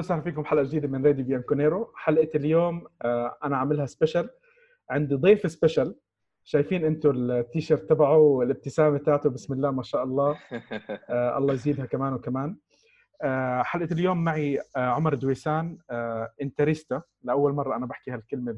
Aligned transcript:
وسهلا 0.00 0.22
فيكم 0.22 0.44
حلقة 0.44 0.62
جديدة 0.62 0.88
من 0.88 1.06
راديو 1.06 1.24
بيانكونيرو 1.24 1.92
حلقة 1.96 2.28
اليوم 2.34 2.86
آه، 3.02 3.38
أنا 3.44 3.56
عاملها 3.56 3.86
special 3.86 4.30
عندي 4.90 5.14
ضيف 5.14 5.50
special 5.50 5.94
شايفين 6.44 6.84
أنتم 6.84 7.10
التيشيرت 7.10 7.88
تبعه 7.88 8.16
والابتسامة 8.16 8.98
تاعته 8.98 9.30
بسم 9.30 9.52
الله 9.52 9.70
ما 9.70 9.82
شاء 9.82 10.04
الله. 10.04 10.38
آه، 11.10 11.38
الله 11.38 11.54
يزيدها 11.54 11.86
كمان 11.86 12.12
وكمان. 12.12 12.56
آه، 13.22 13.62
حلقة 13.62 13.92
اليوم 13.92 14.24
معي 14.24 14.60
عمر 14.76 15.14
دويسان 15.14 15.78
Interista 16.42 17.02
لأول 17.22 17.52
مرة 17.52 17.76
أنا 17.76 17.86
بحكي 17.86 18.10
هالكلمة 18.10 18.52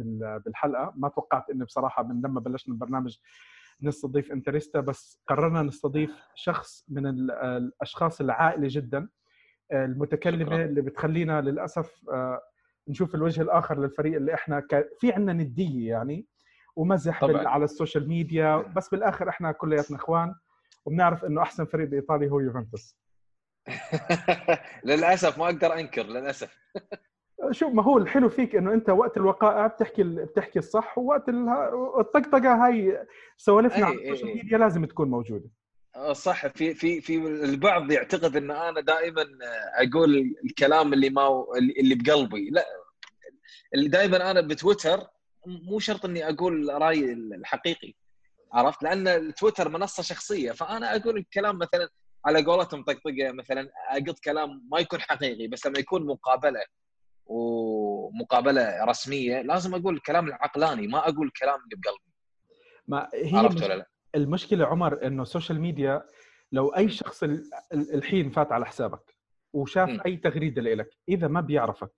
بالحلقة. 0.44 0.92
ما 0.96 1.08
توقعت 1.08 1.50
اني 1.50 1.64
بصراحة 1.64 2.02
من 2.02 2.22
لما 2.22 2.40
بلشنا 2.40 2.74
البرنامج 2.74 3.18
نستضيف 3.82 4.32
Interista 4.32 4.80
بس 4.80 5.22
قررنا 5.26 5.62
نستضيف 5.62 6.10
شخص 6.34 6.84
من 6.88 7.06
الأشخاص 7.06 8.20
العاقلة 8.20 8.68
جدا. 8.70 9.08
المتكلمة 9.72 10.44
شكرا. 10.44 10.64
اللي 10.64 10.82
بتخلينا 10.82 11.40
للأسف 11.40 12.08
آه، 12.12 12.40
نشوف 12.88 13.14
الوجه 13.14 13.42
الآخر 13.42 13.80
للفريق 13.80 14.16
اللي 14.16 14.34
إحنا 14.34 14.60
ك... 14.60 14.88
في 15.00 15.12
عندنا 15.12 15.32
ندية 15.32 15.90
يعني 15.90 16.26
ومزح 16.76 17.20
طبعا. 17.20 17.48
على 17.48 17.64
ال 17.64 17.71
social 17.71 18.08
media 18.08 18.56
بس 18.56 18.88
بالآخر 18.88 19.28
إحنا 19.28 19.52
كلياتنا 19.52 19.96
إخوان 19.96 20.34
وبنعرف 20.84 21.24
إنه 21.24 21.42
أحسن 21.42 21.64
فريق 21.64 21.88
بإيطاليا 21.88 22.28
هو 22.28 22.40
يوفنتوس 22.40 22.96
للأسف 24.84 25.38
ما 25.38 25.44
أقدر 25.44 25.74
أنكر 25.74 26.02
للأسف 26.02 26.58
شو 27.50 27.68
ما 27.68 27.82
هو 27.82 27.98
الحلو 27.98 28.28
فيك 28.28 28.56
إنه 28.56 28.72
أنت 28.72 28.90
وقت 28.90 29.16
الوقائع 29.16 29.66
بتحكي 29.66 30.02
بتحكي 30.02 30.58
الصح 30.58 30.98
ووقت 30.98 31.28
الطقطقه 31.98 32.66
هاي 32.66 33.06
سوالفنا 33.36 33.86
على 33.86 33.94
ال 33.94 34.00
social 34.00 34.36
media 34.36 34.58
لازم 34.58 34.84
تكون 34.84 35.10
موجودة 35.10 35.50
صح. 36.12 36.46
في 36.46 36.74
في 36.74 37.00
في 37.00 37.16
البعض 37.16 37.90
يعتقد 37.90 38.36
إن 38.36 38.50
أنا 38.50 38.80
دائما 38.80 39.26
أقول 39.74 40.34
الكلام 40.44 40.92
اللي 40.92 41.10
ما 41.10 41.44
اللي 41.80 41.94
بقلبي. 41.94 42.50
لا 42.50 42.66
اللي 43.74 43.88
دائما 43.88 44.30
أنا 44.30 44.40
بتويتر 44.40 45.06
مو 45.46 45.78
شرط 45.78 46.04
إني 46.04 46.28
أقول 46.28 46.68
رايي 46.70 47.12
الحقيقي 47.12 47.92
عرفت؟ 48.52 48.82
لأن 48.82 49.34
تويتر 49.34 49.68
منصة 49.68 50.02
شخصية. 50.02 50.52
فأنا 50.52 50.96
أقول 50.96 51.16
الكلام 51.16 51.58
مثلا 51.58 51.88
على 52.26 52.44
قولتهم 52.44 52.84
طقطقة 52.84 53.32
مثلا 53.32 53.70
اقط 53.90 54.18
كلام 54.18 54.68
ما 54.72 54.78
يكون 54.78 55.00
حقيقي 55.00 55.46
بس 55.48 55.66
لما 55.66 55.78
يكون 55.78 56.06
مقابلة 56.06 56.60
ومقابلة 57.26 58.84
رسمية 58.84 59.42
لازم 59.42 59.74
أقول 59.74 59.94
الكلام 59.94 60.28
العقلاني 60.28 60.86
ما 60.86 61.08
أقول 61.08 61.26
الكلام 61.26 61.54
اللي 61.64 61.76
بقلبي. 61.76 62.12
ما 62.88 63.08
هي 63.14 63.36
عرفت 63.38 63.62
ولا 63.62 63.74
لا؟ 63.74 63.91
المشكلة 64.14 64.66
عمر 64.66 65.06
إنه 65.06 65.22
ال 65.22 65.28
social 65.28 65.60
media 65.60 66.02
لو 66.52 66.68
أي 66.68 66.88
شخص 66.88 67.24
الحين 67.72 68.30
فات 68.30 68.52
على 68.52 68.66
حسابك 68.66 69.16
وشاف 69.52 69.88
م. 69.88 70.00
أي 70.06 70.16
تغريدة 70.16 70.62
لك 70.62 70.90
إذا 71.08 71.28
ما 71.28 71.40
بيعرفك 71.40 71.92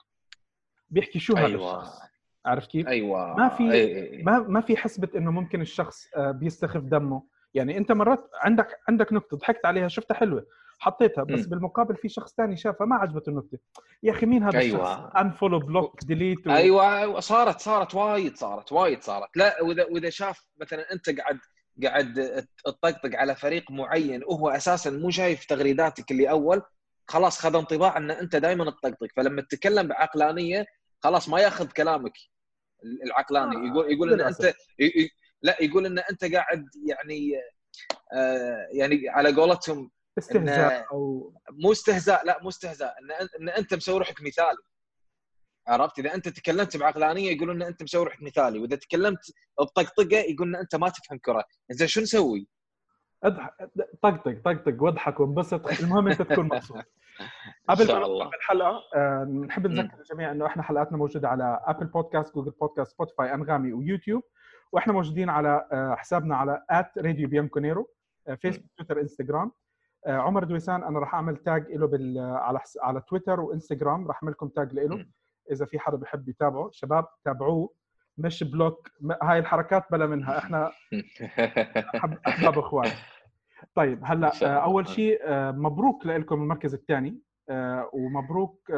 بيحكي 0.90 1.18
شو 1.18 1.36
هذا 1.36 1.46
أيوة. 1.46 1.80
الشخص 1.80 2.00
عرفت 2.46 2.70
كيف؟ 2.70 2.88
أيوه 2.88 3.36
ما 3.36 3.48
في. 3.48 4.22
ما 4.22 4.38
ما 4.38 4.60
في 4.60 4.76
حسبة 4.76 5.08
إنه 5.16 5.30
ممكن 5.30 5.60
الشخص 5.60 6.08
آه، 6.16 6.30
بيستخف 6.30 6.80
دمه 6.80 7.22
يعني 7.54 7.78
أنت 7.78 7.92
مرات 7.92 8.30
عندك 8.40 8.80
عندك 8.88 9.12
نكتة 9.12 9.36
ضحكت 9.36 9.66
عليها 9.66 9.88
شفتها 9.88 10.14
حلوة 10.14 10.46
حطيتها 10.78 11.24
بس 11.24 11.46
م. 11.46 11.50
بالمقابل 11.50 11.96
في 11.96 12.08
شخص 12.08 12.34
ثاني 12.34 12.56
شافها 12.56 12.86
ما 12.86 12.96
عجبته 12.96 13.30
النكتة 13.30 13.58
يا 14.02 14.12
أخي 14.12 14.26
مين 14.26 14.42
هذا 14.42 14.58
أيوة. 14.58 14.92
الشخص 14.92 15.16
unfollow 15.16 15.58
block 15.58 16.04
delete 16.04 16.46
و... 16.46 16.50
أيوه 16.50 17.20
صارت 17.20 17.60
صارت 17.60 17.94
وايد 17.94 18.36
صارت 18.36 18.72
وايد 18.72 19.02
صارت 19.02 19.36
لا 19.36 19.62
وإذا 19.62 19.84
وإذا 19.84 20.10
شاف 20.10 20.46
مثلا 20.60 20.92
أنت 20.92 21.20
قاعد 21.20 21.38
قاعد 21.82 22.46
تطقطق 22.64 23.16
على 23.16 23.34
فريق 23.34 23.70
معين 23.70 24.24
وهو 24.24 24.48
أساسا 24.48 24.90
مو 24.90 25.10
شايف 25.10 25.44
تغريداتك 25.44 26.10
اللي 26.10 26.30
أول 26.30 26.62
خلاص 27.08 27.38
خذ 27.38 27.56
انطباع 27.56 27.96
إن 27.96 28.10
أنت 28.10 28.36
دائما 28.36 28.70
تطقطق. 28.70 29.06
فلما 29.16 29.42
تتكلم 29.42 29.88
بعقلانية 29.88 30.66
خلاص 31.00 31.28
ما 31.28 31.40
ياخذ 31.40 31.66
كلامك 31.66 32.12
العقلاني. 33.04 33.56
آه، 33.56 33.70
يقول 33.70 33.92
يقول 33.92 34.12
إن 34.12 34.20
أنت 34.20 34.54
لا 35.42 35.56
يقول 35.60 35.86
إن 35.86 35.98
أنت 35.98 36.24
قاعد 36.24 36.66
يعني 36.88 37.32
آه 38.12 38.68
يعني 38.72 39.08
على 39.08 39.32
قولتهم 39.32 39.90
استهزاء 40.18 40.86
أو 40.92 41.34
مو 41.50 41.72
استهزاء 41.72 42.26
لا 42.26 42.38
مو 42.42 42.48
استهزاء. 42.48 42.94
إن 42.98 43.28
ان 43.40 43.48
أنت 43.48 43.74
مسوي 43.74 43.98
روحك 43.98 44.22
مثالي 44.22 44.58
عرفت؟ 45.68 45.98
إذا 45.98 46.14
أنت 46.14 46.28
تكلمت 46.28 46.76
بعقلانية 46.76 47.30
يقولون 47.30 47.62
إن 47.62 47.68
أنت 47.68 47.82
مسوي 47.82 48.04
روحك 48.04 48.22
مثالي 48.22 48.58
وإذا 48.58 48.76
تكلمت 48.76 49.34
بطقطقة 49.60 50.16
يقولون 50.16 50.54
إن 50.54 50.60
أنت 50.60 50.76
ما 50.76 50.88
تفهم 50.88 51.18
كرة. 51.18 51.44
زين 51.70 51.88
شو 51.88 52.00
نسوي؟ 52.00 52.48
أضحك 53.24 53.52
طقطق 54.02 54.40
طقطق 54.44 54.82
واضحك 54.82 55.20
وانبسط. 55.20 55.80
المهم 55.80 56.08
أنت 56.08 56.22
تكون 56.22 56.44
مبسوط. 56.44 56.76
قبل 57.68 57.86
ما 57.86 58.30
الحلقة 58.36 58.82
آه، 58.94 59.24
نحب 59.24 59.66
نذكر 59.66 59.98
الجميع 60.00 60.32
إنه 60.32 60.46
إحنا 60.46 60.62
حلقاتنا 60.62 60.98
موجودة 60.98 61.28
على 61.28 61.60
ابل 61.64 61.86
بودكاست 61.86 62.34
جوجل 62.34 62.50
بودكاست 62.50 62.92
سبوتيفاي 62.92 63.34
أنغامي 63.34 63.72
ويوتيوب 63.72 64.22
وإحنا 64.72 64.92
موجودين 64.92 65.30
على 65.30 65.68
آه، 65.72 65.94
حسابنا 65.94 66.36
على 66.36 66.62
راديو 66.98 67.28
بيانكونيرو 67.28 67.90
فيسبوك 68.40 68.70
تويتر 68.76 69.00
انستغرام 69.00 69.52
عمر 70.06 70.44
دويسان 70.44 70.84
أنا 70.84 70.98
راح 70.98 71.14
أعمل 71.14 71.36
tag 71.36 71.72
له 71.72 71.86
بال 71.86 72.18
على 72.18 72.58
على 72.82 73.00
تويتر 73.08 73.40
وإنستغرام 73.40 74.08
راح 74.08 74.22
أعمل 74.22 74.32
لكم 74.32 74.48
tag 74.48 74.72
له 74.72 75.06
إذا 75.50 75.66
في 75.66 75.78
حدا 75.78 75.96
بيحب 75.96 76.28
يتابعه 76.28 76.70
شباب 76.72 77.06
تابعوه 77.24 77.74
مش 78.18 78.44
بلوك 78.44 78.90
هاي 79.22 79.38
الحركات 79.38 79.84
بلا 79.90 80.06
منها 80.06 80.38
إحنا 80.38 80.72
أحباب 82.26 82.58
إخوان. 82.58 82.90
طيب 83.74 84.00
هلأ 84.04 84.32
آه، 84.42 84.46
أول 84.46 84.88
شيء 84.88 85.20
آه، 85.22 85.50
مبروك 85.50 86.06
لكم 86.06 86.42
المركز 86.42 86.74
الثاني 86.74 87.20
آه، 87.48 87.90
ومبروك 87.92 88.70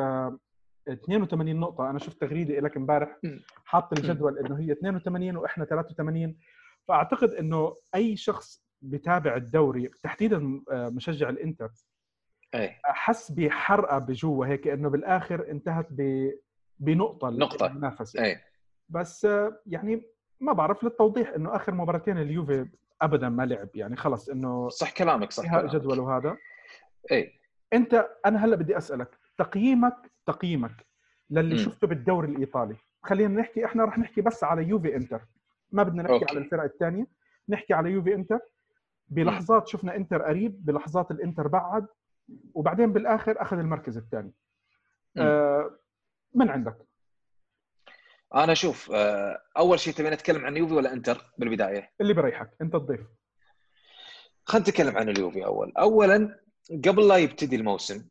82 0.88 1.56
نقطة. 1.56 1.90
أنا 1.90 1.98
شفت 1.98 2.20
تغريدة 2.20 2.60
لك 2.60 2.76
إمبارح 2.76 3.18
حاط 3.64 3.92
الجدول 3.92 4.38
إنه 4.38 4.58
هي 4.58 4.72
82 4.72 5.36
وإحنا 5.36 5.64
83 5.64 6.36
فأعتقد 6.88 7.30
إنه 7.30 7.76
أي 7.94 8.16
شخص 8.16 8.66
بتابع 8.82 9.36
الدوري 9.36 9.90
تحديدا 10.02 10.62
مشجع 10.70 11.28
الإنتر 11.28 11.70
أي. 12.54 12.76
حس 12.84 13.30
بحرقة 13.30 13.98
بجوا 13.98 14.46
هيك 14.46 14.68
إنه 14.68 14.88
بالآخر 14.88 15.50
انتهت 15.50 15.86
ب 15.90 16.30
بنقطة 16.78 17.30
نقطة 17.30 17.66
المنافسه 17.66 18.24
أي. 18.24 18.40
بس 18.88 19.28
يعني 19.66 20.02
ما 20.40 20.52
بعرف 20.52 20.84
للتوضيح 20.84 21.28
إنه 21.30 21.56
آخر 21.56 21.74
مباراتين 21.74 22.18
اليوفي 22.18 22.68
ابدا 23.02 23.28
ما 23.28 23.46
لعب 23.46 23.68
يعني 23.74 23.96
خلص 23.96 24.28
إنه 24.28 24.68
صح 24.68 24.92
كلامك 24.92 25.32
صح 25.32 25.50
كلامك. 25.50 25.70
جدول 25.70 25.98
وهذا 26.00 26.36
أي 27.12 27.32
أنت 27.72 28.08
أنا 28.26 28.44
هلأ 28.44 28.56
بدي 28.56 28.76
أسألك 28.78 29.18
تقييمك 29.38 30.12
تقييمك 30.26 30.86
للي 31.30 31.54
م. 31.54 31.58
شفته 31.58 31.86
بالدوري 31.86 32.28
الإيطالي 32.32 32.76
خلينا 33.02 33.40
نحكي 33.40 33.64
إحنا 33.64 33.84
رح 33.84 33.98
نحكي 33.98 34.20
بس 34.20 34.44
على 34.44 34.68
يوفي 34.68 34.96
إنتر 34.96 35.20
ما 35.72 35.82
بدنا 35.82 36.02
نحكي 36.02 36.14
okay. 36.14 36.26
على 36.30 36.38
الفرق 36.38 36.62
الثانية 36.62 37.06
نحكي 37.48 37.74
على 37.74 37.90
يوفي 37.90 38.14
إنتر 38.14 38.38
بلحظات. 39.08 39.68
شفنا 39.68 39.96
إنتر 39.96 40.22
قريب 40.22 40.64
بلحظات 40.64 41.10
الإنتر 41.10 41.48
بعد 41.48 41.86
وبعدين 42.54 42.92
بالآخر 42.92 43.42
أخذ 43.42 43.58
المركز 43.58 43.96
الثاني 43.96 44.32
آه 45.16 45.78
من 46.36 46.50
عندك؟ 46.50 46.76
أنا 48.34 48.54
شوف 48.54 48.90
آه، 48.94 49.42
أول 49.56 49.80
شيء 49.80 49.94
تبي 49.94 50.10
نتكلم 50.10 50.44
عن 50.44 50.56
يوفي 50.56 50.74
ولا 50.74 50.92
إنتر 50.92 51.32
بالبداية؟ 51.38 51.92
اللي 52.00 52.14
بريحك 52.14 52.50
أنت 52.60 52.74
الضيف 52.74 53.00
خلينا 54.44 54.68
نتكلم 54.68 54.96
عن 54.96 55.08
اليوفي 55.08 55.44
أول 55.44 55.72
اولا 55.78 56.40
قبل 56.84 57.08
لا 57.08 57.16
يبتدي 57.16 57.56
الموسم 57.56 58.08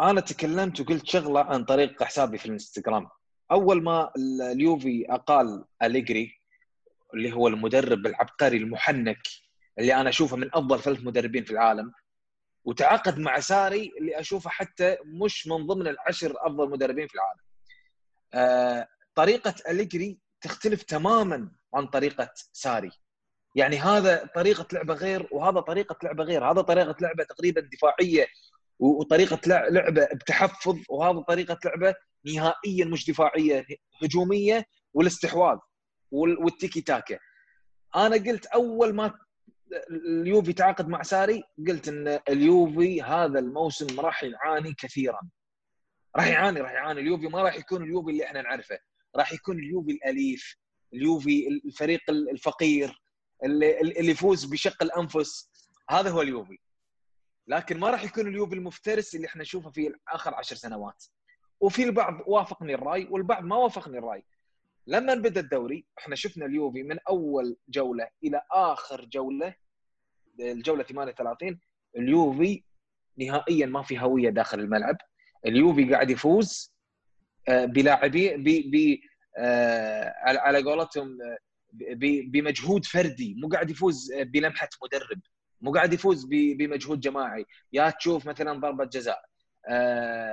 أنا 0.00 0.20
تكلمت 0.20 0.80
وقلت 0.80 1.06
شغلة 1.06 1.40
عن 1.40 1.64
طريق 1.64 2.02
حسابي 2.02 2.38
في 2.38 2.46
الإنستغرام 2.46 3.08
أول 3.52 3.82
ما 3.82 4.10
اليوفي 4.52 5.06
أقال 5.08 5.64
أليجري 5.82 6.40
اللي 7.14 7.32
هو 7.32 7.48
المدرب 7.48 8.06
العبقري 8.06 8.56
المحنك 8.56 9.22
اللي 9.78 9.94
أنا 9.94 10.08
أشوفه 10.08 10.36
من 10.36 10.48
أفضل 10.54 10.80
ثلاث 10.80 11.04
مدربين 11.04 11.44
في 11.44 11.50
العالم 11.50 11.92
وتعاقد 12.64 13.18
مع 13.18 13.40
ساري 13.40 13.92
اللي 13.98 14.20
أشوفه 14.20 14.50
حتى 14.50 14.96
مش 15.04 15.46
من 15.46 15.66
ضمن 15.66 15.86
العشر 15.88 16.34
أفضل 16.38 16.70
مدربين 16.70 17.06
في 17.08 17.14
العالم. 17.14 17.40
آه 18.34 18.88
طريقة 19.14 19.54
أليجري 19.68 20.18
تختلف 20.40 20.82
تماما 20.82 21.48
عن 21.74 21.86
طريقة 21.86 22.30
ساري. 22.52 22.90
يعني 23.54 23.76
هذا 23.76 24.30
طريقة 24.34 24.66
لعبة 24.72 24.94
غير 24.94 25.28
وهذا 25.32 25.60
طريقة 25.60 25.96
لعبة 26.02 26.24
غير، 26.24 26.50
هذا 26.50 26.60
طريقة 26.60 26.96
لعبة 27.00 27.24
تقريبا 27.24 27.60
دفاعية 27.60 28.26
وطريقة 28.78 29.40
لعبة 29.46 30.08
بتحفظ 30.14 30.78
وهذا 30.88 31.20
طريقة 31.20 31.58
لعبة 31.64 31.94
نهائيا 32.26 32.84
مش 32.84 33.10
دفاعية 33.10 33.66
هجومية 34.02 34.64
والاستحواذ 34.94 35.58
والتيكي 36.10 36.80
تاكا. 36.80 37.18
أنا 37.96 38.16
قلت 38.16 38.46
أول 38.46 38.94
ما 38.94 39.14
اليوفي 39.90 40.52
تعاقد 40.52 40.88
مع 40.88 41.02
ساري 41.02 41.42
قلت 41.68 41.88
إن 41.88 42.20
اليوفي 42.28 43.02
هذا 43.02 43.38
الموسم 43.38 44.00
راح 44.00 44.24
يعاني 44.24 44.74
كثيرا 44.78 45.20
راح 46.16 46.26
يعاني 46.26 46.60
راح 46.60 46.72
يعاني. 46.72 47.00
اليوفي 47.00 47.26
ما 47.28 47.42
راح 47.42 47.54
يكون 47.56 47.82
اليوفي 47.82 48.10
اللي 48.10 48.24
إحنا 48.24 48.42
نعرفه. 48.42 48.78
راح 49.16 49.32
يكون 49.32 49.58
اليوفي 49.58 49.90
الأليف 49.90 50.56
اليوفي 50.94 51.48
الفريق 51.64 52.00
الفقير 52.10 53.02
اللي, 53.44 53.80
اللي 53.80 54.10
يفوز 54.10 54.44
بشق 54.44 54.82
الأنفس. 54.82 55.50
هذا 55.90 56.10
هو 56.10 56.22
اليوفي. 56.22 56.58
لكن 57.46 57.78
ما 57.78 57.90
راح 57.90 58.04
يكون 58.04 58.26
اليوفي 58.28 58.54
المفترس 58.54 59.14
اللي 59.14 59.26
إحنا 59.26 59.42
نشوفه 59.42 59.70
في 59.70 59.94
آخر 60.08 60.34
عشر 60.34 60.56
سنوات. 60.56 61.04
وفي 61.60 61.82
البعض 61.84 62.20
وافقني 62.26 62.74
الرأي 62.74 63.06
والبعض 63.10 63.44
ما 63.44 63.56
وافقني 63.56 63.98
الرأي. 63.98 64.24
لما 64.86 65.14
بدأ 65.14 65.40
الدوري 65.40 65.86
إحنا 65.98 66.16
شفنا 66.16 66.46
اليوفي 66.46 66.82
من 66.82 66.98
أول 67.08 67.56
جولة 67.68 68.08
إلى 68.24 68.42
آخر 68.52 69.04
جولة 69.04 69.54
الجولة 70.40 70.82
38 70.82 71.60
اليوفي 71.96 72.62
نهائيا 73.18 73.66
ما 73.66 73.82
في 73.82 74.00
هوية 74.00 74.30
داخل 74.30 74.60
الملعب. 74.60 74.96
اليوفي 75.46 75.92
قاعد 75.92 76.10
يفوز 76.10 76.74
آه، 77.48 77.64
بلاعبين 77.64 78.44
ب 78.44 78.96
آه، 79.38 80.14
على 80.18 80.62
قولتهم 80.62 81.18
آه، 81.22 81.38
بمجهود 82.32 82.84
فردي 82.84 83.34
مو 83.34 83.48
قاعد 83.48 83.70
يفوز 83.70 84.12
بلمحة 84.12 84.68
مدرب 84.82 85.20
مو 85.60 85.72
قاعد 85.72 85.92
يفوز 85.92 86.26
بمجهود 86.30 87.00
جماعي. 87.00 87.44
يا 87.72 87.90
تشوف 87.90 88.26
مثلا 88.26 88.60
ضربة 88.60 88.84
جزاء 88.84 89.22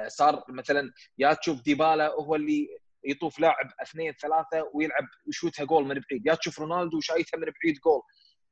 صار 0.07 0.43
مثلا 0.49 0.91
يا 1.17 1.33
تشوف 1.33 1.61
ديبالا 1.61 2.07
هو 2.07 2.35
اللي 2.35 2.67
يطوف 3.03 3.39
لاعب 3.39 3.71
اثنين 3.81 4.13
ثلاثة 4.13 4.69
ويلعب 4.73 5.03
يشوتها 5.27 5.65
جول 5.65 5.83
من 5.83 6.01
بعيد 6.09 6.25
يا 6.25 6.35
تشوف 6.35 6.59
رونالدو 6.59 6.99
شايتها 6.99 7.37
من 7.37 7.43
بعيد 7.63 7.79
جول. 7.85 8.01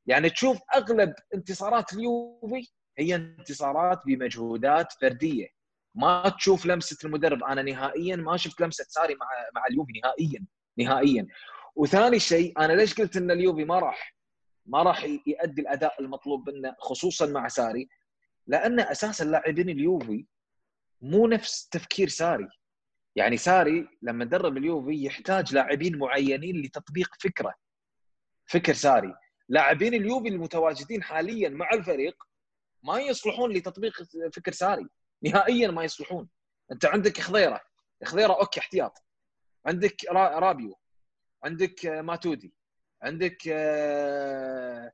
يعني 0.05 0.29
تشوف 0.29 0.59
أغلب 0.75 1.13
انتصارات 1.35 1.93
اليوفي 1.93 2.67
هي 2.97 3.15
انتصارات 3.15 4.01
بمجهودات 4.05 4.93
فردية. 5.01 5.58
ما 5.95 6.29
تشوف 6.29 6.65
لمسة 6.65 6.97
المدرب. 7.05 7.43
أنا 7.43 7.61
نهائيا 7.61 8.15
ما 8.15 8.37
شفت 8.37 8.61
لمسة 8.61 8.85
ساري 8.87 9.15
مع 9.15 9.27
مع 9.55 9.67
اليوفي 9.69 9.93
نهائيا 10.03 10.45
نهائيا. 10.77 11.27
وثاني 11.75 12.19
شيء 12.19 12.59
أنا 12.59 12.73
ليش 12.73 12.93
قلت 12.93 13.17
إن 13.17 13.31
اليوفي 13.31 13.65
ما 13.65 13.79
راح 13.79 14.15
ما 14.65 14.83
راح 14.83 15.03
يؤدي 15.03 15.61
الأداء 15.61 16.01
المطلوب 16.01 16.49
منه 16.49 16.75
خصوصا 16.79 17.25
مع 17.25 17.47
ساري؟ 17.47 17.89
لأن 18.47 18.79
أساسا 18.79 19.23
لاعبين 19.23 19.69
اليوفي 19.69 20.25
مو 21.01 21.27
نفس 21.27 21.67
تفكير 21.67 22.09
ساري. 22.09 22.47
يعني 23.15 23.37
ساري 23.37 23.87
لما 24.01 24.25
درب 24.25 24.57
اليوفي 24.57 25.03
يحتاج 25.05 25.53
لاعبين 25.53 25.97
معينين 25.97 26.61
لتطبيق 26.61 27.09
فكره 27.19 27.53
فكر 28.45 28.73
ساري. 28.73 29.13
لاعبين 29.49 29.93
اليوفي 29.93 30.27
المتواجدين 30.27 31.03
حاليا 31.03 31.49
مع 31.49 31.69
الفريق 31.73 32.23
ما 32.83 32.99
يصلحون 32.99 33.51
لتطبيق 33.51 33.93
فكر 34.33 34.51
ساري. 34.51 34.85
نهائيا 35.23 35.67
ما 35.67 35.83
يصلحون. 35.83 36.29
أنت 36.71 36.85
عندك 36.85 37.21
خضيرة. 37.21 37.61
خضيرة 38.05 38.33
OK 38.33 38.59
احتياط. 38.59 39.03
عندك 39.65 39.95
رابيو. 40.13 40.75
عندك 41.43 41.85
ماتودي. 41.85 42.53
عندك 43.03 43.37
آه، 43.47 44.91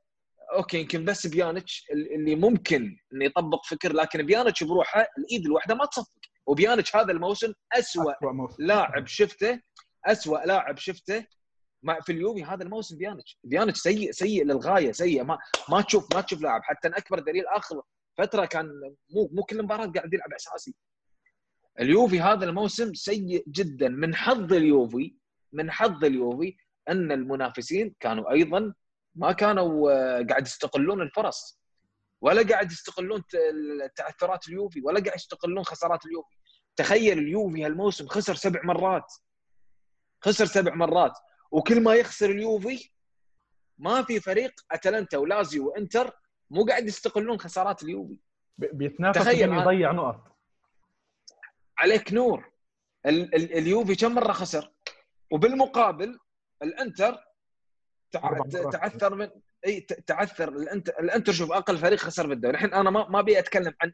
OK 0.52 0.80
يمكن 0.80 1.04
بس 1.04 1.26
بيانتش 1.26 1.86
اللي 1.90 2.34
ممكن 2.34 2.96
إنه 3.12 3.24
يطبق 3.24 3.64
فكر 3.64 3.92
لكن 3.92 4.26
بيانتش 4.26 4.64
بروحه 4.64 5.06
الإيد 5.18 5.46
الواحدة 5.46 5.74
ما 5.74 5.84
تصفق. 5.84 6.12
وبيانتش 6.46 6.96
هذا 6.96 7.12
الموسم 7.12 7.52
اسوء 7.72 8.14
لاعب 8.58 9.06
شفته 9.06 9.60
اسوء 10.06 10.46
لاعب 10.46 10.78
شفته 10.78 11.26
مع 11.82 12.00
في 12.00 12.12
اليوفي 12.12 12.44
هذا 12.44 12.62
الموسم 12.62 12.98
بيانتش 12.98 13.38
بيانتش 13.44 13.78
سيء 13.78 14.10
سيء 14.10 14.44
للغاية 14.44 14.92
سيء. 14.92 15.24
ما 15.24 15.38
ما 15.68 15.80
تشوف 15.82 16.14
ما 16.14 16.20
تشوف 16.20 16.42
لاعب. 16.42 16.60
حتى 16.64 16.88
أكبر 16.88 17.18
دليل 17.18 17.46
آخر 17.46 17.82
فترة 18.18 18.44
كان 18.44 18.66
مو 19.10 19.28
مو 19.32 19.42
كل 19.42 19.62
مباراه 19.62 19.86
قاعد 19.86 20.14
يلعب 20.14 20.32
أساسي. 20.32 20.74
اليوفي 21.80 22.20
هذا 22.20 22.44
الموسم 22.44 22.94
سيء 22.94 23.44
جدا. 23.48 23.88
من 23.88 24.14
حظ 24.14 24.52
اليوفي 24.52 25.14
من 25.52 25.70
حظ 25.70 26.04
اليوفي 26.04 26.56
أن 26.88 27.12
المنافسين 27.12 27.94
كانوا 28.00 28.30
أيضا 28.30 28.74
ما 29.14 29.32
كانوا 29.32 29.92
آه، 29.92 30.22
قاعد 30.22 30.46
يستغلون 30.46 31.02
الفرص. 31.02 31.60
ولا 32.20 32.42
قاعد 32.42 32.72
يستغلون 32.72 33.22
تعثرات 33.96 34.48
اليوفي 34.48 34.80
ولا 34.80 35.00
قاعد 35.00 35.16
يستغلون 35.16 35.64
خسارات 35.64 36.06
اليوفي. 36.06 36.36
تخيل 36.76 37.18
اليوفي 37.18 37.64
هالموسم 37.64 38.06
خسر 38.06 38.34
سبع 38.34 38.60
مرات. 38.64 39.12
خسر 40.24 40.44
سبع 40.46 40.74
مرات. 40.74 41.12
وكل 41.50 41.82
ما 41.82 41.94
يخسر 41.94 42.30
اليوفي 42.30 42.90
ما 43.78 44.02
في 44.02 44.20
فريق 44.20 44.52
أتلانتا 44.70 45.18
ولازيو 45.18 45.68
وإنتر 45.68 46.12
مو 46.50 46.64
قاعد 46.64 46.86
يستغلون 46.86 47.38
خسارات 47.38 47.82
اليوفي. 47.82 48.18
بيتنافس 48.58 49.20
تخيل 49.20 49.52
يضيع 49.52 49.92
نقط. 49.92 50.36
عليك 51.78 52.12
نور. 52.12 52.50
ال- 53.06 53.34
ال- 53.34 53.52
اليوفي 53.52 53.94
كم 53.94 54.14
مرة 54.14 54.32
خسر؟ 54.32 54.72
وبالمقابل 55.32 56.18
الإنتر 56.62 57.16
تعثر 58.72 59.14
من 59.14 59.30
إي 59.66 59.80
تعثر. 59.80 60.48
الانتر 60.48 61.00
الإنتر 61.00 61.32
شوف 61.32 61.52
أقل 61.52 61.78
فريق 61.78 61.98
خسر 61.98 62.26
بالدوري. 62.26 62.54
الحين 62.54 62.74
أنا 62.74 62.90
ما 62.90 63.08
ما 63.08 63.20
أبي 63.20 63.38
أتكلم 63.38 63.74
عن 63.82 63.92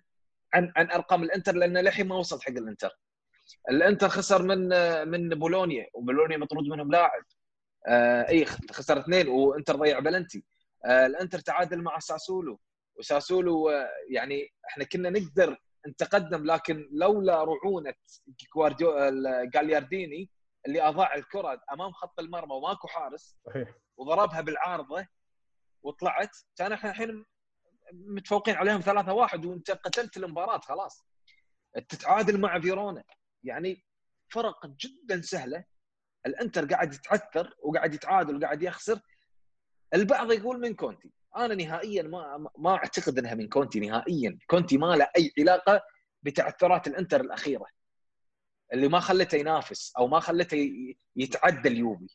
عن 0.54 0.72
عن 0.76 0.90
أرقام 0.90 1.22
الإنتر 1.22 1.54
لأن 1.54 1.76
للحين 1.78 2.08
ما 2.08 2.14
وصلت 2.16 2.42
حق 2.42 2.50
الإنتر. 2.50 2.98
الإنتر 3.70 4.08
خسر 4.08 4.42
من 4.42 4.68
من 5.08 5.28
بولونيا 5.28 5.86
وبولونيا 5.94 6.36
مطرود 6.36 6.64
منهم 6.64 6.90
لاعب. 6.90 7.22
آه 7.88 8.28
إي 8.28 8.44
خسر 8.70 8.98
اثنين 8.98 9.28
وإنتر 9.28 9.76
ضيع 9.76 9.98
بلنتي. 9.98 10.44
الانتر 10.86 11.38
تعادل 11.38 11.82
مع 11.82 11.98
ساسولو. 11.98 12.60
وساسولو 12.98 13.68
آه 13.70 13.88
يعني 14.10 14.48
إحنا 14.68 14.84
كنا 14.84 15.10
نقدر 15.10 15.56
نتقدم 15.88 16.44
لكن 16.44 16.88
لولا 16.92 17.44
رعونة 17.44 17.94
جاليارديني 19.54 20.30
اللي 20.66 20.82
أضاع 20.82 21.14
الكرة 21.14 21.62
أمام 21.72 21.92
خط 21.92 22.20
المرمى 22.20 22.54
وماكو 22.54 22.88
حارس 22.88 23.36
صحيح. 23.46 23.74
وضربها 23.96 24.40
بالعارضة 24.40 25.06
وطلعت 25.82 26.36
كان 26.56 26.72
إحنا 26.72 26.90
الحين 26.90 27.24
متفوقين 27.92 28.54
عليهم 28.54 28.80
ثلاثة 28.80 29.12
واحد 29.12 29.44
وأنت 29.44 29.70
قتلت 29.70 30.16
المباراة 30.16 30.58
خلاص. 30.58 31.04
تتعادل 31.88 32.40
مع 32.40 32.60
فيرونا. 32.60 33.04
يعني 33.44 33.84
فرق 34.32 34.66
جدا 34.66 35.20
سهلة. 35.22 35.64
الإنتر 36.26 36.66
قاعد 36.66 36.94
يتعثر 36.94 37.54
وقاعد 37.62 37.94
يتعادل 37.94 38.36
وقاعد 38.36 38.62
يخسر. 38.62 39.00
البعض 39.94 40.32
يقول 40.32 40.60
من 40.60 40.74
كونتي. 40.74 41.12
أنا 41.36 41.54
نهائيا 41.54 42.02
ما 42.02 42.48
ما 42.58 42.70
أعتقد 42.70 43.18
إنها 43.18 43.34
من 43.34 43.48
كونتي 43.48 43.80
نهائيا. 43.80 44.38
كونتي 44.46 44.78
ما 44.78 44.96
له 44.96 45.08
أي 45.16 45.32
علاقة 45.38 45.82
بتعثرات 46.22 46.86
الإنتر 46.86 47.20
الأخيرة 47.20 47.66
اللي 48.72 48.88
ما 48.88 49.00
خلته 49.00 49.36
ينافس 49.36 49.92
أو 49.98 50.06
ما 50.08 50.20
خلته 50.20 50.72
يتعدى 51.16 51.68
اليوفي 51.68 52.08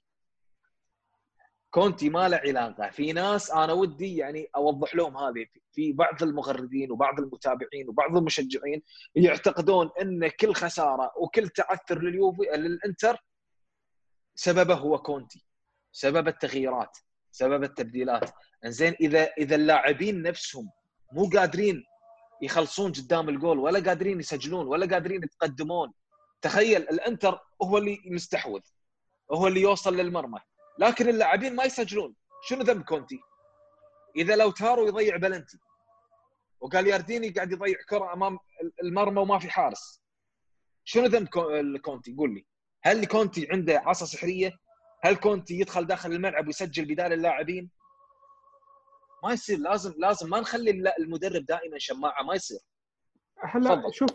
كونتي 1.69 2.09
ما 2.09 2.29
له 2.29 2.37
علاقة. 2.37 2.89
في 2.89 3.13
ناس 3.13 3.51
أنا 3.51 3.73
ودي 3.73 4.17
يعني 4.17 4.49
أوضح 4.55 4.95
لهم 4.95 5.17
هذه. 5.17 5.45
في 5.71 5.93
بعض 5.93 6.23
المغردين 6.23 6.91
وبعض 6.91 7.19
المتابعين 7.19 7.89
وبعض 7.89 8.17
المشجعين 8.17 8.81
يعتقدون 9.15 9.89
إن 10.01 10.27
كل 10.27 10.53
خسارة 10.53 11.11
وكل 11.17 11.49
تعثر 11.49 12.01
لليوفي 12.01 12.41
للإنتر 12.43 13.17
سببه 14.35 14.73
هو 14.73 14.97
كونتي. 14.97 15.45
سبب 15.91 16.27
التغييرات. 16.27 16.97
سبب 17.37 17.63
التبديلات. 17.63 18.29
زين 18.65 18.95
إذا 19.01 19.23
إذا 19.37 19.55
اللاعبين 19.55 20.21
نفسهم 20.21 20.69
مو 21.11 21.29
قادرين 21.29 21.83
يخلصون 22.41 22.91
قدام 22.91 23.29
الجول 23.29 23.59
ولا 23.59 23.79
قادرين 23.79 24.19
يسجلون 24.19 24.67
ولا 24.67 24.85
قادرين 24.93 25.23
يتقدمون 25.23 25.93
تخيل 26.41 26.81
الإنتر 26.81 27.39
هو 27.61 27.77
اللي 27.77 27.99
مستحوذ 28.05 28.61
هو 29.31 29.47
اللي 29.47 29.61
يوصل 29.61 29.95
للمرمى. 29.95 30.39
لكن 30.79 31.09
اللاعبين 31.09 31.55
ما 31.55 31.63
يسجلون. 31.63 32.15
شنو 32.47 32.61
ذنب 32.61 32.83
كونتي؟ 32.83 33.19
إذا 34.15 34.35
لاوتارو 34.35 34.87
يضيع 34.87 35.17
بلنتي 35.17 35.57
وقاليارديني 36.59 37.29
قاعد 37.29 37.51
يضيع 37.51 37.77
كرة 37.89 38.13
أمام 38.13 38.39
المرمى 38.83 39.21
وما 39.21 39.39
في 39.39 39.49
حارس 39.49 40.01
شنو 40.83 41.05
ذنب 41.05 41.27
كونتي 41.77 42.15
قول 42.17 42.33
لي. 42.33 42.45
هل 42.83 43.05
كونتي 43.05 43.47
عنده 43.51 43.79
عصا 43.85 44.05
سحرية؟ 44.05 44.53
هل 45.03 45.15
كونتي 45.15 45.59
يدخل 45.59 45.85
داخل 45.85 46.11
الملعب 46.11 46.47
ويسجل 46.47 46.85
بدال 46.85 47.13
اللاعبين؟ 47.13 47.69
ما 49.23 49.33
يصير 49.33 49.57
لازم 49.57 49.93
لازم 49.97 50.29
ما 50.29 50.39
نخلي 50.39 50.93
المدرب 50.99 51.45
دائما 51.45 51.77
شماعة 51.77 52.23
ما 52.23 52.35
يصير. 52.35 52.59
هلا 53.39 53.83
شوف 53.91 54.09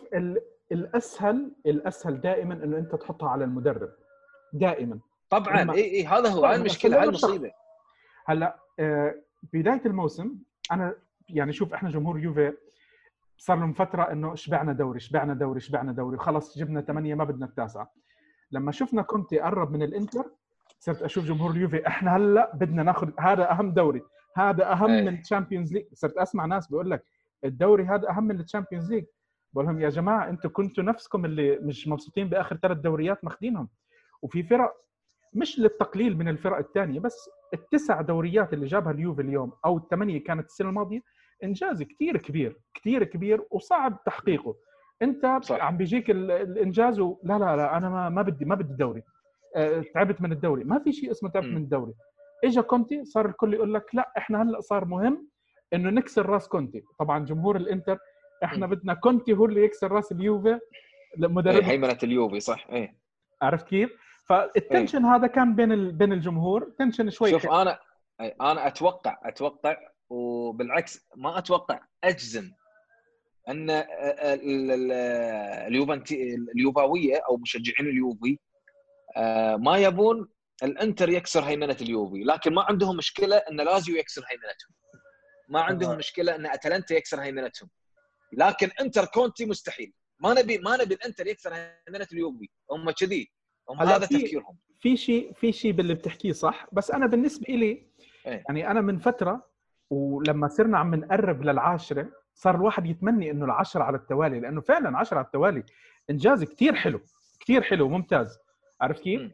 الاسهل 0.72 1.54
الأسهل 1.66 2.20
دائما 2.20 2.54
إنه 2.54 2.78
أنت 2.78 2.94
تحطها 2.94 3.28
على 3.28 3.44
المدرب. 3.44 3.92
دائما. 4.52 5.00
طبعا 5.30 5.72
اي 5.74 5.84
إي 5.84 6.06
هذا 6.06 6.28
هو. 6.28 6.44
هاي 6.44 6.56
المشكلة 6.56 7.00
هاي 7.00 7.04
المصيبة. 7.04 7.52
هلا 8.26 8.58
آه، 8.78 9.22
بداية 9.52 9.82
الموسم 9.86 10.38
أنا 10.72 10.94
يعني 11.28 11.52
شوف 11.52 11.74
إحنا 11.74 11.90
جمهور 11.90 12.18
يوفي 12.18 12.52
صار 13.38 13.58
لهم 13.58 13.72
فترة 13.72 14.02
إنه 14.12 14.34
شبعنا 14.34 14.72
دوري 14.72 15.00
شبعنا 15.00 15.34
دوري 15.34 15.60
شبعنا 15.60 15.92
دوري 15.92 16.16
وخلص 16.16 16.58
جبنا 16.58 16.80
ثمانيه 16.80 17.14
ما 17.14 17.24
بدنا 17.24 17.46
التاسعة. 17.46 17.92
لما 18.50 18.72
شفنا 18.72 19.02
كونتي 19.02 19.40
قرب 19.40 19.72
من 19.72 19.82
الإنتر 19.82 20.30
صرت 20.82 21.02
أشوف 21.02 21.24
جمهور 21.24 21.50
اليوفي 21.50 21.86
إحنا 21.86 22.16
هلأ 22.16 22.52
بدنا 22.54 22.82
ناخذ 22.82 23.10
هذا 23.20 23.50
أهم 23.50 23.70
دوري 23.70 24.02
هذا 24.36 24.72
أهم 24.72 24.90
أيه. 24.90 25.02
من 25.02 25.18
ال 25.18 25.24
Champions 25.24 25.72
League 25.72 25.84
صرت 25.94 26.16
أسمع 26.16 26.46
ناس 26.46 26.68
بيقول 26.68 26.90
لك 26.90 27.04
الدوري 27.44 27.84
هذا 27.84 28.10
أهم 28.10 28.24
من 28.24 28.40
ال 28.40 28.46
Champions 28.46 28.92
League 28.92 29.04
بقول 29.52 29.66
لهم 29.66 29.80
يا 29.80 29.88
جماعة 29.88 30.28
أنتم 30.28 30.48
كنتوا 30.48 30.84
نفسكم 30.84 31.24
اللي 31.24 31.58
مش 31.58 31.88
مبسوطين 31.88 32.28
بآخر 32.28 32.56
ثلاث 32.56 32.78
دوريات 32.78 33.24
ماخذينهم 33.24 33.68
وفي 34.22 34.42
فرق 34.42 34.72
مش 35.34 35.58
للتقليل 35.58 36.18
من 36.18 36.28
الفرق 36.28 36.58
الثانية 36.58 37.00
بس 37.00 37.30
التسع 37.54 38.00
دوريات 38.00 38.52
اللي 38.52 38.66
جابها 38.66 38.92
اليوفي 38.92 39.22
اليوم 39.22 39.52
أو 39.64 39.76
الثمانية 39.76 40.24
كانت 40.24 40.46
السنة 40.46 40.68
الماضية 40.68 41.00
إنجاز 41.44 41.82
كثير 41.82 42.16
كبير 42.16 42.60
كثير 42.74 43.04
كبير 43.04 43.44
وصعب 43.50 44.04
تحقيقه 44.04 44.54
أنت 45.02 45.38
صح. 45.42 45.60
عم 45.60 45.76
بيجيك 45.76 46.10
الإنجاز. 46.10 47.00
لا 47.00 47.16
لا 47.24 47.56
لا 47.56 47.76
أنا 47.76 48.08
ما 48.08 48.22
بدي 48.22 48.44
ما 48.44 48.54
بدي 48.54 48.72
الدوري 48.72 49.00
أه 49.00 49.11
تعبت 49.94 50.20
من 50.20 50.32
الدوري 50.32 50.64
ما 50.64 50.78
في 50.78 50.92
شيء 50.92 51.10
اسمه 51.10 51.30
تعبت. 51.30 51.46
من 51.46 51.56
الدوري 51.56 51.92
اجى 52.44 52.62
كونتي 52.62 53.04
صار 53.04 53.26
الكل 53.26 53.54
يقول 53.54 53.74
لك 53.74 53.94
لا 53.94 54.12
إحنا 54.18 54.42
هلأ 54.42 54.60
صار 54.60 54.84
مهم 54.84 55.28
إنه 55.74 55.90
نكسر 55.90 56.26
راس 56.26 56.48
كونتي 56.48 56.82
طبعا 56.98 57.24
جمهور 57.24 57.56
الإنتر 57.56 57.98
إحنا. 58.44 58.66
بدنا 58.66 58.94
كونتي 58.94 59.32
هو 59.32 59.44
اللي 59.44 59.64
يكسر 59.64 59.92
راس 59.92 60.12
اليوفي 60.12 60.58
مدرب 61.18 61.54
إيه 61.54 61.64
هيمنة 61.70 61.98
اليوفي 62.02 62.40
صح 62.40 62.66
إيه 62.70 62.96
عرفت 63.42 63.66
كيف؟ 63.68 63.90
فال 64.28 64.45
tension 64.45 65.04
إيه. 65.06 65.14
هذا 65.14 65.26
كان 65.26 65.54
بين 65.54 65.90
بين 65.90 66.12
الجمهور 66.12 66.72
tension 66.78 67.10
شوي 67.10 67.30
شوف. 67.30 67.46
أنا 67.46 67.78
أنا 68.20 68.66
أتوقع 68.66 69.18
أتوقع 69.24 69.76
وبالعكس 70.10 71.08
ما 71.16 71.38
أتوقع 71.38 71.80
أجزم 72.04 72.50
أن 73.48 73.70
اليوفنتي 75.66 76.34
اليوفاوية 76.54 77.16
أو 77.28 77.36
مشجعين 77.36 77.90
اليوفي 77.90 78.38
ما 79.56 79.76
يبون 79.76 80.28
الانتر 80.62 81.08
يكسر 81.08 81.40
هيمنة 81.44 81.76
اليوفي 81.80 82.24
لكن 82.24 82.54
ما 82.54 82.62
عندهم 82.62 82.96
مشكلة 82.96 83.36
إن 83.36 83.60
لازيو 83.60 83.96
يكسر 83.96 84.22
هيمنتهم. 84.30 84.74
ما 85.48 85.60
عندهم 85.60 85.98
مشكلة 85.98 86.34
إن 86.34 86.46
أتلانتا 86.46 86.94
يكسر 86.94 87.20
هيمنتهم. 87.20 87.70
لكن 88.32 88.70
انتر 88.80 89.04
كونتي 89.04 89.46
مستحيل. 89.46 89.92
ما 90.20 90.34
نبي 90.34 90.58
ما 90.58 90.76
نبي 90.76 90.94
الانتر 90.94 91.26
يكسر 91.26 91.54
هيمنة 91.54 92.06
اليوفي. 92.12 92.48
هم 92.70 92.90
كذي. 92.90 93.32
هم 93.70 93.80
هذا 93.80 94.06
تفكيرهم. 94.06 94.58
في 94.80 94.96
شيء 94.96 95.32
في 95.32 95.52
شيء 95.52 95.72
باللي 95.72 95.94
بتحكيه 95.94 96.32
صح. 96.32 96.66
بس 96.72 96.90
أنا 96.90 97.06
بالنسبة 97.06 97.54
لي 97.54 97.66
إيه؟ 97.66 97.92
يعني 98.26 98.70
أنا 98.70 98.80
من 98.80 98.98
فترة 98.98 99.50
ولما 99.90 100.48
صرنا 100.48 100.78
عم 100.78 100.94
نقرب 100.94 101.42
للعاشرة 101.42 102.12
صار 102.34 102.54
الواحد 102.54 102.86
يتمني 102.86 103.30
إنه 103.30 103.44
العشرة 103.44 103.82
على 103.82 103.96
التوالي 103.96 104.40
لأنه 104.40 104.60
فعلا 104.60 104.98
عشرة 104.98 105.18
على 105.18 105.26
التوالي 105.26 105.64
إنجاز 106.10 106.44
كثير 106.44 106.74
حلو. 106.74 107.00
كثير 107.40 107.62
حلو 107.62 107.88
ممتاز. 107.88 108.38
عرفت 108.82 109.02
كيف؟ 109.02 109.32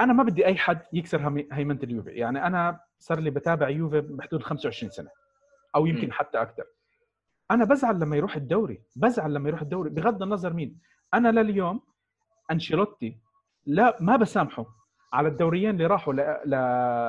أنا 0.00 0.12
ما 0.12 0.22
بدي 0.22 0.46
أي 0.46 0.56
حد 0.56 0.80
يكسر 0.92 1.46
هيمنة 1.52 1.78
اليوفي. 1.82 2.10
يعني 2.10 2.46
أنا 2.46 2.80
صار 2.98 3.20
لي 3.20 3.30
بتابع 3.30 3.68
يوفي 3.68 4.00
بحدود 4.00 4.42
25 4.42 4.90
سنة 4.90 5.10
أو 5.76 5.86
يمكن 5.86 6.08
م. 6.08 6.12
حتى 6.12 6.42
أكثر. 6.42 6.64
أنا 7.50 7.64
بزعل 7.64 8.00
لما 8.00 8.16
يروح 8.16 8.36
الدوري 8.36 8.82
بزعل 8.96 9.34
لما 9.34 9.48
يروح 9.48 9.62
الدوري 9.62 9.90
بغض 9.90 10.22
النظر 10.22 10.52
مين. 10.52 10.78
أنا 11.14 11.28
لليوم 11.28 11.80
أنشيلوتي 12.50 13.18
لا 13.66 13.96
ما 14.00 14.16
بسامحه 14.16 14.66
على 15.12 15.28
الدوريين 15.28 15.70
اللي 15.70 15.86
راحوا 15.86 16.12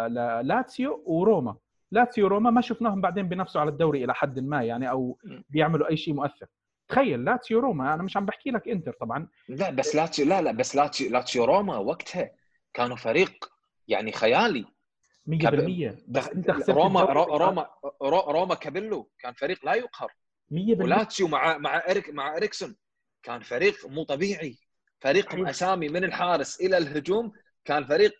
للاتسيو 0.07 1.03
وروما. 1.05 1.55
لاتسيو 1.91 2.25
وروما 2.25 2.49
ما 2.49 2.61
شفناهم 2.61 3.01
بعدين 3.01 3.29
بنفسوا 3.29 3.61
على 3.61 3.69
الدوري 3.69 4.03
إلى 4.03 4.13
حد 4.13 4.39
ما 4.39 4.63
يعني 4.63 4.89
أو 4.89 5.17
بيعملوا 5.49 5.89
أي 5.89 5.97
شيء 5.97 6.13
مؤثر. 6.13 6.45
تخيل 6.87 7.25
لاتسيو 7.25 7.59
روما 7.59 7.93
أنا 7.93 8.03
مش 8.03 8.17
عم 8.17 8.25
بحكي 8.25 8.49
لك 8.49 8.67
إنتر 8.67 8.93
طبعا. 9.01 9.27
لا 9.49 9.69
بس 9.69 9.95
لاتسيو 9.95 10.25
لا 10.25 10.41
لا 10.41 10.51
بس 10.51 10.75
لاتسيو 10.75 11.11
لاتسيو 11.11 11.45
روما 11.45 11.77
وقتها 11.77 12.31
كانوا 12.73 12.95
فريق 12.95 13.51
يعني 13.87 14.11
خيالي. 14.11 14.65
100% 15.27 15.97
بس 16.07 16.27
أنت 16.27 16.51
خسرت 16.51 16.69
روما 16.69 17.01
روما 17.01 17.69
روما 18.03 18.55
كابيلو 18.55 19.11
كان 19.19 19.33
فريق 19.33 19.65
لا 19.65 19.73
يقهر. 19.73 20.11
100% 20.51 20.81
ولاتسيو 20.81 21.27
مع 21.27 21.57
مع 21.57 21.83
إريك 21.89 22.09
مع 22.09 22.37
إريكسون 22.37 22.75
كان 23.23 23.41
فريق 23.41 23.87
مو 23.87 24.03
طبيعي. 24.03 24.57
فريق 24.99 25.47
أسامي 25.49 25.89
من 25.89 26.03
الحارس 26.03 26.61
إلى 26.61 26.77
الهجوم 26.77 27.31
كان 27.65 27.85
فريق 27.85 28.13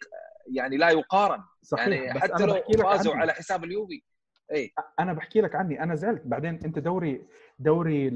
يعني 0.47 0.77
لا 0.77 0.89
يقارن. 0.89 1.43
صحيح. 1.61 2.01
يعني 2.01 2.19
حتى 2.19 2.45
لو 2.45 2.63
فازوا 2.83 3.15
على 3.15 3.33
حساب 3.33 3.63
اليوفي. 3.63 4.03
اي 4.51 4.73
أنا 4.99 5.13
بحكي 5.13 5.41
لك 5.41 5.55
عني 5.55 5.83
أنا 5.83 5.95
زعلت 5.95 6.21
بعدين 6.25 6.59
أنت 6.65 6.79
دوري 6.79 7.25
دوري 7.59 8.09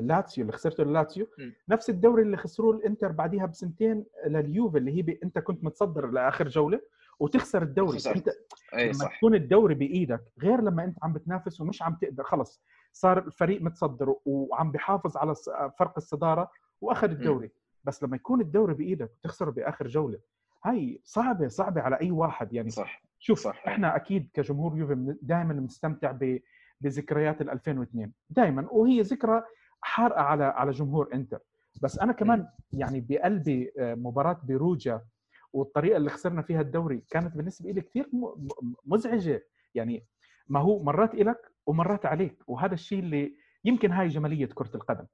لاتسيو 0.00 0.42
اللي 0.42 0.52
خسرته 0.52 0.84
لاتسيو 0.84 1.26
نفس 1.68 1.90
الدوري 1.90 2.22
اللي 2.22 2.36
خسروه 2.36 2.76
الإنتر 2.76 3.12
بعديها 3.12 3.46
بسنتين 3.46 4.04
لليوفي 4.26 4.78
اللي 4.78 4.96
هي 4.96 5.02
ب... 5.02 5.08
أنت 5.24 5.38
كنت 5.38 5.64
متصدر 5.64 6.06
لآخر 6.06 6.48
جولة 6.48 6.80
وتخسر 7.20 7.62
الدوري 7.62 7.98
خسرت. 7.98 8.16
أنت 8.16 8.28
أي 8.74 8.84
لما 8.84 8.92
صح. 8.92 9.16
تكون 9.16 9.34
الدوري 9.34 9.74
بإيدك 9.74 10.20
غير 10.42 10.60
لما 10.60 10.84
أنت 10.84 10.96
عم 11.02 11.12
بتنافس 11.12 11.60
ومش 11.60 11.82
عم 11.82 11.94
تقدر 12.00 12.24
خلص 12.24 12.62
صار 12.92 13.18
الفريق 13.18 13.62
متصدر 13.62 14.14
وعم 14.24 14.72
بحافظ 14.72 15.16
على 15.16 15.34
فرق 15.78 15.92
الصدارة 15.96 16.50
وأخذ 16.80 17.10
الدوري 17.10 17.46
م. 17.46 17.50
بس 17.84 18.02
لما 18.02 18.16
يكون 18.16 18.40
الدوري 18.40 18.74
بإيدك 18.74 19.10
وتخسره 19.18 19.50
بآخر 19.50 19.86
جولة 19.86 20.18
هاي 20.64 21.00
صعبة 21.04 21.48
صعبة 21.48 21.80
على 21.80 22.00
أي 22.00 22.10
واحد. 22.10 22.52
يعني 22.52 22.70
صح 22.70 23.02
شوف 23.18 23.38
صح. 23.38 23.62
إحنا 23.66 23.96
أكيد 23.96 24.30
كجمهور 24.34 24.78
يوفي 24.78 25.16
دائما 25.22 25.54
بنستمتع 25.54 26.18
بذكريات 26.80 27.40
ال 27.40 27.50
2002 27.50 28.12
دائما 28.30 28.68
وهي 28.70 29.00
ذكرى 29.00 29.42
حارقة 29.80 30.20
على 30.20 30.44
على 30.44 30.70
جمهور 30.70 31.08
إنتر. 31.14 31.38
بس 31.82 31.98
أنا 31.98 32.12
كمان 32.12 32.48
يعني 32.72 33.00
بقلبي 33.00 33.72
مباراة 33.78 34.40
بيروجا 34.44 35.02
والطريقة 35.52 35.96
اللي 35.96 36.10
خسرنا 36.10 36.42
فيها 36.42 36.60
الدوري 36.60 37.04
كانت 37.10 37.36
بالنسبة 37.36 37.70
لي 37.70 37.80
كثير 37.80 38.10
مزعجة. 38.86 39.46
يعني 39.74 40.06
ما 40.48 40.60
هو 40.60 40.82
مرات 40.82 41.14
إلك 41.14 41.52
ومرات 41.66 42.06
عليك. 42.06 42.42
وهذا 42.46 42.74
الشيء 42.74 42.98
اللي 42.98 43.36
يمكن 43.64 43.92
هاي 43.92 44.08
جمالية 44.08 44.46
كرة 44.46 44.70
القدم. 44.74 45.06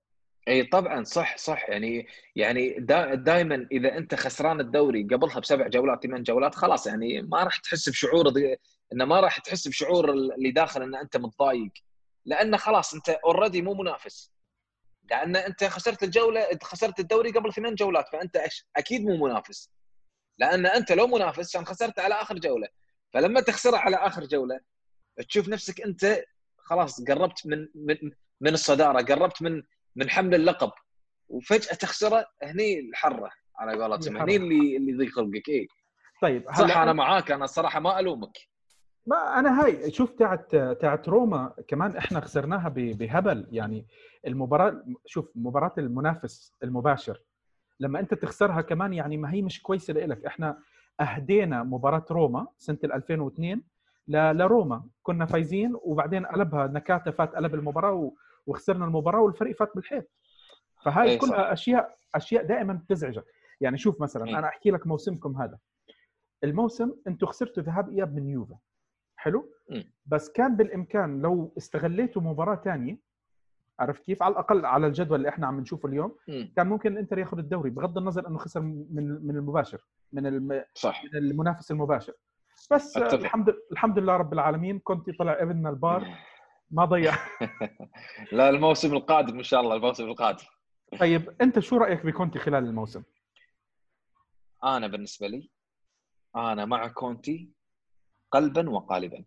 اي 0.48 0.62
طبعا 0.64 1.04
صح 1.04 1.36
صح. 1.36 1.68
يعني 1.68 2.06
يعني 2.36 2.76
دا 2.78 3.14
دائما 3.14 3.68
إذا 3.72 3.96
أنت 3.98 4.14
خسران 4.14 4.60
الدوري 4.60 5.02
قبلها 5.02 5.40
بسبع 5.40 5.68
جولات 5.68 6.02
ثمان 6.02 6.22
جولات 6.22 6.54
خلاص 6.54 6.86
يعني 6.86 7.22
ما 7.22 7.42
راح 7.44 7.58
تحس 7.58 7.88
بشعور 7.88 8.32
إنه 8.92 9.04
ما 9.04 9.20
راح 9.20 9.38
تحس 9.38 9.68
بشعور 9.68 10.12
اللي 10.12 10.50
داخل 10.50 10.82
إن 10.82 10.94
أنت 10.94 11.16
متضايق. 11.16 11.72
لأن 12.24 12.56
خلاص 12.56 12.94
أنت 12.94 13.08
already 13.08 13.62
مو 13.62 13.74
منافس. 13.74 14.32
لأن 15.10 15.36
أنت 15.36 15.64
خسرت 15.64 16.02
الجولة 16.02 16.46
خسرت 16.62 17.00
الدوري 17.00 17.30
قبل 17.30 17.52
ثمان 17.52 17.74
جولات 17.74 18.08
فأنت 18.08 18.40
أكيد 18.76 19.04
مو 19.04 19.26
منافس. 19.26 19.70
لأن 20.38 20.66
أنت 20.66 20.92
لو 20.92 21.06
منافس 21.06 21.52
كان 21.52 21.66
خسرت 21.66 21.98
على 21.98 22.14
آخر 22.14 22.38
جولة. 22.38 22.68
فلما 23.12 23.40
تخسرها 23.40 23.78
على 23.78 23.96
آخر 23.96 24.24
جولة 24.24 24.60
تشوف 25.28 25.48
نفسك 25.48 25.80
أنت 25.80 26.24
خلاص 26.58 27.04
قربت 27.04 27.46
من 27.46 27.68
من 27.74 27.96
من 28.40 28.54
الصدارة 28.54 29.02
قربت 29.02 29.42
من 29.42 29.62
من 29.96 30.10
حمل 30.10 30.34
اللقب 30.34 30.70
وفجأة 31.28 31.74
تخسره 31.74 32.26
هني 32.42 32.80
الحرة 32.80 33.30
على 33.58 33.82
قولتهم 33.82 34.16
هني 34.16 34.36
اللي 34.36 34.76
اللي 34.76 34.92
ضيق 34.96 35.10
خلقك 35.10 35.48
اي 35.48 35.68
طيب 36.22 36.44
صح 36.58 36.76
أنا 36.76 36.92
معاك 36.92 37.30
أنا 37.30 37.44
الصراحة 37.44 37.80
ما 37.80 37.98
ألومك. 37.98 38.38
ما 39.06 39.38
أنا 39.38 39.64
هاي 39.64 39.90
شوف 39.90 40.12
تاعت 40.12 40.56
تاعت 40.56 41.08
روما 41.08 41.54
كمان 41.68 41.96
إحنا 41.96 42.20
خسرناها 42.20 42.68
بهبل. 42.68 43.46
يعني 43.50 43.86
المباراة 44.26 44.84
شوف 45.06 45.32
مباراة 45.34 45.72
المنافس 45.78 46.52
المباشر. 46.62 47.22
لما 47.80 48.00
أنت 48.00 48.14
تخسرها 48.14 48.60
كمان 48.60 48.92
يعني 48.94 49.16
ما 49.16 49.32
هي 49.32 49.42
مش 49.42 49.62
كويسة 49.62 49.94
لإلك. 49.94 50.24
إحنا 50.24 50.58
أهدينا 51.00 51.62
مباراة 51.62 52.04
روما 52.10 52.46
سنة 52.58 52.78
2002 52.84 53.62
لروما. 54.08 54.84
كنا 55.02 55.26
فايزين 55.26 55.72
وبعدين 55.82 56.26
قلبها 56.26 56.66
نكاتة 56.66 57.10
فات 57.10 57.34
قلب 57.34 57.54
المباراة 57.54 58.12
وخسرنا 58.46 58.84
المباراة 58.84 59.20
والفريق 59.20 59.56
فات 59.56 59.70
بالحيط 59.74 60.10
فهاي 60.84 61.10
أيه 61.10 61.18
كلها 61.18 61.30
صح. 61.30 61.50
أشياء 61.50 61.98
أشياء 62.14 62.44
دائما 62.46 62.72
بتزعجك 62.72 63.24
يعني 63.60 63.78
شوف 63.78 64.00
مثلا 64.00 64.26
أيه. 64.26 64.38
أنا 64.38 64.48
أحكي 64.48 64.70
لك 64.70 64.86
موسمكم 64.86 65.36
هذا 65.42 65.58
الموسم 66.44 66.92
أنتم 67.06 67.26
خسرتوا 67.26 67.62
ذهاب 67.62 67.90
إياب 67.90 68.14
من 68.14 68.28
يوفا 68.30 68.58
حلو 69.16 69.52
م. 69.70 69.82
بس 70.06 70.32
كان 70.32 70.56
بالإمكان 70.56 71.22
لو 71.22 71.54
استغليتوا 71.58 72.22
مباراة 72.22 72.56
ثانية 72.56 72.98
عرفت 73.80 74.02
كيف 74.04 74.22
على 74.22 74.32
الأقل 74.32 74.66
على 74.66 74.86
الجدول 74.86 75.16
اللي 75.18 75.28
إحنا 75.28 75.46
عم 75.46 75.60
نشوفه 75.60 75.88
اليوم 75.88 76.16
م. 76.28 76.44
كان 76.56 76.66
ممكن 76.66 76.92
الانتر 76.92 77.18
ياخذ 77.18 77.38
الدوري 77.38 77.70
بغض 77.70 77.98
النظر 77.98 78.28
إنه 78.28 78.38
خسر 78.38 78.60
من 78.60 79.26
من 79.26 79.36
المباشر 79.36 79.86
من 80.12 80.26
الم... 80.26 80.64
صح. 80.74 81.04
من 81.04 81.16
المنافس 81.18 81.70
المباشر 81.70 82.12
بس 82.72 82.96
أتفق. 82.96 83.14
الحمد 83.18 83.54
الحمد 83.72 83.98
لله 83.98 84.16
رب 84.16 84.32
العالمين 84.32 84.78
كنت 84.78 85.10
طلع 85.18 85.42
ابننا 85.42 85.70
البار 85.70 86.08
ما 86.70 86.85
ضيع 86.85 87.16
لا 88.32 88.49
الموسم 88.49 88.94
القادم 88.94 89.38
إن 89.38 89.44
شاء 89.44 89.61
الله 89.61 89.76
الموسم 89.76 90.04
القادم 90.04 90.44
طيب 91.00 91.37
أنت 91.40 91.58
شو 91.58 91.76
رأيك 91.76 92.06
بكونتي 92.06 92.38
خلال 92.38 92.64
الموسم؟ 92.64 93.02
أنا 94.64 94.87
بالنسبة 94.87 95.26
لي 95.26 95.50
أنا 96.37 96.64
مع 96.64 96.88
كونتي 96.88 97.50
قلبا 98.30 98.70
وقالبا 98.70 99.25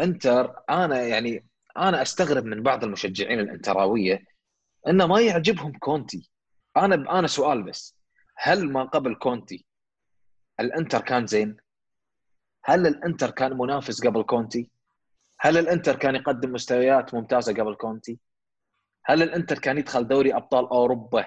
إنتر 0.00 0.62
أنا 0.70 1.02
يعني 1.02 1.46
أنا 1.76 2.02
أستغرب 2.02 2.44
من 2.44 2.62
بعض 2.62 2.84
المشجعين 2.84 3.40
الأنتراوية 3.40 4.24
إنه 4.88 5.06
ما 5.06 5.20
يعجبهم 5.20 5.72
كونتي 5.78 6.30
أنا 6.76 7.18
أنا 7.18 7.26
سؤال 7.26 7.62
بس 7.62 7.96
هل 8.36 8.72
ما 8.72 8.84
قبل 8.84 9.14
كونتي 9.14 9.66
الإنتر 10.60 11.00
كان 11.00 11.26
زين؟ 11.26 11.56
هل 12.64 12.86
الإنتر 12.86 13.30
كان 13.30 13.58
منافس 13.58 14.06
قبل 14.06 14.22
كونتي؟ 14.22 14.70
هل 15.42 15.58
الانتر 15.58 15.96
كان 15.96 16.14
يقدم 16.14 16.52
مستويات 16.52 17.14
ممتازة 17.14 17.52
قبل 17.52 17.74
كونتي؟ 17.74 18.18
هل 19.04 19.22
الانتر 19.22 19.58
كان 19.58 19.78
يدخل 19.78 20.08
دوري 20.08 20.34
أبطال 20.34 20.68
أوروبا 20.68 21.26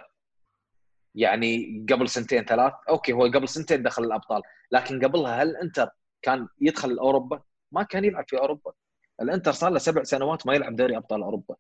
يعني 1.15 1.85
قبل 1.89 2.09
سنتين 2.09 2.45
ثلاث؟ 2.45 2.73
okay 2.89 3.13
هو 3.13 3.23
قبل 3.25 3.49
سنتين 3.49 3.83
دخل 3.83 4.03
الأبطال، 4.03 4.41
لكن 4.71 5.05
قبلها 5.05 5.43
هل 5.43 5.49
الانتر 5.49 5.89
كان 6.21 6.47
يدخل 6.61 6.97
اوروبا؟ 6.97 7.41
ما 7.71 7.83
كان 7.83 8.05
يلعب 8.05 8.25
في 8.27 8.37
أوروبا. 8.37 8.73
الانتر 9.21 9.51
صار 9.51 9.71
له 9.71 9.79
سبع 9.79 10.03
سنوات 10.03 10.47
ما 10.47 10.53
يلعب 10.53 10.75
دوري 10.75 10.97
أبطال 10.97 11.23
أوروبا. 11.23 11.55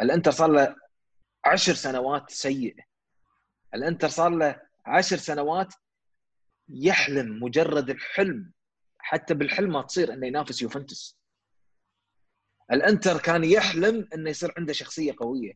الانتر 0.00 0.30
صار 0.30 0.50
له 0.50 0.76
عشر 1.44 1.74
سنوات 1.74 2.30
سيء 2.30 2.76
الانتر 3.74 4.08
صار 4.08 4.30
له 4.30 4.60
عشر 4.86 5.16
سنوات 5.16 5.74
يحلم 6.68 7.42
مجرد 7.42 7.90
الحلم 7.90 8.52
حتى 8.98 9.34
بالحلم 9.34 9.72
ما 9.72 9.82
تصير 9.82 10.12
إنه 10.12 10.26
ينافس 10.26 10.62
يوفنتوس 10.62 11.18
الانتر 12.72 13.18
كان 13.18 13.44
يحلم 13.44 14.08
إنه 14.14 14.30
يصير 14.30 14.54
عنده 14.58 14.72
شخصية 14.72 15.14
قوية. 15.18 15.52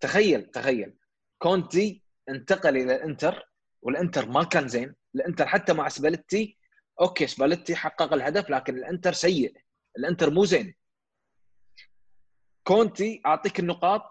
تخيل 0.00 0.50
تخيل. 0.50 0.96
كونتي 1.38 2.02
انتقل 2.28 2.76
إلى 2.76 2.96
الانتر 2.96 3.50
والانتر 3.82 4.28
ما 4.28 4.44
كان 4.44 4.68
زين. 4.68 4.94
الانتر 5.14 5.46
حتى 5.46 5.72
مع 5.72 5.88
سباليتي 5.88 6.58
okay 7.00 7.26
سباليتي 7.26 7.76
حقق 7.76 8.12
الهدف 8.12 8.50
لكن 8.50 8.76
الانتر 8.78 9.12
سيء. 9.12 9.56
الانتر 9.98 10.30
مو 10.30 10.44
زين. 10.44 10.74
كونتي 12.64 13.22
أعطيك 13.26 13.60
النقاط 13.60 14.02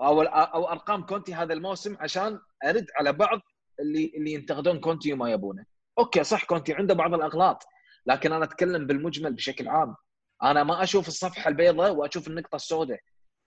أو 0.00 0.22
أو 0.22 0.68
أرقام 0.68 1.06
كونتي 1.06 1.34
هذا 1.34 1.52
الموسم 1.52 1.96
عشان 2.00 2.40
أرد 2.64 2.86
على 2.98 3.12
بعض 3.12 3.40
اللي 3.80 4.12
اللي 4.16 4.32
ينتقدون 4.32 4.80
كونتي 4.80 5.12
وما 5.12 5.30
يبونه. 5.30 5.64
okay 5.98 6.24
صح 6.24 6.44
كونتي 6.44 6.74
عنده 6.74 6.94
بعض 6.94 7.14
الأغلاط 7.14 7.64
لكن 8.06 8.32
أنا 8.32 8.44
أتكلم 8.44 8.86
بالمجمل 8.86 9.32
بشكل 9.32 9.68
عام. 9.68 9.96
أنا 10.42 10.64
ما 10.64 10.82
أشوف 10.82 11.08
الصفحة 11.08 11.48
البيضاء 11.48 11.94
وأشوف 11.94 12.28
النقطة 12.28 12.56
السوداء. 12.56 13.00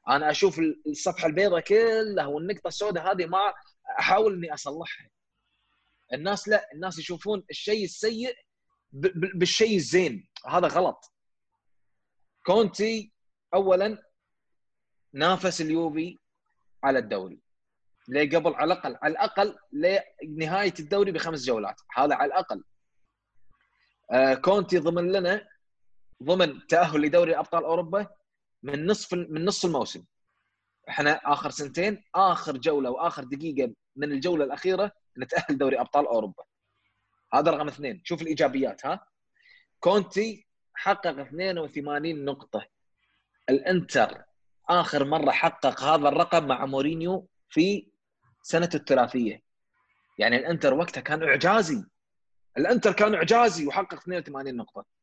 أنا 0.10 0.32
أشوف 0.32 0.60
الصفحة 0.88 1.28
البيضاء 1.28 1.60
كلها 1.60 2.26
والنقطة 2.26 2.68
السوداء 2.68 3.12
هذه 3.12 3.26
ما 3.26 3.54
أحاول 4.00 4.34
إني 4.34 4.54
أصلحها. 4.54 5.10
الناس 6.14 6.48
لا 6.48 6.70
الناس 6.74 7.00
يشوفون 7.00 7.44
الشيء 7.50 7.84
السيء 7.84 8.36
بالشيء 9.36 9.76
الزين. 9.76 10.28
هذا 10.48 10.68
غلط. 10.68 11.14
كونتي 12.46 13.12
اولا 13.54 14.04
نافس 15.14 15.62
اليوفي 15.62 16.20
على 16.84 17.00
الدوري. 17.00 17.40
ليه 18.08 18.38
قبل؟ 18.38 18.56
على 18.56 18.74
الأقل 18.74 18.98
على 19.02 19.12
الأقل 19.12 19.58
لنهاية 20.24 20.74
الدوري 20.80 21.12
بخمس 21.12 21.46
جولات. 21.46 21.76
هذا 21.96 22.16
على 22.16 22.28
الأقل. 22.28 22.64
آه 24.12 24.34
كونتي 24.34 24.78
ضمن 24.78 25.12
لنا 25.12 25.48
ضمن 26.24 26.68
تأهل 26.68 27.02
لدوري 27.02 27.38
ابطال 27.40 27.64
أوروبا 27.64 28.08
من 28.64 28.86
نصف 28.86 29.14
من 29.14 29.46
نص 29.46 29.66
الموسم. 29.66 30.04
إحنا 30.90 31.12
آخر 31.34 31.50
سنتين 31.50 32.04
آخر 32.16 32.58
جولة 32.58 32.90
وآخر 32.90 33.24
دقيقة 33.24 33.74
من 33.96 34.12
الجولة 34.12 34.46
الأخيرة 34.46 34.92
نتأهل 35.18 35.58
دوري 35.58 35.80
أبطال 35.80 36.08
أوروبا. 36.08 36.44
هذا 37.34 37.52
رقم 37.52 37.68
اثنين. 37.68 38.02
شوف 38.04 38.22
الإيجابيات 38.22 38.86
ها؟ 38.86 39.08
كونتي 39.80 40.48
حقق 40.74 41.20
82 41.20 42.26
نقطة. 42.26 42.66
الإنتر 43.50 44.24
آخر 44.70 45.06
مرة 45.06 45.32
حقق 45.32 45.84
هذا 45.84 46.08
الرقم 46.08 46.48
مع 46.48 46.66
مورينيو 46.66 47.28
في 47.50 47.88
سنة 48.42 48.70
الثلاثية. 48.76 49.42
يعني 50.20 50.36
الإنتر 50.36 50.74
وقتها 50.74 51.02
كان 51.02 51.24
إعجازي. 51.24 51.84
الإنتر 52.58 52.94
كان 52.94 53.16
إعجازي 53.16 53.68
وحقق 53.68 53.94
82 53.94 54.56
نقطة. 54.56 54.97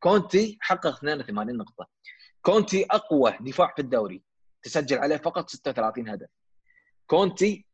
كونتي 0.00 0.58
حقق 0.60 0.86
82 0.86 1.56
نقطة. 1.56 1.88
كونتي 2.42 2.86
أقوى 2.90 3.36
دفاع 3.40 3.72
في 3.76 3.82
الدوري. 3.82 4.22
تسجل 4.62 4.98
عليه 4.98 5.16
فقط 5.16 5.50
36 5.50 6.08
هدف. 6.08 6.28
كونتي 7.06 7.66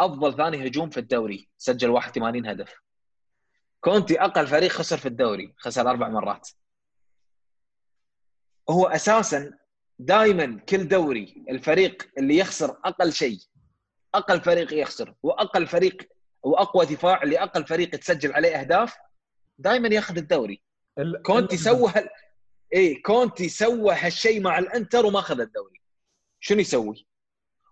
أفضل 0.00 0.36
ثاني 0.36 0.66
هجوم 0.66 0.90
في 0.90 1.00
الدوري. 1.00 1.48
سجل 1.58 1.90
81 1.90 2.46
هدف. 2.46 2.74
كونتي 3.80 4.20
أقل 4.20 4.46
فريق 4.46 4.70
خسر 4.70 4.96
في 4.96 5.06
الدوري. 5.06 5.54
خسر 5.58 5.90
أربع 5.90 6.08
مرات. 6.08 6.48
هو 8.70 8.86
أساسا 8.86 9.58
دائما 9.98 10.60
كل 10.68 10.88
دوري 10.88 11.44
الفريق 11.50 12.10
اللي 12.18 12.36
يخسر 12.36 12.70
أقل 12.84 13.12
شيء 13.12 13.38
أقل 14.14 14.40
فريق 14.40 14.74
يخسر 14.74 15.14
وأقل 15.22 15.66
فريق 15.66 16.08
وأقوى 16.42 16.86
دفاع 16.86 17.22
اللي 17.22 17.42
أقل 17.42 17.66
فريق 17.66 17.90
تسجل 17.90 18.32
عليه 18.32 18.60
أهداف 18.60 18.96
دائما 19.58 19.88
ياخذ 19.88 20.16
الدوري. 20.16 20.62
كونتي 21.26 21.56
سوى 21.56 21.92
هال... 21.94 22.08
اي 22.74 22.94
كونتي 22.94 23.48
سوى 23.48 23.94
هالشيء 23.94 24.40
مع 24.40 24.58
الانتر 24.58 25.06
وما 25.06 25.18
أخذ 25.18 25.40
الدوري. 25.40 25.80
شنو 26.40 26.60
يسوي؟ 26.60 27.06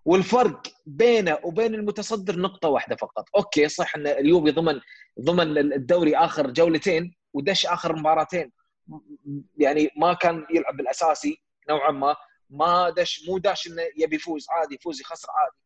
والفرق 0.05 0.61
بينه 0.85 1.39
وبين 1.43 1.75
المتصدر 1.75 2.39
نقطة 2.39 2.69
واحدة 2.69 2.95
فقط. 2.95 3.25
okay 3.35 3.67
صح 3.67 3.95
إن 3.95 4.07
اليوفي 4.07 4.51
ضمن 4.51 4.81
ضمن 5.21 5.57
الدوري 5.57 6.17
آخر 6.17 6.51
جولتين 6.51 7.15
ودش 7.33 7.65
آخر 7.65 7.95
مباراتين. 7.95 8.51
يعني 9.57 9.89
ما 9.97 10.13
كان 10.13 10.45
يلعب 10.49 10.77
بالأساسي 10.77 11.41
نوعا 11.69 11.91
ما. 11.91 12.15
ما 12.49 12.89
دش 12.89 13.27
مو 13.27 13.37
داش 13.37 13.67
إنه 13.67 13.81
يبي 13.97 14.15
يفوز 14.15 14.45
عادي 14.49 14.75
يفوز 14.75 15.01
يخسر 15.01 15.27
عادي. 15.31 15.57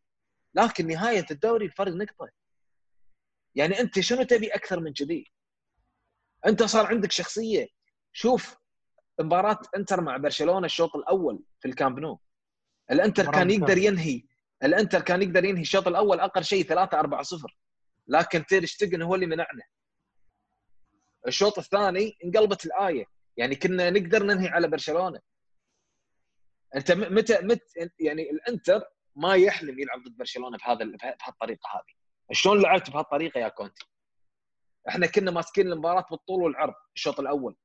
لكن 0.55 0.87
نهاية 0.87 1.25
الدوري 1.31 1.65
الفرق 1.65 1.91
نقطة. 1.91 2.29
يعني 3.55 3.79
أنت 3.79 3.99
شنو 3.99 4.23
تبي 4.23 4.47
أكثر 4.47 4.79
من 4.79 4.93
كذي؟ 4.93 5.31
انت 6.47 6.63
صار 6.63 6.86
عندك 6.86 7.12
شخصية. 7.12 7.67
شوف 8.13 8.55
مباراة 9.19 9.60
انتر 9.77 10.01
مع 10.01 10.17
برشلونة 10.17 10.65
الشوط 10.65 10.95
الأول 10.95 11.43
في 11.60 11.67
الكامب 11.67 11.99
نو. 11.99 12.19
الانتر 12.91 13.31
كان 13.31 13.51
يقدر 13.51 13.77
ينهي. 13.77 14.23
الانتر 14.63 15.01
كان 15.01 15.21
يقدر 15.21 15.45
ينهي 15.45 15.62
الشوط 15.62 15.88
الأول 15.88 16.19
أقل 16.19 16.43
شيء 16.43 16.63
3 16.63 16.99
4 16.99 17.23
0 17.23 17.58
لكن 18.08 18.45
تير 18.45 18.65
شتيجن 18.65 19.01
هو 19.01 19.15
اللي 19.15 19.25
منعنا. 19.25 19.63
الشوط 21.27 21.58
الثاني 21.58 22.17
انقلبت 22.25 22.65
الآية. 22.65 23.05
يعني 23.38 23.55
كنا 23.55 23.89
نقدر 23.89 24.23
ننهي 24.23 24.47
على 24.47 24.67
برشلونة. 24.67 25.19
أنت 26.75 26.91
متى 26.91 27.41
مت 27.41 27.62
يعني 27.99 28.31
الانتر 28.31 28.84
ما 29.15 29.36
يحلم 29.36 29.79
يلعب 29.79 30.03
ضد 30.03 30.17
برشلونة 30.17 30.58
بهذا 30.58 30.86
بهالطريقة 30.86 31.69
هذه. 31.69 31.95
شلون 32.31 32.62
لعبت 32.62 32.89
بهالطريقة 32.89 33.39
يا 33.39 33.47
كونتي؟ 33.47 33.86
إحنا 34.89 35.08
كنا 35.08 35.32
ماسكين 35.32 35.67
المباراة 35.71 36.06
بالطول 36.12 36.43
والعرض 36.43 36.74
الشوط 36.95 37.19
الأول. 37.19 37.56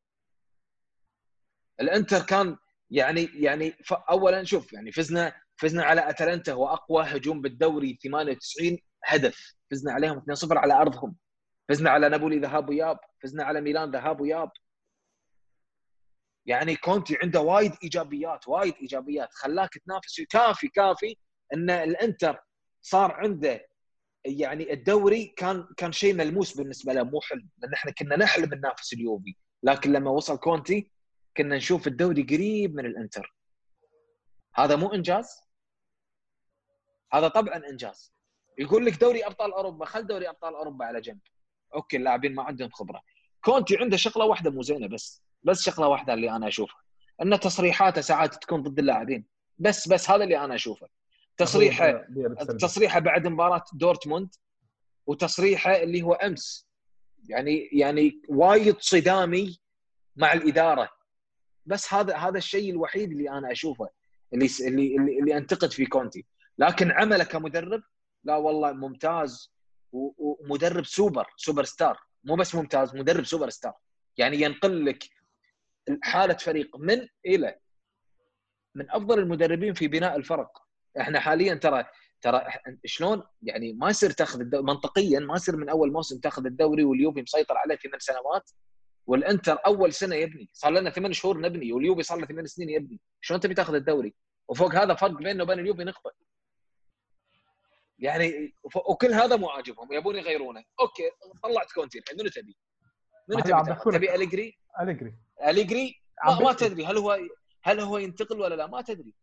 الإنتر 1.80 2.22
كان 2.22 2.56
يعني 2.90 3.28
يعني 3.34 3.74
اولا 4.10 4.44
شوف 4.44 4.72
يعني 4.72 4.92
فزنا 4.92 5.32
فزنا 5.56 5.84
على 5.84 6.10
أتلانتا 6.10 6.52
هو 6.52 6.68
أقوى 6.68 7.02
هجوم 7.04 7.40
بالدوري 7.40 7.98
98 8.02 8.78
هدف. 9.04 9.54
فزنا 9.70 9.92
عليهم 9.92 10.18
2-0 10.20 10.52
على 10.52 10.74
أرضهم. 10.74 11.16
فزنا 11.68 11.90
على 11.90 12.08
نابولي 12.08 12.38
ذهاب 12.38 12.68
وإياب. 12.68 12.98
فزنا 13.22 13.44
على 13.44 13.60
ميلان 13.60 13.90
ذهاب 13.90 14.20
وإياب. 14.20 14.50
يعني 16.46 16.76
كونتي 16.76 17.18
عنده 17.22 17.40
وايد 17.40 17.72
إيجابيات 17.82 18.48
وايد 18.48 18.74
إيجابيات. 18.74 19.28
خلاك 19.32 19.78
تنافس. 19.78 20.20
كافي 20.20 20.68
كافي 20.68 21.16
إن 21.54 21.70
الإنتر 21.70 22.38
صار 22.82 23.12
عنده 23.12 23.69
يعني 24.24 24.72
الدوري 24.72 25.24
كان 25.26 25.66
كان 25.76 25.92
شيء 25.92 26.14
ملموس 26.14 26.56
بالنسبة 26.56 26.92
له 26.92 27.02
مو 27.02 27.20
حلم 27.20 27.48
لأن 27.58 27.74
إحنا 27.74 27.92
كنا 27.92 28.16
نحلم 28.16 28.54
ننافس 28.54 28.92
اليوفي. 28.92 29.36
لكن 29.62 29.92
لما 29.92 30.10
وصل 30.10 30.36
كونتي 30.36 30.90
كنا 31.36 31.56
نشوف 31.56 31.86
الدوري 31.86 32.22
قريب 32.22 32.74
من 32.74 32.86
الإنتر. 32.86 33.34
هذا 34.54 34.76
مو 34.76 34.94
إنجاز؟ 34.94 35.40
هذا 37.12 37.28
طبعا 37.28 37.56
إنجاز. 37.68 38.14
يقول 38.58 38.86
لك 38.86 39.00
دوري 39.00 39.26
أبطال 39.26 39.52
أوروبا 39.52 39.84
خل 39.84 40.06
دوري 40.06 40.28
أبطال 40.28 40.54
أوروبا 40.54 40.84
على 40.84 41.00
جنب. 41.00 41.20
okay 41.74 41.96
اللاعبين 41.96 42.34
ما 42.34 42.42
عندهم 42.42 42.70
خبرة. 42.70 43.02
كونتي 43.44 43.76
عنده 43.76 43.96
شغلة 43.96 44.24
واحدة 44.24 44.50
مو 44.50 44.62
زينة 44.62 44.88
بس 44.88 45.22
بس 45.42 45.62
شغلة 45.62 45.88
واحدة 45.88 46.14
اللي 46.14 46.30
أنا 46.30 46.48
أشوفها. 46.48 46.80
إن 47.22 47.40
تصريحاته 47.40 48.00
ساعات 48.00 48.34
تكون 48.34 48.62
ضد 48.62 48.78
اللاعبين. 48.78 49.26
بس 49.58 49.88
بس 49.88 50.10
هذا 50.10 50.24
اللي 50.24 50.44
أنا 50.44 50.54
أشوفه. 50.54 50.88
تصريحه 51.40 52.06
تصريحه 52.60 53.00
بعد 53.00 53.26
مباراه 53.26 53.64
دورتموند 53.72 54.34
وتصريحه 55.06 55.82
اللي 55.82 56.02
هو 56.02 56.12
أمس. 56.12 56.68
يعني 57.28 57.68
يعني 57.72 58.22
وايد 58.28 58.76
صدامي 58.78 59.60
مع 60.16 60.32
الإدارة. 60.32 60.88
بس 61.66 61.94
هذا 61.94 62.16
هذا 62.16 62.38
الشيء 62.38 62.70
الوحيد 62.70 63.10
اللي 63.10 63.30
أنا 63.30 63.52
أشوفه 63.52 63.88
اللي 64.34 64.48
اللي 64.60 64.96
اللي, 64.96 65.18
اللي 65.18 65.36
أنتقد 65.36 65.72
في 65.72 65.86
كونتي. 65.86 66.26
لكن 66.58 66.90
عمله 66.90 67.24
كمدرب 67.24 67.82
لا 68.24 68.36
والله 68.36 68.72
ممتاز. 68.72 69.52
ومدرب 69.92 70.84
super 70.84 71.26
superstar. 71.36 72.00
مو 72.24 72.36
بس 72.36 72.54
ممتاز 72.54 72.96
مدرب 72.96 73.24
سوبر 73.24 73.50
ستار. 73.50 73.74
يعني 74.16 74.40
ينقل 74.40 74.86
لك 74.86 75.04
حالة 76.02 76.34
فريق 76.34 76.76
من 76.76 77.08
إلى 77.26 77.58
من 78.74 78.90
أفضل 78.90 79.18
المدربين 79.18 79.74
في 79.74 79.88
بناء 79.88 80.16
الفرق. 80.16 80.69
إحنا 81.00 81.20
حاليا 81.20 81.54
ترى 81.54 81.84
ترى 82.20 82.46
شلون؟ 82.84 83.22
يعني 83.42 83.72
ما 83.72 83.90
يصير 83.90 84.10
تاخذ 84.10 84.40
الدوري 84.40 84.64
منطقيا 84.64 85.20
ما 85.20 85.34
يصير 85.34 85.56
من 85.56 85.68
أول 85.68 85.92
موسم 85.92 86.20
تاخذ 86.20 86.46
الدوري 86.46 86.84
واليوفي 86.84 87.22
مسيطر 87.22 87.56
عليه 87.56 87.76
ثمان 87.76 88.00
سنوات. 88.00 88.50
والإنتر 89.06 89.58
أول 89.66 89.92
سنة 89.92 90.16
يبني 90.16 90.50
صار 90.52 90.72
لنا 90.72 90.90
ثمان 90.90 91.12
شهور 91.12 91.40
نبني 91.40 91.72
واليوفي 91.72 92.02
صار 92.02 92.18
له 92.18 92.26
ثمان 92.26 92.46
سنين 92.46 92.70
يبني 92.70 93.00
شلون 93.20 93.40
تبي 93.40 93.54
تاخذ 93.54 93.74
الدوري؟ 93.74 94.14
وفوق 94.48 94.74
هذا 94.74 94.94
فرق 94.94 95.10
بينه 95.10 95.42
وبين 95.42 95.58
اليوفي 95.58 95.84
نقطة. 95.84 96.12
يعني 97.98 98.54
وكل 98.74 99.14
هذا 99.14 99.36
مو 99.36 99.48
عاجبهم 99.48 99.92
يبون 99.92 100.16
يغيرونه. 100.16 100.64
okay 100.80 101.02
طلعت 101.42 101.72
كونتي 101.72 101.98
الحين 101.98 102.18
منو 102.18 102.28
تبي؟ 102.28 102.56
منو 103.28 103.40
تبي؟ 103.40 103.98
تبي 103.98 104.14
أليجري؟ 104.14 104.58
أليجري. 104.80 105.14
أليجري؟ 105.46 106.02
ما, 106.26 106.40
ما 106.40 106.52
تدري 106.52 106.86
هل 106.86 106.98
هو 106.98 107.20
هل 107.62 107.80
هو 107.80 107.98
ينتقل 107.98 108.40
ولا 108.40 108.54
لا 108.54 108.66
ما 108.66 108.82
تدري. 108.82 109.14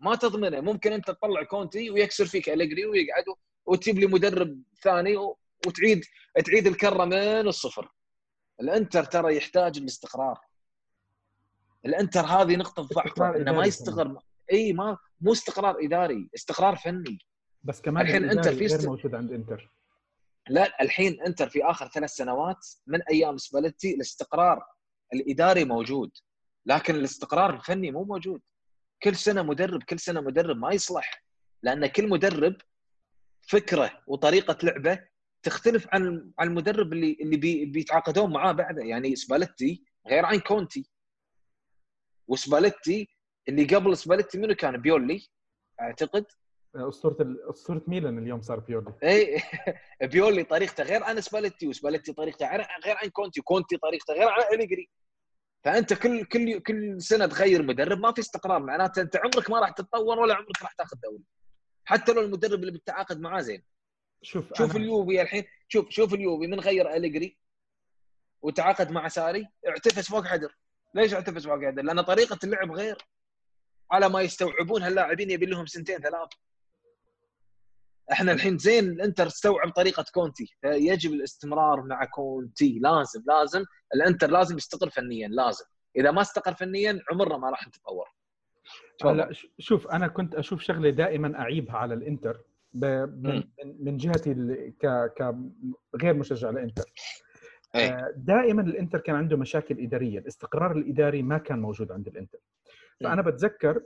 ما 0.00 0.14
تضمنه. 0.14 0.60
ممكن 0.60 0.92
انت 0.92 1.10
تطلع 1.10 1.42
كونتي 1.42 1.90
ويكسر 1.90 2.26
فيك 2.26 2.48
أليجري 2.48 2.86
ويقعد 2.86 3.24
وتجيب 3.66 3.98
لي 3.98 4.06
مدرب 4.06 4.62
ثاني 4.82 5.16
وتعيد 5.66 6.04
تعيد 6.44 6.66
الكرة 6.66 7.04
من 7.04 7.48
الصفر. 7.48 7.92
الإنتر 8.60 9.04
ترى 9.04 9.36
يحتاج 9.36 9.78
الاستقرار. 9.78 10.40
الإنتر 11.86 12.20
هذه 12.20 12.56
نقطة 12.56 12.82
ضعفه 12.82 13.36
إنه 13.36 13.52
ما 13.52 13.64
يستقر 13.66 14.18
إي 14.52 14.72
ما 14.72 14.98
مو 15.20 15.32
استقرار 15.32 15.76
إداري 15.84 16.30
استقرار 16.34 16.76
فني. 16.76 17.18
بس 17.64 17.80
كمان 17.80 18.06
الحين 18.06 18.30
إنتر 18.30 18.54
في 18.54 18.66
غير 18.66 18.88
موجود 18.88 19.14
عند 19.14 19.32
إنتر. 19.32 19.72
لا 20.48 20.82
الحين 20.82 21.22
إنتر 21.22 21.48
في 21.48 21.64
آخر 21.64 21.88
ثلاث 21.88 22.10
سنوات 22.10 22.66
من 22.86 23.02
أيام 23.02 23.36
سباليتي 23.36 23.94
الاستقرار 23.94 24.66
الإداري 25.14 25.64
موجود 25.64 26.10
لكن 26.66 26.94
الاستقرار 26.94 27.54
الفني 27.54 27.90
مو 27.90 28.04
موجود. 28.04 28.40
كل 29.02 29.16
سنة 29.16 29.42
مدرب 29.42 29.82
كل 29.82 29.98
سنة 29.98 30.20
مدرب 30.20 30.56
ما 30.56 30.72
يصلح 30.72 31.24
لأن 31.62 31.86
كل 31.86 32.08
مدرب 32.08 32.56
فكرة 33.48 34.02
وطريقة 34.06 34.58
لعبة 34.62 34.98
تختلف 35.42 35.86
عن 35.92 36.30
عن 36.38 36.48
المدرب 36.48 36.92
اللي 36.92 37.16
اللي 37.20 37.36
بي 37.36 37.64
بيتعاقدون 37.64 38.32
معاه 38.32 38.52
بعده. 38.52 38.82
يعني 38.82 39.16
سباليتي 39.16 39.84
غير 40.06 40.24
عن 40.24 40.38
كونتي. 40.38 40.90
وسباليتي 42.28 43.08
اللي 43.48 43.64
قبل 43.64 43.96
سباليتي 43.96 44.38
منو 44.38 44.54
كان؟ 44.54 44.76
بيولي 44.76 45.28
أعتقد. 45.80 46.24
أسطورة 46.76 47.36
أسطورة 47.50 47.82
ميلان 47.86 48.18
اليوم 48.18 48.42
صار 48.42 48.60
بيولي. 48.60 48.92
اي 49.04 49.42
بيولي 50.12 50.44
طريقته 50.44 50.84
غير 50.84 51.04
عن 51.04 51.20
سباليتي 51.20 51.68
وسباليتي 51.68 52.12
طريقته 52.12 52.56
غير 52.56 52.96
عن 53.02 53.08
كونتي 53.08 53.40
كونتي 53.40 53.76
طريقته 53.76 54.14
غير 54.14 54.28
عن 54.28 54.42
أليجري. 54.54 54.88
فأنت 55.66 55.94
كل 55.94 56.24
كل 56.24 56.60
كل 56.60 57.02
سنة 57.02 57.26
تغير 57.26 57.62
مدرب 57.62 57.98
ما 57.98 58.12
في 58.12 58.20
استقرار 58.20 58.62
معناته 58.62 59.02
أنت 59.02 59.16
عمرك 59.16 59.50
ما 59.50 59.60
راح 59.60 59.70
تتطور 59.70 60.18
ولا 60.18 60.34
عمرك 60.34 60.62
راح 60.62 60.72
تاخذ 60.72 60.96
دوري. 61.02 61.24
حتى 61.84 62.12
لو 62.12 62.20
المدرب 62.20 62.60
اللي 62.60 62.72
بالتعاقد 62.72 63.20
معاه 63.20 63.40
زين. 63.40 63.62
شوف 64.22 64.54
شوف 64.54 64.76
أنا... 64.76 64.84
اليوفي 64.84 65.22
الحين 65.22 65.44
شوف 65.68 65.90
شوف 65.90 66.14
اليوفي 66.14 66.46
من 66.46 66.60
غير 66.60 66.96
أليجري 66.96 67.38
وتعاقد 68.42 68.90
مع 68.90 69.08
ساري 69.08 69.48
اعتفس 69.68 70.08
فوق 70.08 70.26
حدر. 70.26 70.56
ليش 70.94 71.14
اعتفس 71.14 71.44
فوق 71.44 71.64
حدر؟ 71.64 71.82
لأن 71.82 72.00
طريقة 72.00 72.38
اللعب 72.44 72.72
غير. 72.72 72.96
على 73.90 74.08
ما 74.08 74.20
يستوعبون 74.20 74.82
هاللاعبين 74.82 75.30
يبي 75.30 75.46
لهم 75.46 75.66
سنتين 75.66 75.98
ثلاث 75.98 76.28
إحنا 78.12 78.32
الحين 78.32 78.58
زين 78.58 78.84
الإنتر 78.84 79.26
استوعب 79.26 79.70
طريقة 79.70 80.04
كونتي. 80.14 80.56
فيجب 80.62 81.12
الاستمرار 81.12 81.82
مع 81.82 82.04
كونتي. 82.04 82.78
لازم 82.78 83.22
لازم. 83.26 83.64
الإنتر 83.94 84.30
لازم 84.30 84.56
يستقر 84.56 84.90
فنيا 84.90 85.28
لازم. 85.28 85.64
إذا 85.96 86.10
ما 86.10 86.20
استقر 86.20 86.54
فنيا 86.54 87.00
عمرنا 87.12 87.36
ما 87.36 87.50
راح 87.50 87.68
نتطور. 87.68 88.08
لا 89.04 89.30
شوف 89.58 89.88
أنا 89.88 90.08
كنت 90.08 90.34
أشوف 90.34 90.62
شغلة 90.62 90.90
دائما 90.90 91.38
أعيبها 91.38 91.76
على 91.76 91.94
الإنتر 91.94 92.40
من, 92.74 93.42
من 93.80 93.96
جهتي 93.96 94.34
ك 94.82 95.12
كغير 95.92 96.14
مشجع 96.14 96.50
للانتر 96.50 96.92
إيه. 97.74 97.90
آه، 97.90 98.12
دائما 98.16 98.62
الإنتر 98.62 98.98
كان 99.00 99.16
عنده 99.16 99.36
مشاكل 99.36 99.80
إدارية. 99.80 100.18
الاستقرار 100.18 100.72
الإداري 100.72 101.22
ما 101.22 101.38
كان 101.38 101.60
موجود 101.60 101.92
عند 101.92 102.08
الإنتر. 102.08 102.38
فأنا 103.00 103.22
بتذكر 103.22 103.82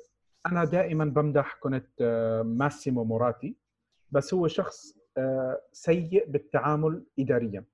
أنا 0.46 0.64
دائما 0.64 1.04
بمدح 1.04 1.56
كنت 1.60 1.88
آه، 2.00 2.42
ماسيمو 2.42 3.04
موراتي. 3.04 3.56
بس 4.12 4.34
هو 4.34 4.46
شخص 4.48 4.98
آه، 5.16 5.60
سيء 5.72 6.30
بالتعامل 6.30 7.04
اداريا. 7.18 7.64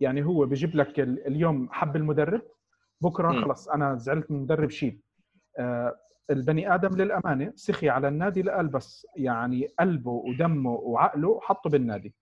يعني 0.00 0.24
هو 0.24 0.46
بيجيب 0.46 0.76
لك 0.76 1.00
اليوم 1.00 1.68
حب 1.72 1.96
المدرب 1.96 2.42
بكرة 3.00 3.32
خلص 3.44 3.68
أنا 3.68 3.96
زعلت 3.96 4.30
من 4.30 4.36
المدرب 4.36 4.70
شيل 4.70 5.00
آه، 5.58 5.96
البني 6.30 6.74
آدم 6.74 6.96
للأمانة 6.96 7.52
سخي 7.54 7.88
على 7.88 8.08
النادي 8.08 8.42
لقال 8.42 8.68
بس 8.68 9.06
يعني 9.16 9.68
قلبه 9.80 10.10
ودمه 10.10 10.70
وعقله 10.70 11.40
حطه 11.42 11.70
بالنادي. 11.70 12.14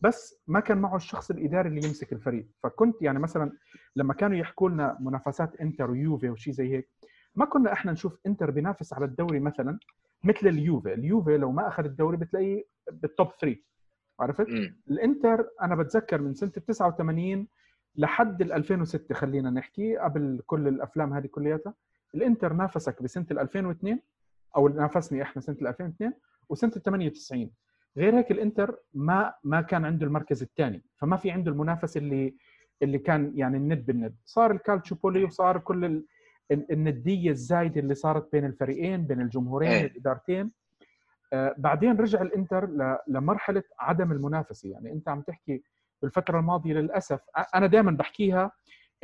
بس 0.00 0.42
ما 0.46 0.60
كان 0.60 0.78
معه 0.78 0.96
الشخص 0.96 1.30
الإداري 1.30 1.68
اللي 1.68 1.86
يمسك 1.86 2.12
الفريق. 2.12 2.46
فكنت 2.62 3.02
يعني 3.02 3.18
مثلا 3.18 3.52
لما 3.96 4.14
كانوا 4.14 4.36
يحكوا 4.36 4.70
لنا 4.70 4.96
منافسات 5.00 5.56
إنتر 5.60 5.90
ويوفي 5.90 6.30
وشي 6.30 6.52
زي 6.52 6.72
هيك 6.76 6.90
ما 7.34 7.44
كنا 7.44 7.72
إحنا 7.72 7.92
نشوف 7.92 8.18
إنتر 8.26 8.50
بينافس 8.50 8.92
على 8.92 9.04
الدوري 9.04 9.40
مثلا 9.40 9.78
مثل 10.24 10.46
اليوفي 10.48 10.94
اليوفي 10.94 11.36
لو 11.36 11.52
ما 11.52 11.68
أخذ 11.68 11.84
الدوري 11.84 12.16
بتلاقيه 12.16 12.64
بالتوب 12.92 13.28
3 13.40 13.56
عرفت 14.20 14.48
م. 14.48 14.74
الإنتر 14.90 15.48
أنا 15.62 15.74
بتذكر 15.74 16.20
من 16.20 16.34
سنة 16.34 16.52
ال 16.56 16.64
89 16.66 17.46
لحد 17.96 18.42
ال 18.42 18.52
2006 18.52 19.14
خلينا 19.14 19.50
نحكي 19.50 19.96
قبل 19.96 20.42
كل 20.46 20.68
الأفلام 20.68 21.12
هذه 21.12 21.26
كلياتها 21.26 21.74
الإنتر 22.14 22.52
نافسك 22.52 23.02
بسنة 23.02 23.26
ال 23.30 23.38
2002 23.38 24.00
أو 24.56 24.68
نافسني 24.68 25.22
إحنا 25.22 25.42
سنة 25.42 25.56
ال 25.62 25.66
2002 25.66 26.12
وسنة 26.48 26.72
ال 26.76 26.82
98 26.82 27.50
غير 27.96 28.18
هيك 28.18 28.30
الإنتر 28.30 28.78
ما 28.94 29.34
ما 29.44 29.60
كان 29.60 29.84
عنده 29.84 30.06
المركز 30.06 30.42
الثاني 30.42 30.84
فما 30.96 31.16
في 31.16 31.30
عنده 31.30 31.50
المنافس 31.50 31.96
اللي 31.96 32.34
اللي 32.82 32.98
كان 32.98 33.32
يعني 33.34 33.56
الند 33.56 33.86
بالند 33.86 34.16
صار 34.24 34.50
الكالتشوبولي 34.50 35.24
وصار 35.24 35.58
كل. 35.58 36.04
الندية 36.50 37.30
الزايدة 37.30 37.80
اللي 37.80 37.94
صارت 37.94 38.32
بين 38.32 38.44
الفريقين 38.44 39.06
بين 39.06 39.20
الجمهورين 39.20 39.70
أيه. 39.70 39.86
الإدارتين. 39.86 40.50
آه 41.32 41.54
بعدين 41.58 41.96
رجع 41.96 42.22
الإنتر 42.22 42.68
لمرحلة 43.08 43.62
عدم 43.80 44.12
المنافسة. 44.12 44.68
يعني 44.70 44.92
أنت 44.92 45.08
عم 45.08 45.20
تحكي 45.22 45.62
بالفترة 46.02 46.38
الماضية 46.38 46.72
للأسف 46.74 47.20
أنا 47.54 47.66
دائما 47.66 47.90
بحكيها 47.90 48.52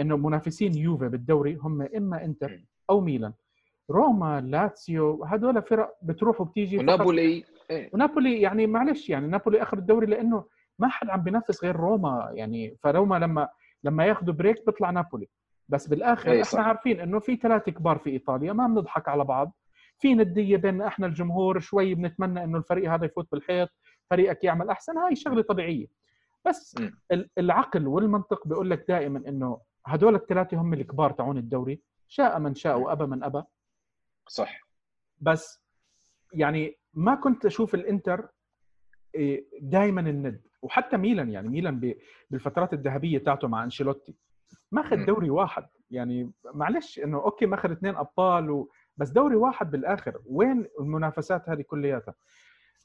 إنه 0.00 0.16
منافسين 0.16 0.74
يوفي 0.74 1.09
بالدوري 1.09 1.55
هم 1.55 1.83
إما 1.96 2.24
إنتر 2.24 2.64
أو 2.90 3.00
ميلان. 3.00 3.33
روما 3.90 4.40
لاتسيو 4.40 5.24
هدول 5.24 5.62
فرق 5.62 5.94
بتروح 6.03 6.40
وبتيجي 6.40 6.79
ونابولي 6.79 7.44
إيه. 7.70 7.90
ونابولي 7.94 8.40
يعني 8.40 8.66
معلش 8.66 9.11
يعني 9.11 9.26
نابولي 9.26 9.62
أخذ 9.62 9.79
الدوري 9.79 10.07
لأنه 10.07 10.44
ما 10.79 10.88
حد 10.88 11.09
عم 11.09 11.22
بينافس 11.22 11.64
غير 11.64 11.76
روما. 11.76 12.31
يعني 12.35 12.76
فروما 12.83 13.16
لما 13.18 13.48
لما 13.85 14.05
ياخذوا 14.05 14.35
break 14.35 14.66
بيطلع 14.66 14.90
نابولي. 14.90 15.29
بس 15.71 15.89
بالآخر 15.89 16.31
إحنا 16.31 16.43
صح. 16.43 16.59
عارفين 16.59 17.01
إنه 17.01 17.19
في 17.19 17.37
ثلاثة 17.37 17.73
كبار 17.73 17.99
في 17.99 18.11
إيطاليا 18.11 18.53
ما 18.53 18.67
بنضحك 18.67 19.09
على 19.09 19.25
بعض. 19.25 19.57
في 19.99 20.15
ندية 20.15 20.57
بيننا 20.57 20.87
إحنا 20.87 21.07
الجمهور 21.07 21.61
شوي 21.61 21.95
بنتمنى 21.95 22.45
إنه 22.45 22.59
الفريق 22.59 22.93
هذا 22.93 23.05
يفوت 23.05 23.29
بالحيط 23.33 23.69
فريقك 24.11 24.45
يعمل 24.45 24.71
أحسن. 24.71 24.99
هاي 24.99 25.17
شغلة 25.17 25.43
طبيعية. 25.43 25.87
بس. 26.45 26.77
العقل 27.39 27.87
والمنطق 27.87 28.49
بيقول 28.49 28.71
لك 28.71 28.85
دائما 28.89 29.29
إنه 29.29 29.61
هدول 29.87 30.15
الثلاثة 30.15 30.57
هم 30.57 30.73
الكبار 30.75 31.13
تاعون 31.13 31.39
الدوري 31.39 31.83
شاء 32.09 32.39
من 32.39 32.55
شاء 32.55 32.79
وأبى 32.79 33.07
من 33.07 33.25
أبى. 33.25 33.43
صح. 34.29 34.61
بس 35.21 35.63
يعني 36.33 36.77
ما 36.95 37.15
كنت 37.15 37.47
أشوف 37.47 37.75
الإنتر 37.75 38.29
إيه، 39.15 39.47
دائما 39.61 40.01
الند. 40.01 40.47
وحتى 40.63 40.97
ميلان 40.97 41.31
يعني 41.31 41.49
ميلان 41.49 41.95
بالفترات 42.31 42.73
الذهبية 42.73 43.19
تاعته 43.19 43.49
مع 43.49 43.65
أنشيلوتي. 43.65 44.15
ما 44.73 44.81
اخذ 44.81 45.07
دوري 45.07 45.31
واحد. 45.31 45.67
يعني 45.91 46.33
معلش 46.55 46.99
إنه 46.99 47.19
okay 47.19 47.47
ما 47.47 47.55
اخذ 47.55 47.71
اثنين 47.71 47.97
أبطال 47.97 48.51
و... 48.51 48.71
بس 48.97 49.11
دوري 49.11 49.37
واحد 49.37 49.71
بالآخر. 49.71 50.21
وين 50.27 50.67
المنافسات 50.81 51.49
هذه 51.49 51.63
كلياتها؟ 51.63 52.15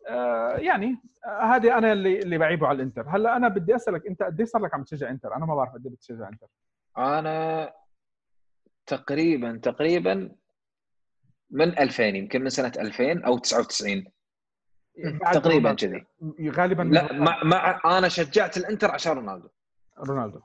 آه 0.10 0.56
يعني 0.56 1.01
آه 1.25 1.56
هذه 1.56 1.78
أنا 1.78 1.91
اللي 1.93 2.19
اللي 2.19 2.38
بعيبه 2.38 2.67
على 2.67 2.75
الإنتر. 2.75 3.06
هلأ 3.10 3.38
أنا 3.38 3.47
بدي 3.47 3.75
أسألك 3.75 4.08
أنت 4.08 4.23
قد 4.23 4.43
صار 4.43 4.62
لك 4.62 4.73
عم 4.73 4.84
تشجع 4.84 5.10
إنتر؟ 5.10 5.36
أنا 5.36 5.45
ما 5.45 5.56
بعرف 5.56 5.73
قد 5.73 5.84
بتشجع 5.84 6.30
إنتر. 6.30 6.47
أنا 6.97 7.73
تقريبا 8.86 9.60
تقريبا 9.63 10.36
من 11.49 11.80
2000 11.80 12.04
يمكن 12.04 12.41
من 12.41 12.49
سنة 12.49 12.71
2000 12.80 13.25
أو 13.25 13.38
99 13.38 14.06
تقريبا 15.34 15.73
كذي. 15.73 16.06
غالبا 16.49 16.84
لا 16.84 17.13
مع, 17.13 17.43
مع 17.43 17.82
أنا 17.97 18.08
شجعت 18.08 18.58
الإنتر 18.58 18.91
عشان 18.91 19.13
رونالدو. 19.13 19.49
رونالدو. 19.99 20.41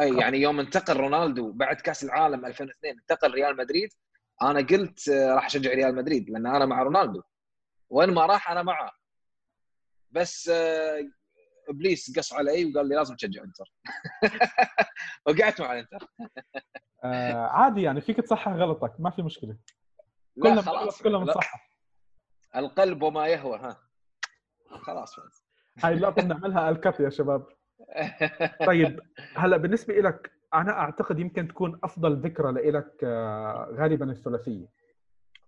أي 0.00 0.16
يعني 0.16 0.38
يوم 0.38 0.60
انتقل 0.60 0.96
رونالدو 0.96 1.52
بعد 1.52 1.76
كأس 1.76 2.04
العالم 2.04 2.46
2002 2.46 2.98
انتقل 2.98 3.30
ريال 3.34 3.56
مدريد 3.56 3.88
أنا 4.42 4.60
قلت 4.60 5.08
آه، 5.08 5.34
راح 5.34 5.46
أشجع 5.46 5.70
ريال 5.70 5.94
مدريد 5.94 6.30
لأن 6.30 6.46
أنا 6.46 6.66
مع 6.66 6.82
رونالدو. 6.82 7.22
وين 7.90 8.10
ما 8.10 8.26
راح 8.26 8.50
أنا 8.50 8.62
معه. 8.62 8.92
بس 10.10 10.48
آه، 10.48 10.98
إبليس 11.68 12.18
قص 12.18 12.32
علي 12.32 12.72
وقال 12.72 12.88
لي 12.88 12.94
لازم 12.94 13.16
تشجع 13.16 13.42
إنتر. 13.44 13.72
وقعت 15.26 15.60
مع 15.60 15.72
الإنتر. 15.72 15.98
آه 17.04 17.46
عادي 17.46 17.82
يعني 17.82 18.00
فيك 18.00 18.16
تصحح 18.16 18.52
غلطك 18.52 18.94
ما 18.98 19.10
في 19.10 19.22
مشكلة. 19.22 19.56
كلنا 20.42 20.62
خلاص. 20.62 21.02
كلنا 21.02 21.18
بنصحح 21.18 21.72
القلب 22.56 23.02
وما 23.02 23.26
يهوى 23.26 23.58
ها. 23.58 23.76
خلاص. 24.70 25.16
هاي 25.84 25.94
اللقطه 25.94 26.22
بنعملها 26.22 26.70
الكت 26.70 27.00
يا 27.00 27.10
شباب. 27.10 27.46
طيب 28.66 29.00
هلأ 29.42 29.56
بالنسبة 29.56 29.94
لك 29.94 30.32
أنا 30.54 30.72
أعتقد 30.72 31.18
يمكن 31.18 31.48
تكون 31.48 31.80
أفضل 31.84 32.16
ذكرى 32.16 32.70
لك 32.70 33.04
آه، 33.04 33.68
غالبا 33.72 34.10
الثلاثية. 34.10 34.66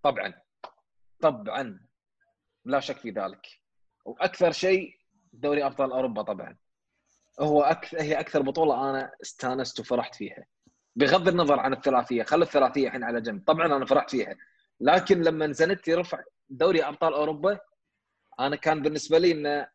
طبعا 0.03 0.33
طبعا 1.21 1.81
لا 2.65 2.81
شك 2.81 2.97
في 2.97 3.11
ذلك. 3.11 3.47
وأكثر 4.05 4.53
شيء 4.53 4.95
دوري 5.33 5.67
أبطال 5.67 5.93
أوروبا 5.93 6.23
طبعا. 6.23 6.57
هو 7.41 7.63
أكثر 7.63 8.01
هي 8.01 8.21
أكثر 8.21 8.43
بطولة 8.43 8.91
أنا 8.91 9.13
استانست 9.23 9.81
وفرحت 9.81 10.15
فيها. 10.15 10.45
بغض 10.97 11.29
النظر 11.29 11.61
عن 11.61 11.73
الثلاثية 11.73 12.23
خلي 12.23 12.45
الثلاثية 12.45 12.87
الحين 12.87 13.05
على 13.05 13.21
جنب. 13.21 13.45
طبعا 13.47 13.67
أنا 13.67 13.87
فرحت 13.87 14.11
فيها. 14.11 14.37
لكن 14.81 15.23
لما 15.23 15.53
زنتي 15.53 15.95
رفع 15.95 16.23
دوري 16.49 16.85
أبطال 16.85 17.15
أوروبا 17.15 17.59
أنا 18.41 18.57
كان 18.57 18.83
بالنسبة 18.83 19.19
لي 19.19 19.33
إنه 19.33 19.69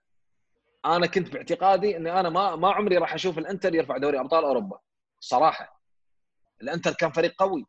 أنا 0.86 1.08
كنت 1.08 1.34
باعتقادي 1.34 1.98
إني 1.98 2.20
أنا 2.20 2.30
ما 2.30 2.56
ما 2.56 2.72
عمري 2.72 2.98
راح 2.98 3.14
أشوف 3.14 3.38
الإنتر 3.38 3.76
يرفع 3.76 3.98
دوري 3.98 4.20
أبطال 4.20 4.44
أوروبا 4.44 4.80
صراحة. 5.20 5.82
الإنتر 6.62 6.94
كان 6.94 7.12
فريق 7.12 7.34
قوي 7.38 7.66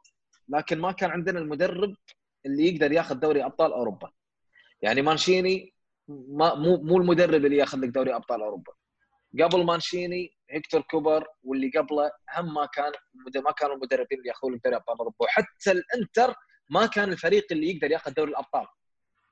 لكن 0.49 0.79
ما 0.79 0.93
كان 0.93 1.11
عندنا 1.11 1.39
المدرب 1.39 1.97
اللي 2.47 2.69
يقدر 2.69 2.93
ياخذ 2.93 3.15
دوري 3.15 3.45
أبطال 3.45 3.73
أوروبا. 3.73 4.11
يعني 4.83 5.03
مانشيني 5.03 5.75
ما 6.09 6.55
مو 6.55 6.77
مو 6.77 6.97
المدرب 6.97 7.45
اللي 7.45 7.57
ياخذ 7.57 7.79
لك 7.79 7.89
دوري 7.89 8.15
أبطال 8.15 8.43
أوروبا. 8.43 8.73
قبل 9.41 9.65
مانشيني 9.65 10.37
هيكتور 10.51 10.81
كوبر 10.81 11.27
واللي 11.43 11.71
قبله 11.71 12.11
هم 12.37 12.55
ما 12.55 12.67
كان 12.67 12.93
ما 13.45 13.53
كانوا 13.53 13.75
المدربين 13.75 14.19
اللي 14.19 14.29
ياخذون 14.29 14.55
لك 14.55 14.61
دوري 14.65 14.77
أبطال 14.77 14.99
أوروبا. 14.99 15.17
وحتى 15.21 15.71
الإنتر 15.71 16.35
ما 16.71 16.87
كان 16.87 17.13
الفريق 17.13 17.47
اللي 17.53 17.71
يقدر 17.71 17.91
ياخذ 17.91 18.13
دوري 18.13 18.31
الأبطال. 18.31 18.67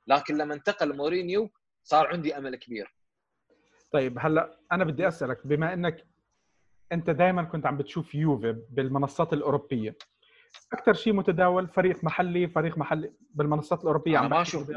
لكن 0.07 0.37
لما 0.37 0.55
انتقل 0.55 0.97
مورينيو 0.97 1.51
صار 1.83 2.07
عندي 2.07 2.37
أمل 2.37 2.57
كبير. 2.57 2.98
طيب 3.93 4.19
هلأ 4.21 4.59
أنا 4.73 4.85
بدي 4.85 5.09
أسألك 5.09 5.47
بما 5.47 5.73
إنك 5.73 6.07
أنت 6.93 7.11
دائما 7.11 7.43
كنت 7.43 7.67
عم 7.67 7.77
بتشوف 7.77 8.15
يوفي 8.15 8.57
بالمنصات 8.71 9.33
الأوروبية 9.33 9.97
أكثر 10.73 10.95
شيء 10.95 11.13
متداول 11.13 11.69
فريق 11.69 12.05
محلي 12.05 12.49
فريق 12.49 12.79
محلي 12.79 13.13
بالمنصات 13.35 13.81
الأوروبية 13.81 14.19
أنا 14.19 14.29
ما 14.29 14.43
أشوف 14.43 14.71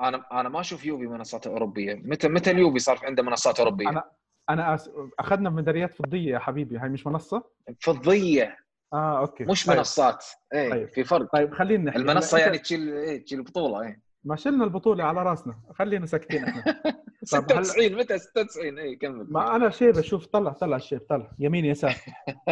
أنا 0.00 0.24
أنا 0.40 0.48
ما 0.48 0.60
أشوف 0.60 0.84
يوفي 0.86 1.06
منصات 1.06 1.46
أوروبية. 1.46 1.94
متى 1.94 2.28
متى 2.28 2.50
اليوفي 2.50 2.78
صار 2.78 2.98
عنده 3.02 3.22
منصات 3.22 3.60
أوروبية؟ 3.60 3.88
أنا 3.88 4.04
أنا 4.50 4.74
أس... 4.74 4.90
أخذنا 5.18 5.50
ميداليات 5.50 5.94
فضية 5.94 6.32
يا 6.34 6.38
حبيبي 6.38 6.78
هاي 6.78 6.88
مش 6.88 7.06
منصة؟ 7.06 7.44
فضية. 7.80 8.56
آه 8.92 9.18
okay. 9.18 9.44
مش 9.44 9.66
طيب. 9.66 9.76
منصات. 9.76 10.24
إيه 10.54 10.70
طيب. 10.70 10.88
في 10.88 11.04
فرق. 11.04 11.32
طيب 11.32 11.54
خلينا 11.54 11.84
نحكي. 11.84 11.98
المنصة 11.98 12.38
يعني 12.38 12.58
تشيل 12.58 12.88
إيه 12.88 13.24
تشيل 13.24 13.38
البطولة 13.38 13.82
إيه. 13.82 14.07
ما 14.24 14.36
شلنا 14.36 14.64
البطولة 14.64 15.04
على 15.04 15.22
راسنا. 15.22 15.60
خلينا 15.74 16.06
ساكتين 16.06 16.44
إحنا. 16.44 16.64
96 17.22 17.94
متى 17.94 18.18
96 18.18 18.78
اي 18.78 18.96
كمل. 18.96 19.26
ما 19.32 19.56
أنا 19.56 19.70
شيبة 19.70 20.00
شوف 20.00 20.26
طلع 20.26 20.52
طلع 20.52 20.76
الشيب 20.76 21.00
طلع. 21.00 21.32
يمين 21.38 21.64
يسار. 21.64 21.94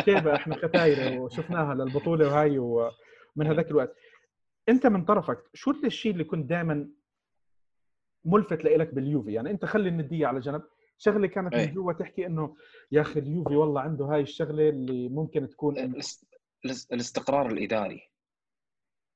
شيبة 0.05 0.35
إحنا 0.35 0.57
ختايرة 0.57 1.19
وشفناها 1.19 1.75
للبطولة 1.75 2.27
وهاي 2.27 2.59
ومن 2.59 3.47
هذاك 3.47 3.71
الوقت. 3.71 3.97
أنت 4.69 4.87
من 4.87 5.05
طرفك 5.05 5.39
شو 5.55 5.71
الشيء 5.71 6.13
اللي 6.13 6.25
كنت 6.25 6.51
دائما 6.51 6.89
ملفت 8.25 8.65
لك 8.65 8.95
باليوفي؟ 8.95 9.33
يعني 9.33 9.51
أنت 9.51 9.65
خلي 9.65 9.89
الندية 9.89 10.27
على 10.27 10.41
جنب. 10.41 10.63
شغلة 10.99 11.27
كانت 11.27 11.55
من 11.55 11.73
جوا 11.75 11.93
تحكي 11.93 12.27
إنه 12.27 12.57
يا 12.93 13.01
أخي 13.01 13.21
اليوفي 13.21 13.57
والله 13.57 13.81
عنده 13.81 14.05
هاي 14.05 14.21
الشغلة 14.21 14.69
اللي 14.69 15.09
ممكن 15.09 15.49
تكون 15.49 15.79
الاستقرار 16.93 17.47
الإداري. 17.47 18.11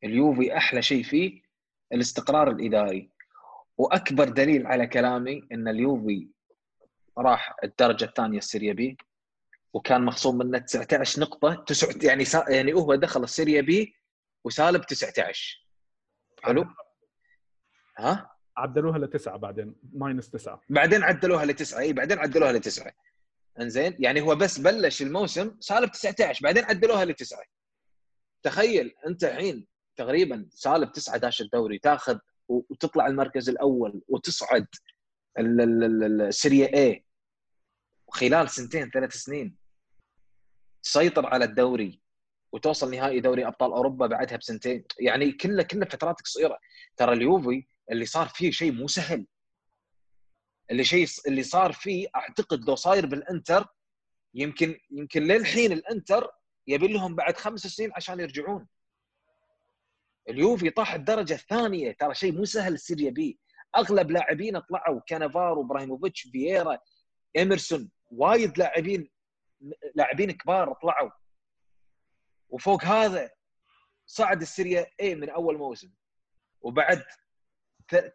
اليوفي 0.05 0.57
أحلى 0.57 0.83
شيء 0.83 1.03
فيه 1.03 1.43
الاستقرار 1.93 2.51
الإداري. 2.51 3.11
وأكبر 3.79 4.29
دليل 4.29 4.67
على 4.67 4.87
كلامي 4.87 5.49
إن 5.53 5.69
اليوفي 5.69 6.29
راح 7.19 7.57
الدرجة 7.65 8.05
الثانية 8.05 8.39
السيريا 8.39 8.73
بي 8.73 8.97
وكان 9.73 10.05
مخصوم 10.05 10.39
منه 10.39 10.59
19 10.59 11.21
نقطة 11.21 11.65
تسع 11.67 11.89
يعني 12.03 12.25
سا... 12.25 12.45
يعني 12.49 12.73
هو 12.73 12.95
دخل 12.95 13.25
السيريا 13.25 13.61
بي 13.61 13.95
وسالب 14.45 14.87
19 14.87 15.67
حلو؟ 16.43 16.67
ها؟ 17.99 18.31
عدلوها 18.57 18.99
لتسعة 18.99 19.37
بعدين 19.37 19.75
minus 19.93 20.31
تسعة. 20.31 20.61
بعدين 20.69 21.03
عدلوها 21.03 21.45
لتسعة 21.45 21.81
إي 21.81 21.93
بعدين 21.93 22.19
عدلوها 22.19 22.53
لتسعة. 22.53 22.93
إنزين؟ 23.61 23.97
يعني 23.99 24.21
هو 24.21 24.35
بس 24.35 24.59
بلش 24.59 25.03
الموسم 25.03 25.57
سالب 25.61 25.91
19 25.91 26.41
بعدين 26.43 26.65
عدلوها 26.65 27.05
لتسعة. 27.05 27.45
تخيل 28.43 28.95
أنت 29.07 29.25
الحين 29.25 29.67
تقريبا 29.97 30.49
سالب 30.51 30.93
تسعة 30.93 31.17
داش 31.17 31.41
الدوري 31.41 31.79
تاخذ 31.79 32.19
وتطلع 32.49 33.07
المركز 33.07 33.49
الأول 33.49 34.03
وتصعد 34.09 34.67
السيريا 35.39 36.75
اي 36.77 37.05
وخلال 38.07 38.51
سنتين 38.51 38.91
ثلاث 38.91 39.13
سنين. 39.13 39.57
تسيطر 40.83 41.27
على 41.27 41.45
الدوري 41.45 42.01
وتوصل 42.53 42.91
نهائي 42.91 43.21
دوري 43.21 43.47
أبطال 43.47 43.73
أوروبا 43.73 44.07
بعدها 44.07 44.37
بسنتين. 44.37 44.85
يعني 44.99 45.33
كله 45.33 45.63
كله 45.63 45.85
فترات 45.85 46.21
قصيرة. 46.21 46.59
ترى 46.97 47.13
اليوفي 47.13 47.67
اللي 47.91 48.07
صار 48.07 48.29
فيه 48.29 48.51
شيء 48.51 48.73
مو 48.73 48.89
سهل. 48.89 49.27
اللي 50.71 50.85
شيء 50.85 51.07
اللي 51.27 51.43
صار 51.43 51.73
فيه 51.73 52.09
أعتقد 52.17 52.69
لو 52.69 52.75
صاير 52.75 53.07
بالإنتر 53.07 53.67
يمكن 54.35 54.79
يمكن 54.91 55.23
للحين 55.23 55.73
الإنتر 55.73 56.31
يبي 56.67 56.89
لهم 56.89 57.15
بعد 57.15 57.37
خمس 57.37 57.61
سنين 57.67 57.91
عشان 57.97 58.21
يرجعون. 58.21 58.67
اليوفي 60.31 60.71
طاح 60.71 60.95
الدرجة 60.95 61.35
الثانية. 61.35 61.93
ترى 61.93 62.15
شيء 62.15 62.33
مو 62.33 62.45
سهل 62.45 62.73
السيريا 62.73 63.11
بي. 63.11 63.39
أغلب 63.77 64.11
لاعبين 64.11 64.59
طلعوا. 64.59 65.01
كانافارو 65.07 65.63
إبراهيموفيتش 65.63 66.23
فييرا 66.23 66.79
إيمرسون. 67.37 67.91
وايد 68.11 68.59
لاعبين 68.59 69.11
لاعبين 69.95 70.31
كبار 70.31 70.75
طلعوا. 70.83 71.11
وفوق 72.49 72.85
هذا 72.85 73.31
صعد 74.07 74.41
السيريا 74.41 74.87
اي 75.01 75.15
من 75.15 75.31
أول 75.31 75.59
موسم. 75.59 75.93
وبعد 76.61 77.05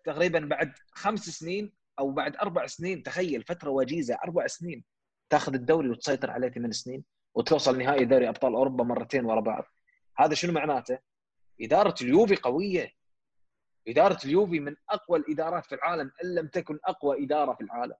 تقريبا 0.06 0.39
بعد 0.39 0.73
خمس 0.91 1.30
سنين 1.30 1.73
أو 1.99 2.12
بعد 2.12 2.36
أربع 2.36 2.67
سنين 2.67 3.04
تخيل 3.04 3.43
فترة 3.43 3.69
وجيزة 3.69 4.17
أربع 4.23 4.47
سنين 4.47 4.84
تاخذ 5.30 5.54
الدوري 5.54 5.89
وتسيطر 5.89 6.32
عليه 6.32 6.49
ثمان 6.49 6.71
سنين 6.71 7.04
وتوصل 7.36 7.78
نهائي 7.78 8.06
دوري 8.06 8.30
أبطال 8.30 8.54
أوروبا 8.54 8.84
مرتين 8.84 9.25
ورا 9.25 9.41
بعض. 9.41 9.63
هذا 10.17 10.34
شنو 10.34 10.54
معناته؟ 10.54 10.99
إدارة 11.62 11.96
اليوفي 12.02 12.36
قوية. 12.36 12.91
إدارة 13.88 14.20
اليوفي 14.26 14.60
من 14.60 14.76
أقوى 14.89 15.20
الإدارات 15.20 15.65
في 15.65 15.76
العالم 15.76 16.12
إن 16.24 16.36
لم 16.36 16.48
تكن 16.48 16.80
أقوى 16.86 17.24
إدارة 17.24 17.54
في 17.54 17.62
العالم. 17.62 17.96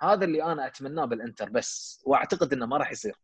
هذا 0.00 0.24
اللي 0.24 0.42
أنا 0.42 0.66
أتمناه 0.66 1.04
بالإنتر 1.04 1.50
بس 1.50 2.02
وأعتقد 2.06 2.52
إنه 2.52 2.66
ما 2.66 2.76
راح 2.76 2.92
يصير. 2.92 3.16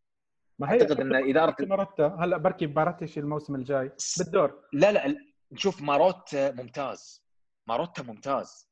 ما 0.58 0.72
هي 0.72 0.82
أعتقد 0.82 1.00
إن 1.00 1.14
إدارة 1.14 1.56
ماروتا 1.60 2.16
هلا 2.20 2.36
بركي 2.36 2.66
باراتيتشي 2.66 3.18
الموسم 3.18 3.54
الجاي. 3.54 3.92
بالدور. 4.18 4.68
لا 4.72 4.92
لا 4.92 5.16
نشوف 5.52 5.82
ماروتا 5.82 6.52
ممتاز. 6.52 7.24
ماروتا 7.66 8.02
ممتاز. 8.02 8.70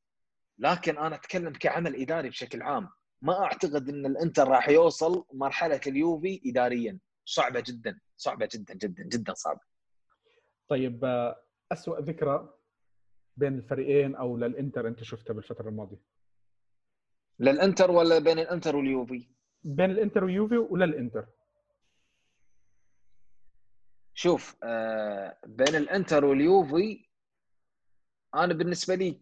لكن 0.59 0.99
أنا 0.99 1.15
أتكلم 1.17 1.53
كعمل 1.53 2.01
إداري 2.01 2.29
بشكل 2.29 2.63
عام. 2.63 2.89
ما 3.23 3.45
أعتقد 3.45 3.89
إن 3.89 4.07
الإنتر 4.07 4.49
راح 4.49 4.69
يوصل 4.69 5.25
مرحلة 5.33 5.81
اليوفي 5.87 6.43
اداريا. 6.47 6.99
صعبة 7.25 7.61
جدا 7.67 8.01
صعبة 8.17 8.49
جدا 8.55 8.75
جدا 8.75 9.03
جدا 9.03 9.35
صعبة. 9.35 9.61
طيب 10.69 11.05
آه، 11.05 11.45
أسوأ 11.73 12.01
ذكرى 12.01 12.55
بين 13.37 13.55
الفريقين 13.55 14.15
أو 14.15 14.37
للإنتر 14.37 14.89
أنت 14.89 15.03
شفتها 15.03 15.35
بالفترة 15.35 15.69
الماضية؟ 15.69 16.01
للإنتر 17.39 17.91
ولا 17.91 18.19
بين 18.19 18.39
الإنتر 18.39 18.77
واليوفي؟ 18.77 19.29
بين 19.65 19.91
الإنتر 19.91 20.25
واليوفي 20.25 20.57
وللإنتر. 20.57 21.27
شوف 24.15 24.57
آه 24.63 25.39
بين 25.47 25.77
الإنتر 25.77 26.25
واليوفي 26.25 27.09
أنا 28.35 28.55
بالنسبة 28.55 28.95
لي 28.95 29.21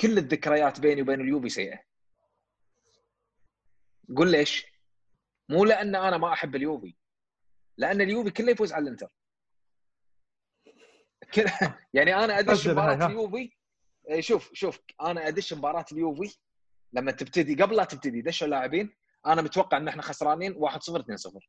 كل 0.00 0.18
الذكريات 0.18 0.80
بيني 0.80 1.02
وبين 1.02 1.20
اليوفي 1.20 1.48
سيئة. 1.48 1.80
قول 4.16 4.30
ليش؟ 4.30 4.66
مو 5.48 5.64
لأن 5.64 5.94
أنا 5.94 6.16
ما 6.16 6.32
أحب 6.32 6.54
اليوفي 6.54 6.94
لأن 7.76 8.00
اليوفي 8.00 8.30
كله 8.30 8.50
يفوز 8.50 8.72
على 8.72 8.82
الإنتر. 8.82 9.08
يعني 11.94 12.24
أنا 12.24 12.38
ادش 12.38 12.68
مباراه 12.68 13.06
اليوفي. 13.06 13.52
إيه، 14.08 14.20
شوف 14.20 14.50
شوف 14.52 14.80
أنا 15.02 15.28
ادش 15.28 15.52
مباراه 15.52 15.84
اليوفي. 15.92 16.38
لما 16.92 17.12
تبتدي 17.12 17.62
قبل 17.62 17.76
لا 17.76 17.84
تبتدي 17.84 18.22
دشوا 18.22 18.46
اللاعبين 18.46 18.94
أنا 19.26 19.42
متوقع 19.42 19.76
إن 19.76 19.88
إحنا 19.88 20.02
خسرانين 20.02 20.54
1-0 20.54 21.02
2-0 21.02 21.48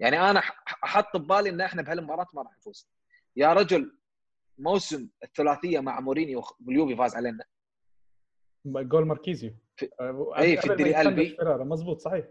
يعني 0.00 0.30
أنا 0.30 0.40
أحط 0.84 1.16
ببالي 1.16 1.50
إن 1.50 1.60
إحنا 1.60 1.82
بهالمباراة 1.82 2.26
ما 2.34 2.42
راح 2.42 2.56
نفوز. 2.56 2.88
يا 3.36 3.52
رجل 3.52 3.98
موسم 4.58 5.08
الثلاثية 5.24 5.80
مع 5.80 6.00
مورينيو 6.00 6.42
واليوفي 6.66 6.96
فاز 6.96 7.16
علينا. 7.16 7.44
جول 8.66 9.06
ماركيزيو. 9.06 9.54
في... 9.76 9.88
آه، 10.00 10.32
اي 10.38 10.56
في 10.56 10.72
الديلي 10.72 10.94
ألبي 10.94 11.36
مضبوط 11.42 12.00
صحيح. 12.00 12.26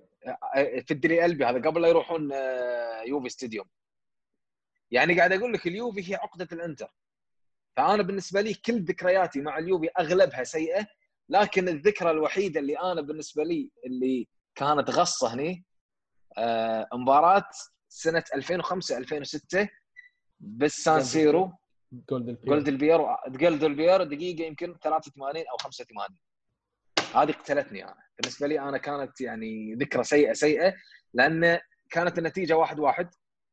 آه، 0.56 0.80
في 0.80 0.91
الديلي 0.91 1.21
ألبي 1.21 1.45
هذا 1.45 1.62
قبل 1.62 1.82
لا 1.82 1.88
يروحون 1.88 2.34
آه، 2.34 3.01
يوفي 3.01 3.30
ستاديوم. 3.30 3.65
يعني 4.91 5.17
قاعد 5.17 5.32
أقول 5.34 5.54
لك 5.54 5.67
اليوفي 5.67 6.12
هي 6.12 6.15
عقدة 6.15 6.47
الإنتر. 6.52 6.93
فأنا 7.78 8.04
بالنسبة 8.04 8.41
لي 8.41 8.54
كل 8.54 8.82
ذكرياتي 8.84 9.41
مع 9.41 9.58
اليوفي 9.58 9.89
أغلبها 10.00 10.43
سيئة 10.43 10.88
لكن 11.30 11.67
الذكرى 11.69 12.12
الوحيدة 12.12 12.60
اللي 12.60 12.80
أنا 12.80 13.02
بالنسبة 13.02 13.43
لي 13.43 13.71
اللي 13.86 14.28
كانت 14.56 14.89
غصة 14.89 15.34
هني 15.34 15.65
آه 16.38 16.88
مباراة 16.93 17.50
سنة 17.89 18.23
2005 18.36 18.97
2006 18.97 19.69
بالسان 20.39 21.04
سيرو. 21.04 21.52
goal 22.45 22.67
ديل 22.67 22.83
بييرو 22.83 23.08
goal 23.28 23.63
ديل 23.63 23.79
بييرو 23.79 24.04
دقيقة 24.04 24.43
يمكن 24.45 24.78
83 24.84 25.36
أو 25.52 25.58
85 25.58 26.17
هذه 27.15 27.32
قتلتني 27.32 27.84
أنا. 27.84 27.95
بالنسبة 28.19 28.47
لي 28.47 28.60
أنا 28.60 28.78
كانت 28.78 29.21
يعني 29.21 29.73
ذكرى 29.76 30.04
سيئة 30.04 30.34
سيئة 30.34 30.73
لأن 31.13 31.60
كانت 31.89 32.17
النتيجة 32.17 32.58
واحد 32.58 32.80
واحد 32.80 33.10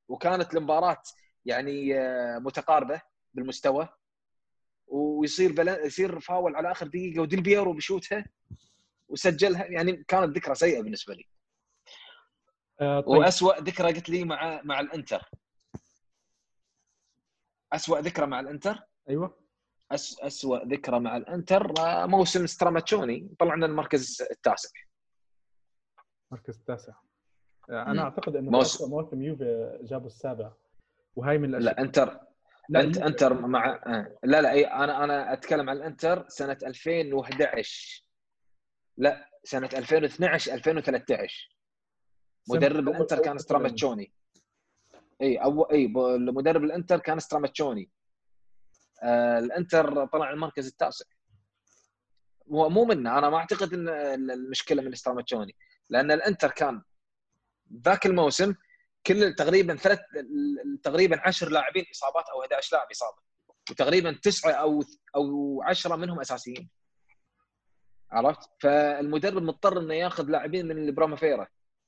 وكانت 0.08 0.54
المباراة 0.54 1.02
يعني 1.44 1.98
آه، 2.00 2.38
متقاربة 2.38 3.02
بالمستوى 3.34 3.88
ويصير. 4.86 5.68
يصير 5.84 6.20
فاول 6.20 6.56
على 6.56 6.70
آخر 6.70 6.86
دقيقة 6.86 7.20
وديل 7.20 7.42
بيرو 7.42 7.72
بيشوتها 7.72 8.24
وسجلها. 9.08 9.64
يعني 9.64 10.04
كانت 10.08 10.36
ذكرى 10.36 10.54
سيئة 10.54 10.82
بالنسبة 10.82 11.14
لي. 11.14 11.24
آه 12.80 13.00
طيب. 13.00 13.08
واسوء 13.08 13.60
ذكرى 13.60 13.92
قلت 13.92 14.08
لي 14.08 14.24
مع 14.24 14.60
مع 14.64 14.80
الإنتر. 14.80 15.30
اسوء 17.72 18.00
ذكرى 18.00 18.26
مع 18.26 18.40
الإنتر؟ 18.40 18.78
أيوه. 19.08 19.44
أس... 19.90 20.20
اسوء 20.20 20.66
ذكرى 20.66 21.00
مع 21.00 21.16
الإنتر 21.16 21.72
موسم 22.06 22.46
ستراماتشوني. 22.46 23.34
طلعنا 23.38 23.66
المركز 23.66 24.22
التاسع. 24.30 24.70
المركز 26.32 26.58
التاسع. 26.58 26.92
آه، 27.70 27.82
أنا 27.82 28.02
أعتقد 28.02 28.36
إنه 28.36 28.50
موسم. 28.50 28.90
موسم 28.90 29.22
يوفي 29.22 29.78
جابوا 29.82 30.06
السابع. 30.06 30.52
وهي 31.16 31.38
من 31.38 31.54
الأشياء. 31.54 31.74
لا 31.74 31.80
إنتر. 31.80 32.20
لا 32.68 32.80
انت 32.80 32.98
إنتر 32.98 33.34
مع. 33.46 33.80
لا 34.24 34.42
لا 34.42 34.50
أي 34.52 34.66
أنا 34.66 35.04
أنا 35.04 35.32
أتكلم 35.32 35.70
عن 35.70 35.76
الإنتر 35.76 36.24
سنة 36.28 36.58
2011 36.66 38.04
لا 38.96 39.30
سنة 39.44 39.68
2012 39.74 40.54
2013 40.54 41.56
مدرب 42.48 42.88
الإنتر 42.88 43.18
كان 43.18 43.38
ستراماتشوني. 43.38 44.12
إي 45.22 45.36
أو 45.36 45.62
إي 45.62 45.86
مدرب 46.18 46.64
الإنتر 46.64 46.98
كان 46.98 47.18
ستراماتشوني. 47.18 47.90
آه 49.02 49.38
الإنتر 49.38 50.06
طلع 50.06 50.30
المركز 50.30 50.66
التاسع. 50.66 51.04
مو 52.46 52.68
مو 52.68 52.84
منه. 52.84 53.18
أنا 53.18 53.30
ما 53.30 53.36
أعتقد 53.36 53.74
إن 53.74 53.88
المشكلة 54.30 54.82
من 54.82 54.94
ستراماتشوني. 54.94 55.56
لأن 55.90 56.10
الإنتر 56.10 56.50
كان 56.50 56.82
ذاك 57.84 58.06
الموسم 58.06 58.54
كل 59.06 59.34
تقريبا 59.34 59.76
ثلاث 59.76 59.98
تقريبا 60.82 61.20
10 61.24 61.48
لاعبين 61.48 61.84
إصابات 61.94 62.24
أو 62.28 62.42
11 62.42 62.76
لاعب 62.76 62.86
إصابة. 62.90 63.16
وتقريبا 63.70 64.18
تسعة 64.22 64.52
أو 64.52 64.82
أو 65.16 65.62
10 65.62 65.96
منهم 65.96 66.20
أساسيين. 66.20 66.70
عرفت؟ 68.10 68.50
فالمدرب 68.60 69.42
مضطر 69.42 69.80
إنه 69.80 69.94
ياخذ 69.94 70.24
لاعبين 70.30 70.66
من 70.66 70.78
البرومافيرا. 70.78 71.46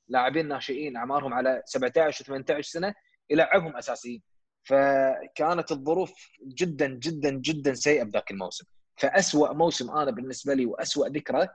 لاعبين 0.09 0.49
ناشئين 0.49 0.97
أعمارهم 0.97 1.35
على 1.35 1.63
17 1.65 2.25
و18 2.25 2.61
سنة 2.61 2.95
يلعبهم 3.31 3.77
أساسيين. 3.77 4.23
فكانت 4.65 5.73
الظروف 5.73 6.15
جدا 6.47 6.87
جدا 6.87 7.31
جدا 7.31 7.75
سيئة 7.75 8.03
بذاك 8.03 8.31
الموسم. 8.31 8.67
فأسوأ 8.97 9.53
موسم 9.53 9.91
أنا 9.91 10.11
بالنسبة 10.11 10.55
لي 10.55 10.67
وأسوأ 10.67 11.09
ذكرى 11.09 11.49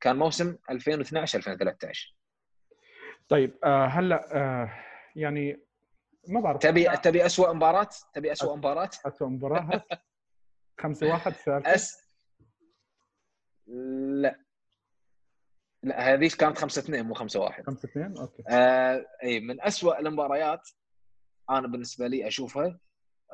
كان 0.00 0.16
موسم 0.16 0.56
2012 0.70 1.38
2013 1.38 2.14
طيب 3.28 3.58
آه 3.64 3.86
هلأ 3.86 4.36
آه 4.36 4.72
يعني 5.14 5.64
ما 6.28 6.40
بعرف. 6.40 6.60
تبي 6.62 6.96
تبي 6.96 7.26
اسوء 7.26 7.52
مباراة؟ 7.52 7.88
تبي 8.14 8.32
اسوء 8.32 8.56
مباراة؟ 8.56 8.90
اسوء 9.06 9.28
مباراة؟ 9.28 9.84
5 10.80 11.06
1 11.06 11.34
أس... 11.66 12.04
لا. 13.66 14.40
لا 15.82 16.14
هذه 16.14 16.30
كانت 16.38 16.58
5 16.58 16.80
2 16.80 17.06
مو 17.06 17.14
5 17.14 17.40
1 17.40 17.64
5 17.66 17.88
2 17.88 18.18
أوكي. 18.18 18.42
آه 18.48 19.06
إي 19.22 19.40
من 19.40 19.62
اسوء 19.62 19.98
المباريات 20.00 20.68
أنا 21.50 21.68
بالنسبة 21.68 22.06
لي 22.06 22.26
أشوفها 22.26 22.78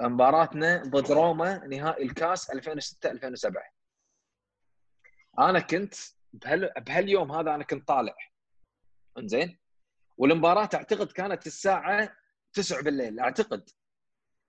مباراتنا 0.01 0.83
ضد 0.83 1.13
روما 1.13 1.67
نهائي 1.67 2.05
الكاس 2.05 2.51
2006 2.51 3.11
2007 3.11 3.63
أنا 5.39 5.61
كنت 5.61 5.95
بهال... 6.33 6.73
بهاليوم 6.87 7.33
هذا 7.33 7.55
أنا 7.55 7.65
كنت 7.65 7.89
طالع. 7.89 8.15
إنزين؟ 9.19 9.60
والمباراة 10.21 10.69
أعتقد 10.75 11.13
كانت 11.13 11.47
الساعة 11.47 12.17
9 12.53 12.83
بالليل 12.83 13.21
أعتقد. 13.21 13.71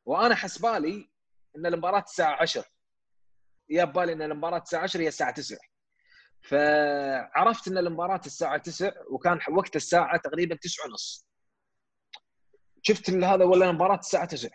وأنا 0.06 0.36
حسبالي 0.36 1.10
إن 1.56 1.66
المباراة 1.66 2.02
الساعة 2.02 2.42
10 2.42 2.66
يا 3.70 3.84
بالي 3.84 4.14
إن 4.14 4.22
المباراة 4.22 4.62
الساعة 4.62 4.84
10 4.84 5.02
هي 5.02 5.08
الساعة 5.08 5.32
9 5.32 5.58
فعرفت 6.42 7.68
إن 7.68 7.78
المباراة 7.78 8.22
الساعة 8.26 8.58
9 8.58 8.94
وكان 9.10 9.40
وقت 9.52 9.76
الساعة 9.76 10.18
تقريبا 10.18 10.56
9 10.56 10.86
ونص. 10.86 11.26
شفت 12.82 13.10
هذا 13.10 13.46
ولا 13.46 13.70
المباراة 13.70 14.00
الساعة 14.00 14.26
9 14.26 14.52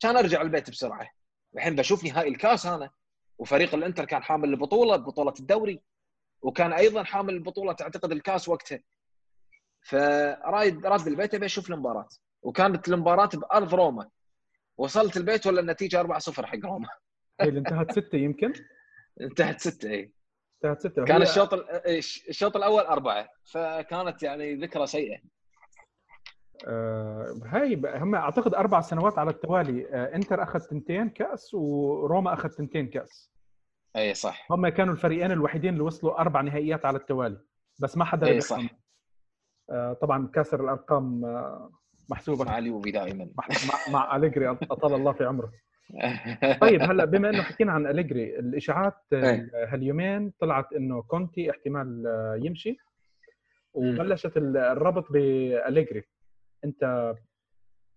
كان 0.00 0.16
أرجع 0.16 0.42
البيت 0.42 0.70
بسرعة. 0.70 1.10
الحين 1.54 1.76
بشوف 1.76 2.04
نهائي 2.04 2.28
الكاس 2.28 2.66
أنا 2.66 2.90
وفريق 3.38 3.74
الإنتر 3.74 4.04
كان 4.04 4.22
حامل 4.22 4.48
البطولة 4.48 4.96
بطولة 4.96 5.34
الدوري 5.40 5.82
وكان 6.42 6.72
أيضا 6.72 7.02
حامل 7.02 7.34
البطولة 7.34 7.72
تعتقد 7.72 8.12
الكاس 8.12 8.48
وقتها. 8.48 8.80
فرايد 9.88 10.86
راد 10.86 11.06
البيت 11.06 11.34
ابي 11.34 11.46
أشوف 11.46 11.70
المباراة. 11.70 12.08
وكانت 12.42 12.88
المباراة 12.88 13.30
بارض 13.34 13.74
روما 13.74 14.08
وصلت 14.78 15.16
البيت 15.16 15.46
ولا 15.46 15.60
النتيجة 15.60 16.02
4-0 16.02 16.44
حق 16.44 16.58
روما؟ 16.64 16.88
هي 17.40 17.48
اللي 17.48 17.58
انتهت 17.58 17.92
6 17.92 18.18
يمكن؟ 18.18 18.52
انتهت 19.20 19.60
6 19.60 19.90
اي 19.90 20.12
انتهت 20.64 20.80
6 20.80 21.04
كان 21.04 21.22
الشوط 21.22 21.54
الشوط 22.28 22.56
الأول 22.56 22.82
أربعة. 22.82 23.28
فكانت 23.44 24.22
يعني 24.22 24.54
ذكرى 24.54 24.86
سيئة. 24.86 25.18
آه 26.66 27.40
هاي 27.44 27.82
هم 27.94 28.14
أعتقد 28.14 28.54
أربع 28.54 28.80
سنوات 28.80 29.18
على 29.18 29.30
التوالي. 29.30 29.88
آه 29.88 30.14
إنتر 30.14 30.42
أخذ 30.42 30.60
تنتين 30.60 31.08
كأس 31.08 31.54
وروما 31.54 32.32
أخذ 32.32 32.48
تنتين 32.48 32.86
كأس. 32.86 33.30
اي 33.96 34.14
صح. 34.14 34.52
هم 34.52 34.68
كانوا 34.68 34.94
الفريقين 34.94 35.32
الوحيدين 35.32 35.72
اللي 35.72 35.82
وصلوا 35.82 36.20
أربع 36.20 36.40
نهائيات 36.40 36.86
على 36.86 36.98
التوالي. 36.98 37.40
بس 37.78 37.96
ما 37.96 38.04
حدا 38.04 38.26
اي 38.26 38.40
صح. 38.40 38.60
طبعا 40.00 40.26
كاسر 40.26 40.64
الأرقام 40.64 41.24
آه 41.24 41.70
محسوبة. 42.10 42.44
مع 42.44 42.58
اليوفي 42.58 42.90
دائما 42.90 43.28
مع, 43.38 43.46
مع 43.92 44.16
أليجري 44.16 44.48
أطال 44.48 44.94
الله 44.94 45.12
في 45.12 45.24
عمره. 45.24 45.52
طيب 46.60 46.82
هلأ 46.82 47.04
بما 47.04 47.30
إنه 47.30 47.42
حكينا 47.42 47.72
عن 47.72 47.86
أليجري 47.86 48.38
الإشاعات 48.38 48.94
إيه. 49.12 49.50
هاليومين 49.68 50.32
طلعت 50.40 50.72
إنه 50.72 51.02
كونتي 51.02 51.50
احتمال 51.50 52.06
آه، 52.06 52.40
يمشي 52.42 52.76
وبلشت 53.74 54.32
الربط 54.36 55.12
بأليجري. 55.12 56.04
أنت 56.64 57.14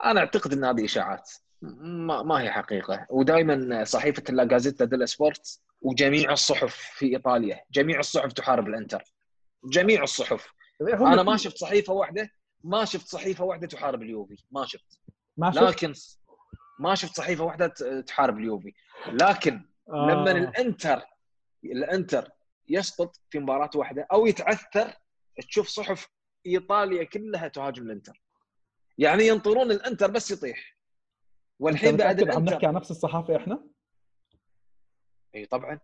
أنا 0.04 0.20
أعتقد 0.20 0.54
إن 0.54 0.64
هذه 0.64 0.86
إشاعات. 0.86 1.32
ما, 1.62 2.24
ما 2.24 2.42
هي 2.42 2.52
حقيقة. 2.52 3.06
ودائما 3.10 3.84
صحيفة 3.84 4.34
لا 4.34 4.44
جازيتا 4.44 4.86
ديلا 4.86 5.06
سبورت 5.06 5.62
وجميع 5.82 6.32
الصحف 6.32 6.76
في 6.76 7.06
إيطاليا. 7.06 7.60
جميع 7.72 8.00
الصحف 8.00 8.34
تحارب 8.34 8.68
الإنتر. 8.68 9.04
جميع 9.64 10.04
الصحف. 10.04 10.54
أنا 10.82 11.24
ما 11.24 11.38
شفت 11.38 11.58
صحيفة 11.58 11.94
واحدة 11.94 12.30
ما 12.64 12.86
شفت 12.86 13.08
صحيفة 13.08 13.44
واحدة 13.46 13.68
تحارب 13.68 14.02
اليوفي 14.02 14.44
ما 14.52 14.66
شفت. 14.66 15.00
ما 15.38 15.52
شفت؟ 15.52 15.64
لكن 15.64 15.94
ما 16.80 16.96
شفت 16.96 17.16
صحيفة 17.16 17.44
واحدة 17.44 17.68
تحارب 18.08 18.38
اليوفي. 18.38 18.74
لكن 19.08 19.70
آه. 19.90 20.12
لما 20.12 20.32
الانتر 20.32 21.02
الإنتر 21.64 22.32
يسقط 22.70 23.16
في 23.30 23.40
مباراة 23.40 23.70
واحدة 23.76 24.08
أو 24.12 24.26
يتعثر 24.26 24.94
تشوف 25.48 25.68
صحف 25.68 26.08
إيطاليا 26.46 27.04
كلها 27.04 27.48
تهاجم 27.48 27.84
الإنتر. 27.84 28.24
يعني 28.98 29.28
ينطرون 29.28 29.72
الإنتر 29.72 30.12
بس 30.12 30.32
يطيح. 30.32 30.78
والحين 31.60 31.98
بعد 31.98 32.20
الانتر 32.20 32.40
عم 32.40 32.46
نحكي 32.46 32.66
عن 32.66 32.74
نفس 32.74 32.92
الصحافة 32.92 33.38
إحنا؟ 33.38 33.68
إي 35.36 35.46
طبعا. 35.46 35.80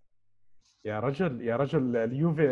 يا 0.87 0.99
رجل 0.99 1.41
يا 1.41 1.55
رجل 1.55 1.95
اليوفي 1.95 2.43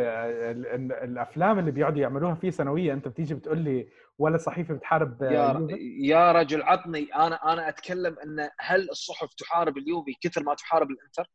الأفلام 1.03 1.59
اللي 1.59 1.71
بيقعدوا 1.71 2.01
يعملوها 2.01 2.35
فيه 2.35 2.49
سنويه 2.49 2.93
أنت 2.93 3.07
بتيجي 3.07 3.33
بتقول 3.33 3.57
لي 3.57 3.89
ولا 4.19 4.37
صحيفة 4.37 4.73
بتحارب 4.73 5.21
يا 5.23 5.51
اليوفي؟ 5.51 6.07
يا 6.07 6.31
رجل 6.31 6.63
عطني 6.63 7.03
أنا 7.15 7.53
أنا 7.53 7.69
أتكلم 7.69 8.15
إن 8.19 8.49
هل 8.59 8.89
الصحف 8.89 9.33
تحارب 9.33 9.77
اليوفي 9.77 10.13
كثر 10.21 10.43
ما 10.43 10.53
تحارب 10.55 10.91
الإنتر؟ 10.91 11.31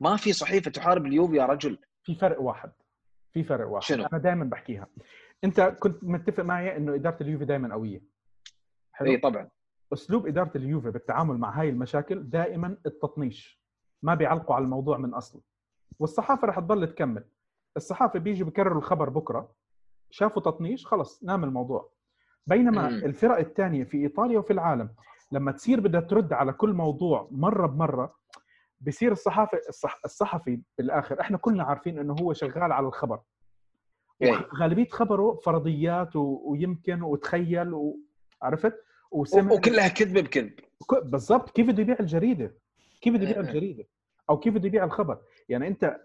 ما 0.00 0.16
في 0.16 0.32
صحيفة 0.32 0.70
تحارب 0.70 1.06
اليوفي 1.06 1.36
يا 1.36 1.46
رجل 1.46 1.78
في 2.02 2.14
فرق 2.14 2.40
واحد 2.40 2.72
في 3.32 3.44
فرق 3.44 3.68
واحد 3.68 3.84
شنو؟ 3.84 4.04
أنا 4.04 4.18
دائما 4.18 4.44
بحكيها 4.44 4.86
أنت 5.44 5.60
كنت 5.60 6.04
متفق 6.04 6.42
معي 6.42 6.76
إنه 6.76 6.94
إدارة 6.94 7.16
اليوفي 7.20 7.44
دائما 7.44 7.74
قوية 7.74 8.02
حلو؟ 8.92 9.10
اي 9.10 9.16
طبعا 9.16 9.48
أسلوب 9.92 10.26
إدارة 10.26 10.52
اليوفي 10.56 10.90
بالتعامل 10.90 11.38
مع 11.38 11.60
هاي 11.60 11.68
المشاكل 11.68 12.30
دائما 12.30 12.78
التطنيش 12.86 13.62
ما 14.02 14.14
بيعلقوا 14.14 14.54
على 14.56 14.64
الموضوع 14.64 14.98
من 14.98 15.14
اصله 15.14 15.42
والصحافة 15.98 16.48
رح 16.48 16.58
تضل 16.60 16.86
تكمل. 16.86 17.24
الصحافة 17.76 18.18
بيجي 18.18 18.44
بكرروا 18.44 18.78
الخبر 18.78 19.08
بكرة 19.08 19.52
شافوا 20.10 20.42
تطنيش 20.42 20.86
خلص 20.86 21.24
نام 21.24 21.44
الموضوع. 21.44 21.90
بينما. 22.46 22.88
الفرق 22.88 23.38
الثانية 23.38 23.84
في 23.84 23.96
إيطاليا 24.02 24.38
وفي 24.38 24.52
العالم 24.52 24.88
لما 25.32 25.52
تصير 25.52 25.80
بدها 25.80 26.00
ترد 26.00 26.32
على 26.32 26.52
كل 26.52 26.72
موضوع 26.72 27.28
مرة 27.30 27.66
بمرة 27.66 28.14
بصير 28.80 29.12
الصحافي 29.12 29.56
الصح 29.68 30.00
الصحفي 30.04 30.60
بالآخر 30.78 31.20
إحنا 31.20 31.36
كلنا 31.38 31.64
عارفين 31.64 31.98
إنه 31.98 32.16
هو 32.20 32.32
شغال 32.32 32.72
على 32.72 32.86
الخبر. 32.86 33.20
إيه. 34.22 34.48
غالبية 34.56 34.88
خبره 34.88 35.40
فرضيات 35.44 36.16
و... 36.16 36.42
ويمكن 36.44 37.02
وتخيل 37.02 37.74
وعرفت 38.42 38.74
وسمع 39.10 39.52
وكلها 39.52 39.88
كذب 39.88 40.18
بكذب. 40.18 40.52
بالضبط 41.02 41.50
كيف 41.50 41.66
بده 41.66 41.82
يبيع 41.82 41.96
الجريدة؟ 42.00 42.54
كيف 43.00 43.14
بده 43.14 43.28
يبيع 43.28 43.40
الجريدة؟ 43.40 43.84
أو 44.30 44.38
كيف 44.38 44.54
بده 44.54 44.66
يبيع 44.66 44.84
الخبر؟ 44.84 45.18
يعني 45.48 45.68
أنت 45.68 46.00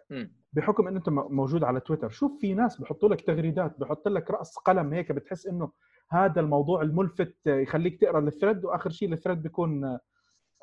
بحكم 0.54 0.88
إن 0.88 0.96
أنت 0.96 1.10
موجود 1.10 1.64
على 1.64 1.80
تويتر 1.80 2.10
شوف 2.10 2.42
في 2.42 2.54
ناس 2.54 2.82
بحطوا 2.82 3.10
لك 3.10 3.22
تغريدات 3.22 3.80
بحط 3.80 4.08
لك 4.08 4.32
رأس 4.32 4.56
قلم 4.58 4.94
هيك 4.94 5.12
بتحس 5.12 5.48
إنه 5.48 5.72
هذا 6.10 6.42
الموضوع 6.42 6.82
الملفت 6.82 7.36
يخليك 7.46 8.02
تقرأ 8.02 8.20
ال 8.20 8.26
thread 8.26 8.66
وآخر 8.66 8.90
شيء 8.90 9.14
ال 9.14 9.18
thread 9.18 9.42
بيكون 9.44 10.00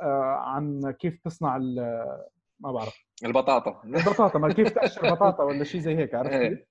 آه، 0.00 0.34
عن 0.36 0.90
كيف 0.90 1.20
تصنع 1.24 1.58
ما 2.60 2.72
بعرف. 2.72 3.04
البطاطا. 3.24 3.82
البطاطا 3.84 4.38
ما 4.38 4.52
كيف 4.52 4.68
تقشر 4.68 5.00
بطاطا 5.14 5.44
ولا 5.44 5.64
شيء 5.64 5.80
زي 5.80 5.96
هيك 5.96 6.14
عرفت 6.14 6.32
إيه. 6.32 6.48
كيف؟ 6.48 6.64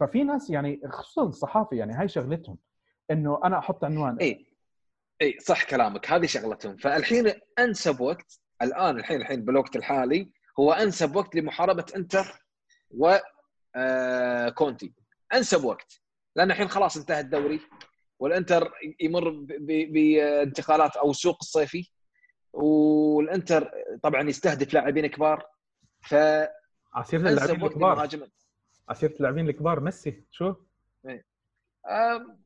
ففي 0.00 0.24
ناس 0.24 0.50
يعني 0.50 0.80
خصوصا 0.88 1.28
الصحافة 1.28 1.76
يعني 1.76 1.92
هاي 1.92 2.08
شغلتهم 2.08 2.58
إنه 3.10 3.40
أنا 3.44 3.58
أحط 3.58 3.84
عنوان. 3.84 4.16
اي 4.16 4.46
اي 5.22 5.38
صح 5.40 5.64
كلامك 5.64 6.10
هذه 6.10 6.26
شغلتهم. 6.26 6.76
فالحين 6.76 7.32
أنسب 7.58 8.00
وقت 8.00 8.40
الآن 8.62 8.96
الحين 8.96 9.20
الحين 9.20 9.44
بالوقت 9.44 9.76
الحالي 9.76 10.32
هو 10.60 10.72
أنسب 10.72 11.16
وقت 11.16 11.34
لمحاربة 11.34 11.86
إنتر 11.96 12.44
و 12.90 13.16
آه، 13.76 14.48
كونتي. 14.48 14.94
أنسب 15.34 15.64
وقت 15.64 16.00
لأن 16.36 16.50
الحين 16.50 16.68
خلاص 16.68 16.96
انتهى 16.96 17.20
الدوري 17.20 17.60
والإنتر 18.18 18.72
يمر 19.00 19.46
بانتقالات 19.60 20.96
أو 20.96 21.12
سوق 21.12 21.36
الصيفي 21.40 21.90
والإنتر 22.52 23.70
طبعا 24.02 24.28
يستهدف 24.28 24.74
لاعبين 24.74 25.06
كبار. 25.06 25.46
فانسب 26.00 26.50
عسيرة 26.94 27.28
اللاعبين 27.28 27.64
الكبار. 27.64 28.08
عسيرة 28.88 29.12
اللاعبين 29.16 29.48
الكبار 29.48 29.80
ميسي 29.80 30.24
شو؟ 30.30 30.54
أم، 31.90 32.38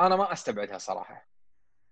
أنا 0.00 0.16
ما 0.16 0.32
أستبعدها 0.32 0.78
صراحة. 0.78 1.28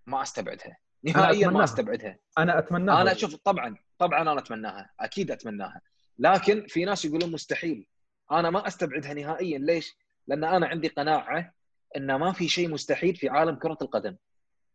ما 0.06 0.22
أستبعدها. 0.22 0.76
نهائيا. 1.04 1.48
ما 1.48 1.64
أستبعدها. 1.64 2.18
أنا 2.38 2.58
اتمنى 2.58 2.92
أنا 2.92 3.14
شوف 3.14 3.34
طبعا 3.36 3.76
طبعا 4.00 4.22
أنا 4.22 4.38
أتمناها 4.38 4.90
أكيد 5.00 5.30
أتمناها. 5.30 5.80
لكن 6.18 6.66
في 6.66 6.84
ناس 6.84 7.04
يقولون 7.04 7.32
مستحيل. 7.32 7.86
أنا 8.32 8.50
ما 8.50 8.66
أستبعدها 8.66 9.14
نهائيا. 9.14 9.58
ليش؟ 9.58 9.96
لأن 10.26 10.44
أنا 10.44 10.66
عندي 10.66 10.88
قناعة 10.88 11.54
إن 11.96 12.14
ما 12.14 12.32
في 12.32 12.48
شيء 12.48 12.68
مستحيل 12.68 13.16
في 13.16 13.28
عالم 13.28 13.54
كرة 13.54 13.78
القدم. 13.82 14.16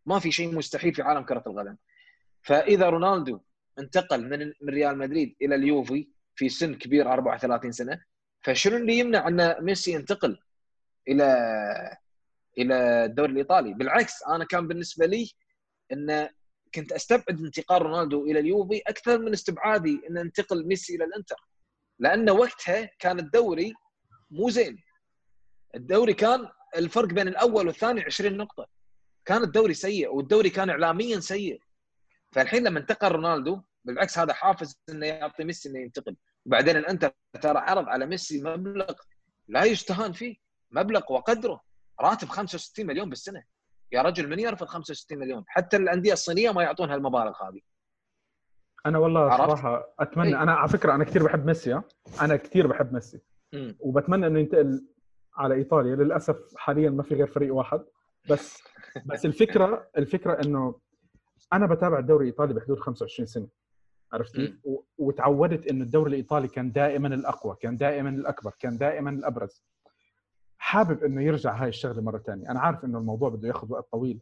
ما 0.05 0.19
في 0.19 0.31
شيء 0.31 0.55
مستحيل 0.55 0.93
في 0.93 1.01
عالم 1.01 1.23
كرة 1.23 1.43
القدم. 1.47 1.75
فإذا 2.41 2.89
رونالدو 2.89 3.39
انتقل 3.79 4.29
من 4.29 4.39
من 4.61 4.69
ريال 4.73 4.97
مدريد 4.97 5.35
إلى 5.41 5.55
اليوفي 5.55 6.07
في 6.35 6.49
سن 6.49 6.75
كبير 6.75 7.13
34 7.13 7.71
سنة 7.71 8.01
فشنو 8.41 8.77
اللي 8.77 8.99
يمنع 8.99 9.27
أن 9.27 9.55
ميسي 9.63 9.91
ينتقل 9.91 10.39
إلى 11.07 11.25
إلى 12.57 13.05
الدوري 13.05 13.31
الإيطالي؟ 13.31 13.73
بالعكس 13.73 14.23
أنا 14.23 14.45
كان 14.45 14.67
بالنسبة 14.67 15.05
لي 15.05 15.31
إن 15.91 16.29
كنت 16.75 16.91
أستبعد 16.91 17.39
انتقال 17.39 17.81
رونالدو 17.81 18.25
إلى 18.25 18.39
اليوفي 18.39 18.81
أكثر 18.87 19.19
من 19.19 19.33
استبعادي 19.33 20.01
أن 20.09 20.17
انتقل 20.17 20.67
ميسي 20.67 20.95
إلى 20.95 21.03
الإنتر. 21.03 21.35
لأن 21.99 22.29
وقتها 22.29 22.89
كان 22.99 23.19
الدوري 23.19 23.73
مو 24.31 24.49
زين. 24.49 24.83
الدوري 25.75 26.13
كان 26.13 26.47
الفرق 26.75 27.07
بين 27.07 27.27
الأول 27.27 27.67
والثاني 27.67 28.01
20 28.01 28.37
نقطة. 28.37 28.67
كان 29.25 29.43
الدوري 29.43 29.73
سيء 29.73 30.15
والدوري 30.15 30.49
كان 30.49 30.69
اعلاميا 30.69 31.19
سيء. 31.19 31.59
فالحين 32.31 32.63
لما 32.63 32.79
انتقل 32.79 33.11
رونالدو 33.11 33.61
بالعكس 33.85 34.19
هذا 34.19 34.33
حافز 34.33 34.79
إنه 34.89 35.05
يعطي 35.05 35.43
ميسي 35.43 35.69
إنه 35.69 35.79
ينتقل. 35.79 36.15
وبعدين 36.45 36.77
الإنتر 36.77 37.11
ترى 37.41 37.57
عرض 37.57 37.89
على 37.89 38.05
ميسي 38.05 38.41
مبلغ 38.41 38.93
لا 39.47 39.63
يستهان 39.63 40.11
فيه. 40.11 40.35
مبلغ 40.71 41.13
وقدره. 41.13 41.61
راتب 42.01 42.29
65 42.29 42.85
مليون 42.85 43.09
بالسنة. 43.09 43.43
يا 43.91 44.01
رجل 44.01 44.29
من 44.29 44.39
يرفض 44.39 44.67
65 44.67 45.17
مليون 45.19 45.43
حتى 45.47 45.77
الأندية 45.77 46.13
الصينية 46.13 46.51
ما 46.51 46.63
يعطون 46.63 46.89
هالمبالغ 46.91 47.33
هذه 47.43 47.59
أنا 48.85 48.97
والله 48.97 49.19
عرفت؟ 49.21 49.47
صراحة 49.47 49.93
أتمنى 49.99 50.27
إي. 50.37 50.43
أنا 50.43 50.53
على 50.53 50.69
فكرة 50.69 50.95
أنا 50.95 51.03
كثير 51.03 51.23
بحب 51.23 51.45
ميسي؟ 51.45 51.81
أنا 52.21 52.35
كثير 52.35 52.67
بحب 52.67 52.93
ميسي 52.93 53.21
مم. 53.53 53.77
وبتمنى 53.79 54.27
إنه 54.27 54.39
ينتقل 54.39 54.85
على 55.37 55.55
إيطاليا 55.55 55.95
للأسف 55.95 56.37
حاليا 56.57 56.89
ما 56.89 57.03
في 57.03 57.15
غير 57.15 57.27
فريق 57.27 57.55
واحد 57.55 57.85
بس 58.29 58.63
بس 59.05 59.25
الفكرة 59.25 59.89
الفكرة 59.97 60.41
إنه 60.45 60.79
أنا 61.53 61.65
بتابع 61.67 61.99
الدوري 61.99 62.23
الإيطالي 62.25 62.53
بحدود 62.53 62.79
25 62.79 63.27
سنة 63.27 63.47
عرفت. 64.13 64.39
و- 64.63 64.81
وتعودت 64.97 65.67
إنه 65.67 65.83
الدوري 65.83 66.09
الإيطالي 66.09 66.47
كان 66.47 66.71
دائما 66.71 67.07
الأقوى، 67.07 67.55
كان 67.61 67.77
دائما 67.77 68.09
الأكبر، 68.09 68.51
كان 68.59 68.77
دائما 68.77 69.09
الأبرز. 69.09 69.63
حابب 70.65 71.03
إنه 71.03 71.23
يرجع 71.23 71.55
هاي 71.63 71.69
الشغلة 71.69 72.01
مرة 72.01 72.17
ثانية، 72.17 72.49
أنا 72.49 72.59
عارف 72.59 72.85
إنه 72.85 72.97
الموضوع 72.97 73.29
بده 73.29 73.47
ياخذ 73.47 73.71
وقت 73.71 73.87
طويل 73.91 74.19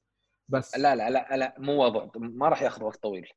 بس 0.50 0.78
لا 0.78 0.96
لا 0.96 1.10
لا 1.10 1.38
لا 1.38 1.56
مو 1.58 1.84
وضع 1.84 2.06
ما 2.16 2.50
راح 2.50 2.62
ياخذ 2.62 2.84
وقت 2.84 3.04
طويل. 3.04 3.28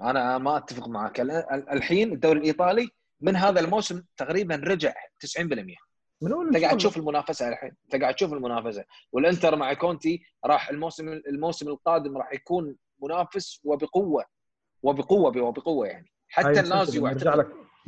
أنا 0.00 0.38
ما 0.38 0.56
أتفق 0.56 0.88
معك. 0.88 1.20
ال- 1.20 1.30
ال- 1.30 1.68
الحين 1.70 2.12
الدوري 2.12 2.38
الإيطالي 2.38 2.88
من 3.20 3.36
هذا 3.36 3.60
الموسم 3.60 4.02
تقريبا 4.16 4.54
رجع 4.56 4.94
90% 5.20 5.76
بنقول 6.20 6.46
انت 6.46 6.64
قاعد. 6.64 6.76
تشوف 6.76 6.96
المنافسة 6.96 7.48
الحين 7.48 7.72
انت 7.84 8.02
قاعد 8.02 8.14
تشوف 8.14 8.32
المنافسة. 8.32 8.84
والإنتر 9.12 9.56
مع 9.56 9.72
كونتي 9.72 10.22
راح 10.44 10.70
الموسم 10.70 11.08
الموسم 11.08 11.68
القادم 11.68 12.18
راح 12.18 12.32
يكون 12.32 12.76
منافس 13.02 13.60
وبقوة 13.64 14.24
وبقوة 14.82 15.42
وبقوة 15.42 15.86
يعني. 15.86 16.10
حتى 16.28 16.48
مسلسل 16.50 16.64
اللازيو 16.72 17.06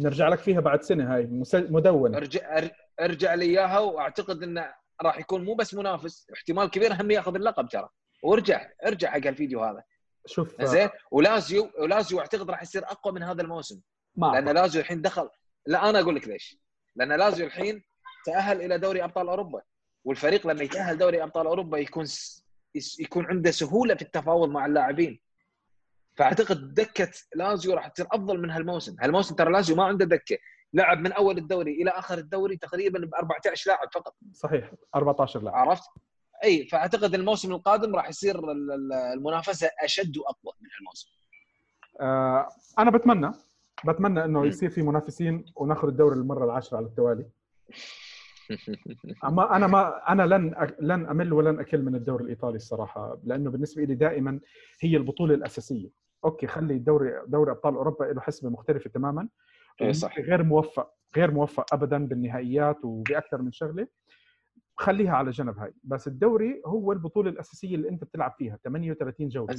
نرجع 0.00 0.28
لك 0.28 0.38
فيها 0.38 0.60
بعد 0.60 0.82
سنة 0.82 1.14
هاي 1.14 1.28
مدونه 1.54 2.16
ارجع 2.16 2.68
أرجع 3.00 3.34
لي 3.34 3.44
إياها 3.44 3.78
وأعتقد 3.78 4.42
إنه 4.42 4.74
راح 5.02 5.18
يكون 5.18 5.44
مو 5.44 5.54
بس 5.54 5.74
منافس 5.74 6.26
احتمال 6.34 6.70
كبير 6.70 6.92
هم 6.92 7.10
ياخذ 7.10 7.34
اللقب 7.34 7.68
ترى. 7.68 7.88
وارجع 8.22 8.70
ارجع 8.86 9.10
حق 9.10 9.26
الفيديو 9.26 9.64
هذا. 9.64 9.82
شوف. 10.26 10.62
زين؟ 10.62 10.88
ولازيو 11.10 11.70
ولازيو 11.78 12.20
أعتقد 12.20 12.50
راح 12.50 12.62
يصير 12.62 12.84
أقوى 12.84 13.14
من 13.14 13.22
هذا 13.22 13.42
الموسم. 13.42 13.80
ما 14.16 14.26
لأن. 14.26 14.48
لازيو 14.48 14.80
الحين 14.80 15.02
دخل 15.02 15.28
لا 15.66 15.90
أنا 15.90 16.00
أقول 16.00 16.16
لك 16.16 16.28
ليش. 16.28 16.58
لأن 16.96 17.12
لازيو 17.12 17.46
الحين 17.46 17.82
تأهل 18.26 18.62
إلى 18.62 18.78
دوري 18.78 19.04
أبطال 19.04 19.28
أوروبا. 19.28 19.62
والفريق 20.04 20.46
لما 20.46 20.62
يتأهل 20.62 20.98
دوري 20.98 21.22
أبطال 21.22 21.46
أوروبا 21.46 21.78
يكون 21.78 22.04
س... 22.06 22.44
يكون 23.00 23.26
عنده 23.26 23.50
سهولة 23.50 23.94
في 23.94 24.02
التفاوض 24.02 24.48
مع 24.48 24.66
اللاعبين. 24.66 25.20
فأعتقد 26.24 26.74
دكة 26.74 27.10
لازيو 27.34 27.74
راح 27.74 27.88
تصير 27.88 28.06
أفضل 28.12 28.40
من 28.40 28.50
هالموسم. 28.50 28.96
هالموسم 29.00 29.34
ترى 29.34 29.52
لازيو 29.52 29.76
ما 29.76 29.84
عنده 29.84 30.04
دكة. 30.04 30.38
لعب 30.74 30.98
من 30.98 31.12
أول 31.12 31.38
الدوري 31.38 31.72
إلى 31.82 31.90
آخر 31.90 32.18
الدوري 32.18 32.56
تقريبا 32.56 32.98
ب 32.98 33.14
14 33.14 33.64
لاعب 33.70 33.88
فقط. 33.94 34.14
صحيح 34.32 34.72
14 34.94 35.42
لاعب. 35.42 35.56
عرفت؟ 35.68 35.82
أي 36.44 36.66
فأعتقد 36.66 37.14
الموسم 37.14 37.52
القادم 37.52 37.96
راح 37.96 38.08
يصير 38.08 38.38
ال- 38.38 38.72
ال- 38.72 38.92
المنافسة 38.92 39.70
أشد 39.82 40.16
وأقوى 40.18 40.52
من 40.60 40.68
هالموسم. 40.78 41.08
آه 42.00 42.48
أنا 42.78 42.90
بتمنى 42.90 43.32
بتمنى 43.86 44.24
إنه. 44.24 44.46
يصير 44.46 44.70
في 44.70 44.82
منافسين 44.82 45.44
وناخذ 45.56 45.88
الدوري 45.88 46.16
المرة 46.16 46.44
العاشرة 46.44 46.76
على 46.76 46.86
التوالي. 46.86 47.26
أما 49.24 49.56
أنا 49.56 49.66
ما 49.66 50.12
أنا 50.12 50.22
لن 50.22 50.54
أ- 50.54 50.72
لن 50.80 51.06
أمل 51.06 51.32
ولن 51.32 51.60
أكل 51.60 51.82
من 51.82 51.94
الدوري 51.94 52.24
الإيطالي 52.24 52.56
الصراحة 52.56 53.18
لأنه 53.24 53.50
بالنسبة 53.50 53.82
لي 53.84 53.94
دائما 53.94 54.40
هي 54.80 54.96
البطولة 54.96 55.34
الأساسية. 55.34 55.88
أوكي 56.24 56.46
خلي 56.46 56.74
الدوري 56.74 57.12
دوري 57.26 57.50
أبطال 57.50 57.74
أوروبا 57.74 58.04
له 58.04 58.20
حسبة 58.20 58.50
مختلفة 58.50 58.90
تماما 58.90 59.28
إيه 59.80 59.92
صح. 59.92 60.18
غير 60.18 60.42
موفق 60.42 60.94
غير 61.16 61.30
موفق 61.30 61.74
ابدا 61.74 62.06
بالنهائيات 62.06 62.84
وبأكثر 62.84 63.42
من 63.42 63.52
شغلة 63.52 63.86
خليها 64.76 65.12
على 65.16 65.30
جنب 65.30 65.58
هاي 65.58 65.74
بس 65.84 66.08
الدوري 66.08 66.62
هو 66.66 66.92
البطولة 66.92 67.30
الأساسية 67.30 67.74
اللي 67.74 67.88
أنت 67.88 68.04
بتلعب 68.04 68.34
فيها 68.38 68.58
38 68.64 69.28
جولة 69.28 69.56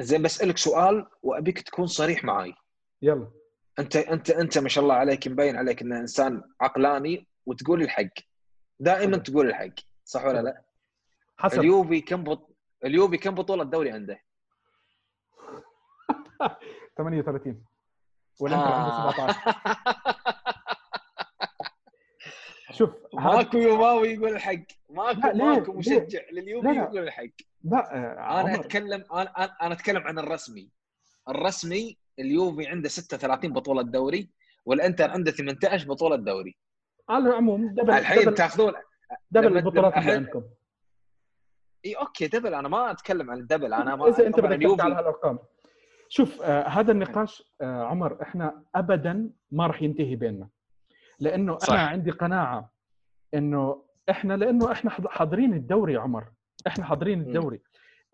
زين 0.00 0.22
بسألك 0.22 0.56
سؤال 0.58 1.06
وأبيك 1.22 1.60
تكون 1.60 1.86
صريح 1.86 2.24
معي 2.24 2.54
يلا 3.02 3.30
أنت 3.78 3.96
أنت 3.96 4.30
أنت 4.30 4.58
ما 4.58 4.68
شاء 4.68 4.84
الله 4.84 4.94
عليك 4.94 5.28
مبين 5.28 5.56
عليك 5.56 5.82
إنه 5.82 6.00
إنسان 6.00 6.42
عقلاني 6.60 7.26
وتقول 7.46 7.82
الحق 7.82 8.08
دائما. 8.80 9.16
تقول 9.16 9.46
الحق 9.46 9.74
صح 10.04 10.24
ولا 10.24 10.42
لا؟ 10.42 10.62
حسب 11.36 11.60
اليوفي 11.60 12.00
كم 12.00 12.24
بط... 12.24 12.56
اليوفي 12.84 13.16
كم 13.16 13.34
بطولة 13.34 13.64
دوري 13.64 13.90
عنده؟ 13.90 14.20
38 16.98 17.64
والإنتر 18.40 18.72
عنده 18.72 18.92
آه. 18.92 19.10
17 19.12 19.38
شوف 22.78 22.90
ماكو 23.14 23.58
يوماوي 23.58 24.08
يقول 24.08 24.28
الحق. 24.28 24.64
ماكو؟ 24.90 25.36
ماكو؟ 25.36 25.72
مشجع. 25.72 26.20
لليوفي. 26.32 26.68
يقول 26.68 26.98
الحق. 26.98 27.24
لا 27.64 27.94
آه، 27.96 28.40
أنا 28.40 28.54
اتكلم 28.54 29.04
أنا 29.12 29.30
أنا 29.62 29.74
أتكلم 29.74 30.02
عن 30.02 30.18
الرسمي. 30.18 30.70
الرسمي 31.28 31.98
اليوفي 32.18 32.66
عنده 32.66 32.88
36 32.88 33.52
بطولة 33.52 33.82
دوري 33.82 34.30
والإنتر 34.64 35.10
عنده 35.10 35.30
18 35.30 35.88
بطولة 35.88 36.16
دوري. 36.16 36.56
على 37.08 37.28
العموم 37.28 37.74
دبل 37.74 37.90
الحين 37.90 38.34
تاخذون 38.34 38.72
دبل 39.30 39.56
البطولات 39.56 39.96
اللي 39.96 40.12
عندكم. 40.12 40.42
إي 41.84 41.94
okay 41.94 42.26
double. 42.26 42.54
أنا 42.54 42.68
ما 42.68 42.90
أتكلم 42.90 43.30
عن 43.30 43.38
ال 43.38 43.43
double 43.43 43.74
أنا 43.74 43.96
ما 43.96 44.08
إذا 44.08 44.26
أنت 44.26 44.40
بدك 44.40 44.62
تحكي 44.62 44.82
على 44.82 44.94
هالأرقام. 44.94 45.38
شوف 46.08 46.42
آه 46.42 46.68
هذا 46.68 46.92
النقاش 46.92 47.42
آه 47.60 47.84
عمر 47.84 48.22
إحنا 48.22 48.62
ابدا 48.74 49.30
ما 49.50 49.66
راح 49.66 49.82
ينتهي 49.82 50.16
بيننا. 50.16 50.48
لأنه 51.20 51.58
صح. 51.58 51.72
أنا 51.72 51.82
عندي 51.82 52.10
قناعة 52.10 52.72
إنه 53.34 53.84
إحنا 54.10 54.34
لأنه 54.36 54.72
إحنا 54.72 54.90
حاضرين 54.90 55.54
الدوري 55.54 55.92
يا 55.92 56.00
عمر. 56.00 56.28
إحنا 56.66 56.84
حاضرين 56.84 57.20
الدوري. 57.20 57.60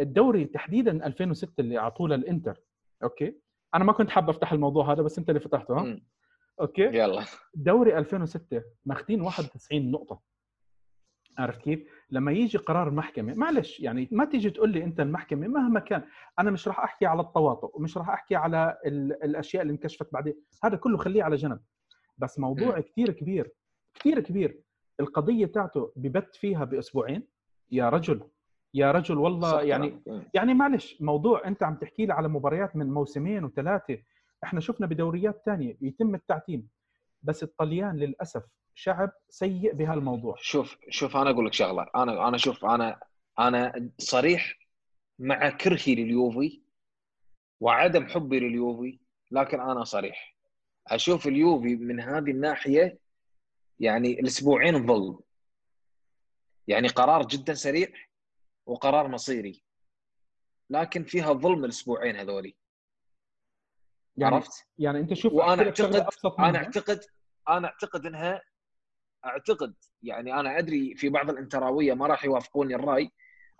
الدوري 0.00 0.44
تحديدا 0.44 1.06
2006 1.06 1.60
اللي 1.60 1.78
أعطوه 1.78 2.08
للإنتر. 2.08 2.60
Okay؟ 3.02 3.36
أنا 3.74 3.84
ما 3.84 3.92
كنت 3.92 4.10
حابب 4.10 4.28
أفتح 4.30 4.52
الموضوع 4.52 4.92
هذا 4.92 5.02
بس 5.02 5.18
أنت 5.18 5.28
اللي 5.28 5.40
فتحته 5.40 5.74
ها. 5.78 6.00
أوكي؟ 6.60 6.82
يلا. 6.82 7.24
دوري 7.54 7.98
2006 7.98 8.62
ماخذين 8.84 9.20
91 9.20 9.90
نقطة. 9.90 10.20
عرفت 11.38 11.60
كيف؟ 11.60 11.93
لما 12.10 12.32
يجي 12.32 12.58
قرار 12.58 12.88
المحكمة 12.88 13.34
معلش 13.34 13.80
يعني 13.80 14.08
ما 14.12 14.24
تيجي 14.24 14.50
تقول 14.50 14.70
لي 14.70 14.84
أنت 14.84 15.00
المحكمة 15.00 15.46
مهما 15.48 15.80
كان 15.80 16.02
أنا 16.38 16.50
مش 16.50 16.68
راح 16.68 16.80
أحكي 16.80 17.06
على 17.06 17.20
التواطؤ 17.20 17.76
ومش 17.76 17.96
راح 17.98 18.10
أحكي 18.10 18.36
على 18.36 18.78
الأشياء 19.24 19.62
اللي 19.62 19.72
انكشفت 19.72 20.12
بعدين 20.12 20.34
هذا 20.64 20.76
كله 20.76 20.96
خليه 20.96 21.22
على 21.22 21.36
جنب. 21.36 21.60
بس 22.18 22.38
موضوع 22.38 22.80
كثير 22.80 23.10
كبير 23.10 23.50
كثير 23.94 24.20
كبير. 24.20 24.60
القضية 25.00 25.46
تاعته 25.46 25.92
ببت 25.96 26.34
فيها 26.34 26.64
بأسبوعين. 26.64 27.26
يا 27.70 27.88
رجل 27.88 28.20
يا 28.74 28.92
رجل 28.92 29.18
والله 29.18 29.62
يعني 29.62 30.02
يعني 30.34 30.54
معلش 30.54 31.02
موضوع 31.02 31.46
أنت 31.48 31.62
عم 31.62 31.74
تحكي 31.74 32.06
لي 32.06 32.12
على 32.12 32.28
مباريات 32.28 32.76
من 32.76 32.90
موسمين 32.90 33.44
وثلاثة 33.44 33.98
إحنا 34.44 34.60
شفنا 34.60 34.86
بدوريات 34.86 35.42
ثانية 35.46 35.76
يتم 35.80 36.14
التعتيم. 36.14 36.68
بس 37.24 37.42
الطليان 37.42 37.96
للأسف 37.96 38.42
شعب 38.74 39.12
سيء 39.28 39.72
بهالموضوع. 39.74 40.36
شوف 40.38 40.78
شوف 40.90 41.16
أنا 41.16 41.30
أقول 41.30 41.46
لك 41.46 41.52
شغلة. 41.52 41.86
أنا 41.96 42.28
أنا 42.28 42.36
شوف 42.36 42.64
أنا 42.64 43.00
أنا 43.38 43.90
صريح 43.98 44.58
مع 45.18 45.50
كرهي 45.50 45.94
لليوفي 45.94 46.62
وعدم 47.60 48.06
حبي 48.06 48.40
لليوفي 48.40 48.98
لكن 49.30 49.60
أنا 49.60 49.84
صريح. 49.84 50.36
أشوف 50.86 51.26
اليوفي 51.26 51.76
من 51.76 52.00
هذه 52.00 52.30
الناحية 52.30 52.98
يعني 53.80 54.20
الأسبوعين 54.20 54.86
ظل 54.86 55.20
يعني 56.68 56.88
قرار 56.88 57.26
جدا 57.26 57.54
سريع 57.54 57.88
وقرار 58.66 59.08
مصيري. 59.08 59.62
لكن 60.70 61.04
فيها 61.04 61.32
ظلم 61.32 61.64
الأسبوعين 61.64 62.16
هذولي. 62.16 62.54
يعني 64.16 64.34
عرفت؟ 64.34 64.66
يعني 64.78 65.00
انت 65.00 65.14
شوف 65.14 65.32
وأنا 65.32 65.62
اعتقد 65.62 66.06
أنا 66.38 66.58
اعتقد 66.58 67.00
أنا 67.48 67.68
أعتقد 67.68 68.06
انها 68.06 68.42
أعتقد 69.24 69.74
يعني 70.02 70.40
أنا 70.40 70.58
أدري 70.58 70.94
في 70.94 71.08
بعض 71.08 71.30
الانتراوية 71.30 71.94
ما 71.94 72.06
راح 72.06 72.24
يوافقوني 72.24 72.74
الرأي. 72.74 73.10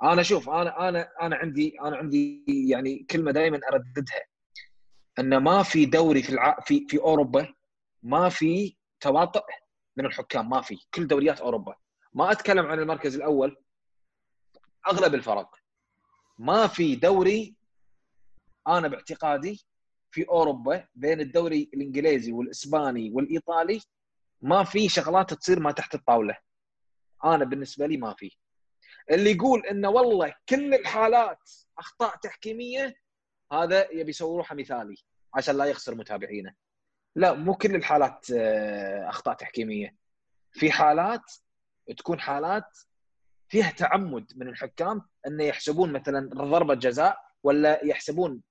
أنا 0.02 0.22
شوف 0.22 0.50
أنا 0.50 0.88
أنا 0.88 1.08
أنا 1.22 1.36
عندي 1.36 1.80
أنا 1.80 1.96
عندي 1.96 2.44
يعني 2.70 3.06
كلمة 3.10 3.30
دائما 3.30 3.60
أرددها. 3.72 4.22
إن 5.18 5.36
ما 5.36 5.62
في 5.62 5.86
دوري 5.86 6.22
في 6.22 6.30
الع... 6.30 6.60
في 6.60 6.86
في 6.88 6.98
أوروبا 6.98 7.54
ما 8.02 8.28
في 8.28 8.76
تواطؤ 9.00 9.44
من 9.96 10.06
الحكام 10.06 10.50
ما 10.50 10.60
في. 10.60 10.78
كل 10.94 11.06
دوريات 11.06 11.40
أوروبا. 11.40 11.74
ما 12.12 12.32
أتكلم 12.32 12.66
عن 12.66 12.78
المركز 12.78 13.16
الأول 13.16 13.56
أغلب 14.88 15.14
الفرق. 15.14 15.56
ما 16.38 16.66
في 16.66 16.96
دوري 16.96 17.56
أنا 18.68 18.88
باعتقادي 18.88 19.66
في 20.14 20.28
أوروبا 20.28 20.88
بين 20.94 21.20
الدوري 21.20 21.70
الإنجليزي 21.74 22.32
والإسباني 22.32 23.10
والإيطالي 23.10 23.80
ما 24.42 24.64
في 24.64 24.88
شغلات 24.88 25.34
تصير 25.34 25.60
ما 25.60 25.72
تحت 25.72 25.94
الطاولة. 25.94 26.36
أنا 27.24 27.44
بالنسبة 27.44 27.86
لي 27.86 27.96
ما 27.96 28.14
في. 28.14 28.36
اللي 29.10 29.30
يقول 29.30 29.66
انه 29.66 29.88
والله 29.88 30.34
كل 30.48 30.74
الحالات 30.74 31.50
أخطاء 31.78 32.16
تحكيمية 32.16 32.94
هذا 33.52 33.90
يبي 33.90 34.10
يسوي 34.10 34.36
روحه 34.36 34.54
مثالي 34.54 34.96
عشان 35.34 35.56
لا 35.56 35.64
يخسر 35.64 35.94
متابعينه. 35.94 36.54
لا 37.16 37.32
مو 37.32 37.54
كل 37.54 37.74
الحالات 37.74 38.26
آه، 38.36 39.08
أخطاء 39.08 39.34
تحكيمية. 39.34 39.96
في 40.52 40.70
حالات 40.70 41.32
تكون 41.98 42.20
حالات 42.20 42.78
فيها 43.48 43.70
تعمد 43.70 44.32
من 44.36 44.48
الحكام 44.48 45.02
إنه 45.26 45.44
يحسبون 45.44 45.92
مثلا 45.92 46.28
ضربة 46.28 46.74
جزاء 46.74 47.18
ولا 47.42 47.84
يحسبون 47.84 48.42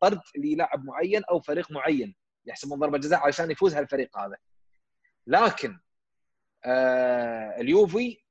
طرد 0.00 0.20
للاعب 0.36 0.84
معين 0.84 1.22
أو 1.30 1.40
فريق 1.40 1.70
معين 1.70 2.14
يحسبون 2.46 2.78
ضربة 2.78 2.98
جزاء 2.98 3.26
عشان 3.26 3.50
يفوز 3.50 3.74
هالفريق 3.74 4.18
هذا. 4.18 4.36
لكن 5.26 5.78
آه 6.64 7.60
اليوفي 7.60 8.22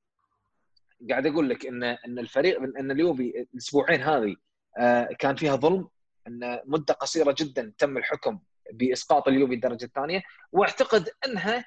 قاعد 1.10 1.26
أقول 1.26 1.50
لك 1.50 1.66
إن 1.66 1.82
إن 1.82 2.18
الفريق 2.18 2.60
إن 2.62 2.90
اليوفي 2.90 3.46
الأسبوعين 3.52 4.00
هذه 4.02 4.36
آه 4.78 5.08
كان 5.18 5.36
فيها 5.36 5.56
ظلم 5.56 5.88
إن 6.26 6.60
مده 6.64 6.94
قصيرة 6.94 7.34
جدا 7.38 7.72
تم 7.78 7.96
الحكم 7.96 8.40
بإسقاط 8.72 9.28
اليوفي 9.28 9.54
الدرجة 9.54 9.84
الثانية 9.84 10.22
واعتقد 10.52 11.08
إنها 11.26 11.64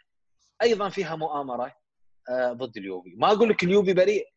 أيضا 0.62 0.90
فيها 0.90 1.16
مؤامرة 1.16 1.76
آه 2.30 2.54
ضد 2.54 2.78
اليوفي. 2.78 3.16
ما 3.16 3.32
أقول 3.32 3.50
لك 3.50 3.64
اليوفي 3.64 3.94
بريء 3.94 4.28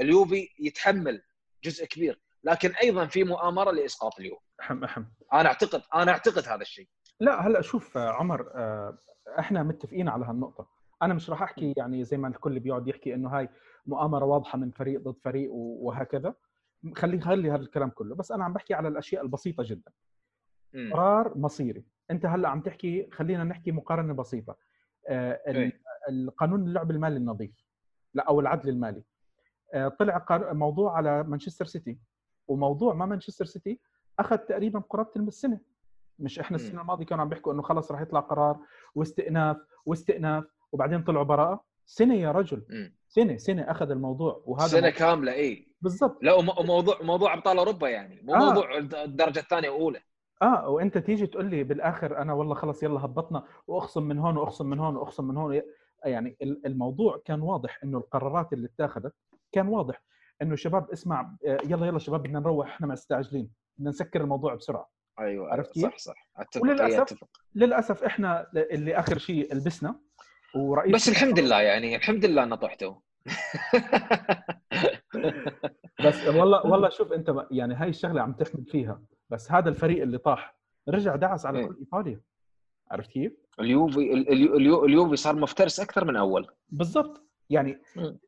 اليوفي 0.00 0.48
يتحمل 0.58 1.22
جزء 1.64 1.84
كبير 1.86 2.20
لكن 2.44 2.70
أيضا 2.82 3.06
في 3.06 3.24
مؤامرة 3.24 3.70
لإسقاط 3.70 4.18
اليوفي 4.20 4.44
احم 4.60 4.84
أحم. 4.84 5.04
أنا 5.32 5.48
اعتقد 5.48 5.82
أنا 5.94 6.12
أعتقد 6.12 6.48
هذا 6.48 6.62
الشيء. 6.62 6.88
لا 7.20 7.46
هلا 7.46 7.60
شوف 7.60 7.96
عمر 7.96 8.50
آه، 8.54 8.98
إحنا 9.38 9.62
متفقين 9.62 10.08
على 10.08 10.24
هالنقطة. 10.24 10.68
أنا 11.02 11.14
مش 11.14 11.30
راح 11.30 11.42
أحكي 11.42 11.74
يعني 11.76 12.04
زي 12.04 12.16
ما 12.16 12.28
الكل 12.28 12.60
بيقعد 12.60 12.88
يحكي 12.88 13.14
إنه 13.14 13.28
هاي 13.28 13.48
مؤامرة 13.86 14.24
واضحة 14.24 14.58
من 14.58 14.70
فريق 14.70 15.00
ضد 15.00 15.18
فريق 15.18 15.52
وهكذا. 15.52 16.34
خلي 16.96 17.20
خلي 17.20 17.50
هذا 17.50 17.62
الكلام 17.62 17.90
كله. 17.90 18.14
بس 18.14 18.32
أنا 18.32 18.44
عم 18.44 18.52
بحكي 18.52 18.74
على 18.74 18.88
الأشياء 18.88 19.22
البسيطة 19.22 19.62
جدا. 19.66 19.92
قرار 20.92 21.38
مصيري. 21.38 21.84
أنت 22.10 22.26
هلا 22.26 22.48
عم 22.48 22.60
تحكي 22.60 23.10
خلينا 23.12 23.44
نحكي 23.44 23.72
مقارنة 23.72 24.14
بسيطة. 24.14 24.56
آه 25.08 25.72
القانون 26.08 26.62
اللعب 26.62 26.90
المالي 26.90 27.16
النظيف. 27.16 27.66
لا 28.14 28.28
أو 28.28 28.40
العدل 28.40 28.68
المالي. 28.68 29.02
آه 29.74 29.88
طلع 29.88 30.26
موضوع 30.52 30.96
على 30.96 31.22
مانشستر 31.22 31.64
سيتي. 31.64 31.98
وموضوع 32.50 32.94
ما 32.94 33.06
مانشستر 33.06 33.44
سيتي 33.44 33.80
أخذ 34.18 34.36
تقريبا 34.36 34.78
قرابة 34.90 35.10
السنة 35.16 35.60
مش 36.18 36.38
إحنا 36.38 36.56
السنة 36.56 36.80
الماضية 36.80 37.04
كانوا 37.04 37.22
عم 37.24 37.28
بيحكوا 37.28 37.52
إنه 37.52 37.62
خلص 37.62 37.92
راح 37.92 38.00
يطلع 38.00 38.20
قرار 38.20 38.58
واستئناف 38.94 39.56
واستئناف 39.86 40.44
وبعدين 40.72 41.02
طلعوا 41.02 41.24
براءة. 41.24 41.64
سنة 41.86 42.14
يا 42.14 42.32
رجل. 42.32 42.62
سنة 43.08 43.36
سنة 43.36 43.62
أخذ 43.62 43.90
الموضوع 43.90 44.42
وهذا 44.46 44.66
سنة 44.66 44.80
موضوع. 44.80 44.98
كاملة 44.98 45.32
اي 45.32 45.66
بالضبط. 45.80 46.18
لا 46.22 46.34
وموضوع 46.34 47.02
موضوع 47.02 47.34
أبطال 47.34 47.58
أوروبا 47.58 47.88
يعني. 47.88 48.20
مو 48.22 48.34
آه. 48.34 48.38
موضوع 48.38 48.78
الدرجة 48.78 49.38
الثانية 49.40 49.70
واولى 49.70 50.00
آه 50.42 50.68
وأنت 50.68 50.98
تيجي 50.98 51.26
تقول 51.26 51.44
لي 51.50 51.64
بالآخر 51.64 52.18
أنا 52.18 52.32
والله 52.32 52.54
خلص 52.54 52.82
يلا 52.82 53.04
هبطنا 53.04 53.44
وأخصم 53.66 54.02
من 54.02 54.18
هون 54.18 54.36
وأخصم 54.36 54.66
من 54.70 54.78
هون 54.78 54.96
وأخصم 54.96 55.28
من 55.28 55.36
هون. 55.36 55.62
يعني 56.04 56.36
الموضوع 56.66 57.22
كان 57.24 57.40
واضح 57.42 57.80
إنه 57.84 57.98
القرارات 57.98 58.52
اللي 58.52 58.66
اتخذت 58.68 59.14
كان 59.52 59.68
واضح. 59.68 60.02
إنه 60.42 60.56
شباب 60.56 60.90
اسمع 60.90 61.36
آه، 61.46 61.58
يلا 61.64 61.86
يلا 61.86 61.98
شباب 61.98 62.22
بدنا 62.22 62.40
نروح 62.40 62.68
إحنا 62.68 62.86
مستعجلين 62.86 63.50
بدنا 63.78 63.90
نسكر 63.90 64.20
الموضوع 64.20 64.54
بسرعة 64.54 64.90
أيوه 65.20 65.52
عرفت 65.52 65.72
كيف؟ 65.72 65.82
صح 65.84 65.98
صح 65.98 66.28
أتفق 66.36 66.62
وللأسف 66.62 67.00
أتفق. 67.00 67.28
للأسف 67.54 68.04
إحنا 68.04 68.46
اللي 68.54 68.98
آخر 68.98 69.18
شيء 69.18 69.54
لبسنا 69.54 70.00
ورئيس 70.54 70.94
بس 70.94 71.08
الحمد 71.08 71.38
لله 71.38 71.60
يعني 71.60 71.96
الحمد 71.96 72.24
لله 72.24 72.42
إنه 72.42 72.56
طحتوا 72.56 72.94
بس 76.04 76.26
والله 76.26 76.66
والله 76.66 76.88
شوف 76.88 77.12
أنت 77.12 77.46
يعني 77.50 77.74
هاي 77.74 77.88
الشغلة 77.88 78.22
عم 78.22 78.32
تحمد 78.32 78.68
فيها 78.68 79.02
بس 79.30 79.52
هذا 79.52 79.68
الفريق 79.68 80.02
اللي 80.02 80.18
طاح 80.18 80.56
رجع 80.88 81.16
دعس 81.16 81.46
على 81.46 81.58
إيه. 81.58 81.66
كل 81.66 81.76
إيطاليا 81.80 82.20
عرفت 82.90 83.10
كيف؟ 83.10 83.32
اليوفي 83.60 84.12
اليوفي 84.84 85.16
صار 85.16 85.36
مفترس 85.36 85.80
أكثر 85.80 86.04
من 86.04 86.16
أول 86.16 86.46
بالضبط 86.68 87.26
يعني 87.50 87.82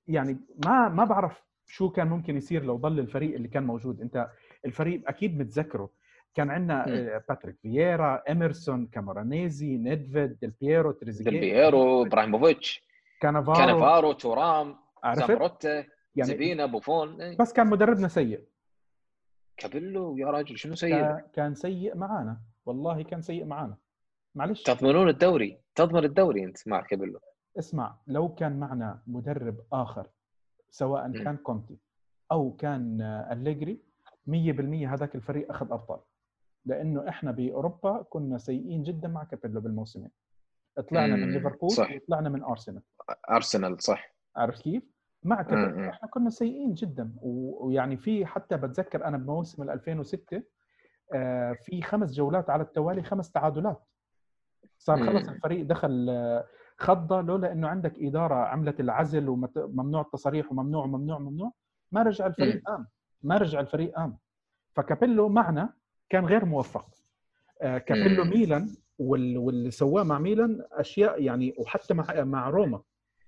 يعني 0.09 0.41
ما 0.65 0.89
ما 0.89 1.05
بعرف 1.05 1.43
شو 1.73 1.91
كان 1.91 2.09
ممكن 2.09 2.37
يصير 2.37 2.65
لو 2.65 2.77
ضل 2.77 2.99
الفريق 2.99 3.35
اللي 3.35 3.49
كان 3.49 3.63
موجود؟ 3.63 4.01
أنت 4.01 4.29
الفريق 4.65 5.03
أكيد 5.09 5.39
متذكره 5.39 5.91
كان 6.35 6.51
عندنا 6.51 6.89
آه، 6.89 7.25
باتريك 7.29 7.57
فييرا 7.63 8.23
اميرسون 8.31 8.87
كامورانيزي 8.87 9.77
نيدفيد 9.77 10.39
ديل 10.41 10.51
بييرو 10.61 10.93
تريزيجيه 10.93 11.31
ديل 11.31 11.41
بييرو 11.41 12.07
إبراهيموفيتش 12.07 12.85
كانافارو. 13.21 13.59
كانافارو 13.59 14.13
تورام 14.13 14.77
زامبروتا 15.15 15.75
يعني 16.17 16.31
زبينا 16.31 16.67
بوفون 16.67 17.21
إيه. 17.21 17.37
بس 17.37 17.53
كان 17.53 17.67
مدربنا 17.67 18.09
سيء. 18.09 18.45
كابيلو 19.57 20.17
يا 20.17 20.27
راجل 20.27 20.59
شنو 20.59 20.75
سيء؟ 20.75 21.21
كان 21.33 21.55
سيء 21.55 21.97
معانا. 21.97 22.41
والله 22.67 23.03
كان 23.03 23.23
سيء 23.23 23.45
معانا. 23.45 23.77
معلش. 24.35 24.63
تضمنون 24.63 25.09
الدوري 25.09 25.59
تضمن 25.75 26.05
الدوري 26.05 26.45
أنت 26.45 26.69
مع 26.69 26.81
كابيلو. 26.81 27.21
اسمع 27.59 27.99
لو 28.07 28.35
كان 28.35 28.61
معنا 28.61 29.03
مدرب 29.07 29.61
آخر 29.73 30.07
سواء 30.73 31.13
كان 31.13 31.37
كونتي 31.37 31.79
أو 32.33 32.57
كان 32.57 33.01
أليجري 33.33 33.83
100% 34.27 34.31
هذاك 34.89 35.15
الفريق 35.15 35.51
أخذ 35.51 35.73
أبطال. 35.73 36.01
لأنه 36.65 37.09
إحنا 37.09 37.31
بأوروبا 37.31 38.03
كنا 38.03 38.39
سيئين 38.39 38.83
جدا 38.83 39.09
مع 39.09 39.25
كابيلو 39.25 39.61
بالموسمين 39.61 40.11
طلعنا 40.91 41.17
من 41.17 41.31
ليفربول 41.31 41.71
وطلعنا 41.71 42.29
من 42.29 42.43
أرسنال. 42.43 42.83
أرسنال 43.31 43.83
صح. 43.83 44.15
عرفت 44.37 44.63
كيف؟ 44.63 44.83
مع 45.23 45.43
كابيلو 45.43 45.91
إحنا 45.91 46.09
كنا 46.09 46.31
سيئين 46.31 46.75
جدا. 46.75 47.13
ويعني 47.23 47.97
في 47.97 48.27
حتى 48.27 48.57
بتذكر 48.57 49.05
أنا 49.05 49.19
بموسم 49.19 49.71
2006 49.71 50.43
آه، 51.15 51.53
في 51.53 51.83
خمس 51.83 52.13
جولات 52.13 52.51
على 52.51 52.63
التوالي 52.63 53.03
خمس 53.03 53.31
تعادلات. 53.31 53.83
صار 54.79 55.07
خلص 55.07 55.29
الفريق 55.29 55.67
دخل 55.67 56.07
آه، 56.11 56.47
خضة 56.83 57.21
لولا 57.21 57.53
إنه 57.53 57.69
عندك 57.69 57.95
إدارة 57.99 58.35
عملت 58.35 58.81
العزل 58.81 59.29
وممنوع 59.29 60.01
التصاريح 60.01 60.53
وممنوع 60.53 60.85
وممنوع 60.85 61.17
وممنوع 61.17 61.53
ما 61.93 62.03
رجع 62.03 62.27
الفريق 62.27 62.63
قام 62.67 62.87
ما 63.23 63.39
رجع 63.39 63.61
الفريق 63.61 63.95
قام 63.95 64.17
فكابيلو 64.75 65.29
معنا 65.29 65.73
كان 66.09 66.25
غير 66.27 66.45
موفق. 66.45 66.87
آه، 67.63 67.79
كابيلو 67.79 68.25
ميلان 68.25 68.71
واللي 68.99 69.71
سواه 69.71 70.03
مع 70.03 70.19
ميلان 70.19 70.65
أشياء 70.73 71.23
يعني 71.23 71.55
وحتى 71.59 71.95
مع 71.95 72.25
مع 72.25 72.51
روما. 72.51 72.81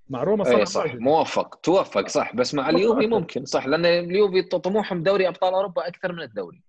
مع 0.09 0.22
روما 0.22 0.44
صار 0.44 0.64
صح. 0.64 0.94
موفق. 0.94 1.55
توفق 1.55 2.09
صح. 2.09 2.36
بس 2.36 2.55
مع 2.55 2.70
اليوفي 2.70 3.07
ممكن 3.07 3.44
صح. 3.44 3.66
لأن 3.66 3.84
اليوفي 3.84 4.42
طموحهم 4.42 5.02
دوري 5.02 5.28
أبطال 5.28 5.55
أوروبا 5.55 5.88
أكثر 5.88 6.12
من 6.12 6.22
الدوري. 6.22 6.62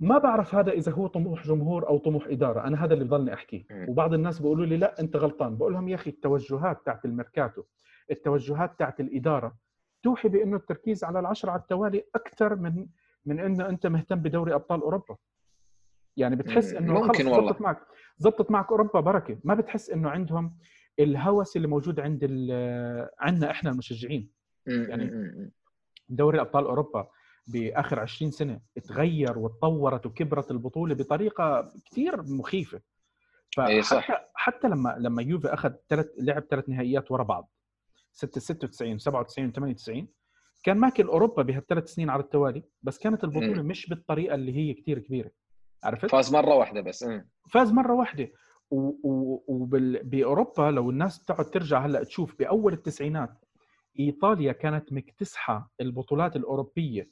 ما 0.00 0.18
بعرف 0.18 0.54
هذا 0.54 0.72
إذا 0.72 0.92
هو 0.92 1.06
طموح 1.06 1.46
جمهور 1.46 1.88
أو 1.88 1.98
طموح 1.98 2.26
إدارة 2.26 2.66
أنا 2.66 2.84
هذا 2.84 2.94
اللي 2.94 3.04
بضلني 3.04 3.34
احكيه 3.34 3.64
وبعض 3.88 4.14
الناس 4.14 4.38
بيقولوا 4.38 4.66
لي 4.66 4.76
لا 4.76 5.00
أنت 5.00 5.16
غلطان. 5.16 5.56
بقول 5.56 5.72
لهم 5.72 5.88
يا 5.88 5.94
أخي 5.94 6.10
التوجهات 6.10 6.86
تاعت 6.86 7.04
الميركاتو 7.04 7.62
التوجهات 8.10 8.78
تاعت 8.78 9.00
الإدارة 9.00 9.56
توحي 10.02 10.28
بأنه 10.28 10.56
التركيز 10.56 11.04
على 11.04 11.20
العشرة 11.20 11.50
على 11.50 11.60
التوالي 11.60 12.04
أكثر 12.14 12.56
من 12.56 12.86
من 13.26 13.40
انه 13.40 13.68
أنت 13.68 13.86
مهتم 13.86 14.16
بدوري 14.16 14.54
أبطال 14.54 14.80
أوروبا. 14.80 15.16
يعني 16.16 16.36
بتحس 16.36 16.72
إنه 16.74 16.92
ممكن 16.92 17.26
والله. 17.26 17.46
زبطت 17.46 17.60
معك 17.60 17.78
زبطت 18.18 18.50
معك 18.50 18.70
أوروبا 18.70 19.00
بركة. 19.00 19.38
ما 19.44 19.54
بتحس 19.54 19.90
إنه 19.90 20.10
عندهم 20.10 20.56
الهوس 20.98 21.56
اللي 21.56 21.68
موجود 21.68 22.00
عند 22.00 22.24
عندنا 23.20 23.50
إحنا 23.50 23.70
المشجعين. 23.70 24.30
يعني 24.66 25.32
دوري 26.08 26.40
أبطال 26.40 26.64
أوروبا 26.64 27.08
بآخر 27.46 28.00
20 28.00 28.30
سنة 28.30 28.60
تغير 28.84 29.38
وتطورت 29.38 30.06
وكبرت 30.06 30.50
البطولة 30.50 30.94
بطريقة 30.94 31.72
كثير 31.90 32.22
مخيفة 32.22 32.80
فحتى 33.56 33.82
صح. 33.82 34.30
حتى 34.34 34.68
لما 34.68 34.96
لما 34.98 35.22
يوفي 35.22 35.54
أخذ 35.54 35.72
ثلاث 35.88 36.06
لعب 36.18 36.42
ثلاث 36.50 36.68
نهائيات 36.68 37.10
ورا 37.10 37.22
بعض 37.22 37.50
6 38.12 38.40
96 38.40 38.98
97 38.98 39.52
98 39.52 40.08
كان 40.62 40.78
ماكل 40.78 41.06
أوروبا 41.06 41.42
بهالثلاث 41.42 41.88
سنين 41.94 42.10
على 42.10 42.22
التوالي 42.22 42.64
بس 42.82 42.98
كانت 42.98 43.24
البطولة 43.24 43.62
م. 43.62 43.66
مش 43.66 43.88
بالطريقة 43.88 44.34
اللي 44.34 44.56
هي 44.56 44.74
كثير 44.74 44.98
كبيرة 44.98 45.30
عرفت؟ 45.84 46.10
فاز 46.10 46.32
مرة 46.34 46.54
واحدة 46.54 46.80
بس 46.80 47.02
م. 47.02 47.24
فاز 47.50 47.72
مرة 47.72 47.94
واحدة 47.94 48.30
وباوروبا 49.48 50.62
لو 50.62 50.90
الناس 50.90 51.18
بتقعد 51.18 51.50
ترجع 51.50 51.86
هلأ 51.86 52.04
تشوف 52.04 52.38
بأول 52.38 52.72
التسعينات 52.72 53.44
إيطاليا 53.98 54.52
كانت 54.52 54.92
مكتسحة 54.92 55.70
البطولات 55.80 56.36
الأوروبية 56.36 57.10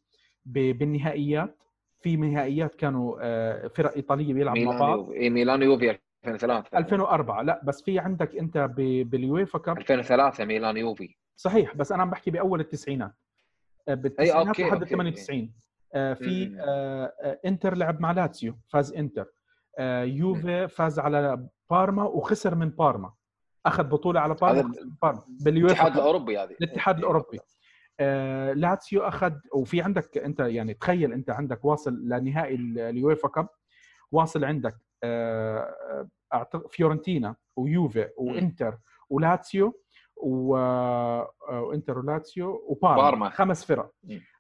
بالنهائيات. 0.53 1.55
في 2.01 2.17
نهائيات 2.17 2.75
كانوا 2.75 3.19
آه، 3.21 3.69
فرق 3.69 3.95
إيطالية 3.95 4.35
بيلعبوا 4.35 4.65
مع 4.65 4.79
بعض. 4.79 5.11
ميلان 5.11 5.63
يوفي 5.63 5.99
2003 6.27 6.79
2004 6.79 7.43
لا 7.43 7.61
بس 7.65 7.83
في 7.83 7.99
عندك 7.99 8.37
أنت 8.37 8.59
بال 8.79 9.06
UEFA 9.06 9.59
Cup. 9.59 9.79
2003 9.79 10.45
ميلان 10.45 10.77
يوفي. 10.77 11.17
صحيح 11.37 11.77
بس 11.77 11.93
أنا 11.93 12.03
عم 12.03 12.11
بحكي 12.11 12.31
بأول 12.31 12.61
التسعينات. 12.61 13.13
آه، 13.89 13.95
بالتسعينات 13.95 14.61
لحد 14.61 14.85
98 14.85 15.53
آه، 15.95 16.15
في 16.15 16.51
إنتر 17.47 17.77
لعب 17.77 18.01
مع 18.01 18.13
لاتسيو 18.13 18.59
فاز 18.69 18.93
إنتر. 18.93 19.27
يوفي 20.05 20.69
فاز 20.69 20.99
على 20.99 21.47
بارما 21.71 22.05
وخسر 22.05 22.55
من 22.55 22.69
بارما. 22.69 23.13
أخذ 23.67 23.85
بطولة 23.85 24.21
على 24.21 24.35
بارما 24.35 25.23
باليويفا 25.41 25.75
الاتحاد 25.75 25.93
الأوروبي 25.97 26.39
هذه. 26.39 26.57
الاتحاد 26.61 26.99
الأوروبي. 26.99 27.39
آه 28.01 28.53
لاتسيو 28.53 29.03
أخذ 29.03 29.33
وفي 29.55 29.83
عندك 29.83 30.19
أنت 30.19 30.41
يعني 30.41 30.75
تخيل 30.75 31.13
أنت 31.13 31.31
عندك 31.31 31.65
واصل 31.65 32.09
لنهائي 32.09 32.55
ال 32.55 32.70
UEFA 32.70 33.29
Cup 33.29 33.49
واصل 34.13 34.45
عندك 34.45 34.77
آه 35.05 36.09
فيورنتينا 36.69 37.37
ويوفي 37.57 38.09
وإنتر 38.17 38.79
ولاتسيو 39.11 39.81
وإنتر 40.17 41.99
ولاتسيو 41.99 42.65
وبارما 42.69 43.03
بارما. 43.03 43.31
خمس 43.31 43.65
فرق. 43.65 43.93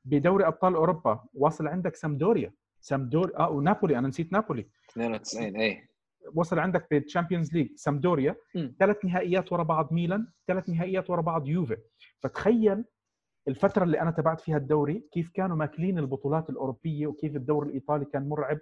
بدوري 0.05 0.47
أبطال 0.47 0.75
أوروبا 0.75 1.25
واصل 1.35 1.67
عندك 1.69 1.95
سامدوريا. 1.97 2.53
سامدوريا 2.81 3.39
آه 3.39 3.51
ونابولي 3.51 3.99
أنا 3.99 4.09
نسيت 4.09 4.33
نابولي. 4.33 4.69
92 4.91 5.57
اي 5.57 5.89
وصل 6.35 6.59
عندك 6.59 6.87
بال 6.91 7.02
Champions 7.02 7.55
League 7.55 7.69
سامدوريا. 7.77 8.37
ثلاث 8.79 9.05
نهائيات 9.05 9.53
ورا 9.53 9.63
بعض 9.63 9.93
ميلان 9.93 10.29
ثلاث 10.47 10.69
نهائيات 10.69 11.11
ورا 11.11 11.21
بعض 11.21 11.49
يوفي. 11.49 11.77
فتخيل 12.21 12.85
الفترة 13.49 13.85
اللي 13.85 14.01
أنا 14.01 14.11
تابعت 14.11 14.41
فيها 14.41 14.57
الدوري 14.57 15.09
كيف 15.13 15.31
كانوا 15.31 15.57
ماكلين 15.57 15.99
البطولات 15.99 16.51
الأوروبية 16.51 17.07
وكيف 17.07 17.37
الدوري 17.37 17.69
الإيطالي 17.69 18.05
كان 18.05 18.29
مرعب 18.29 18.59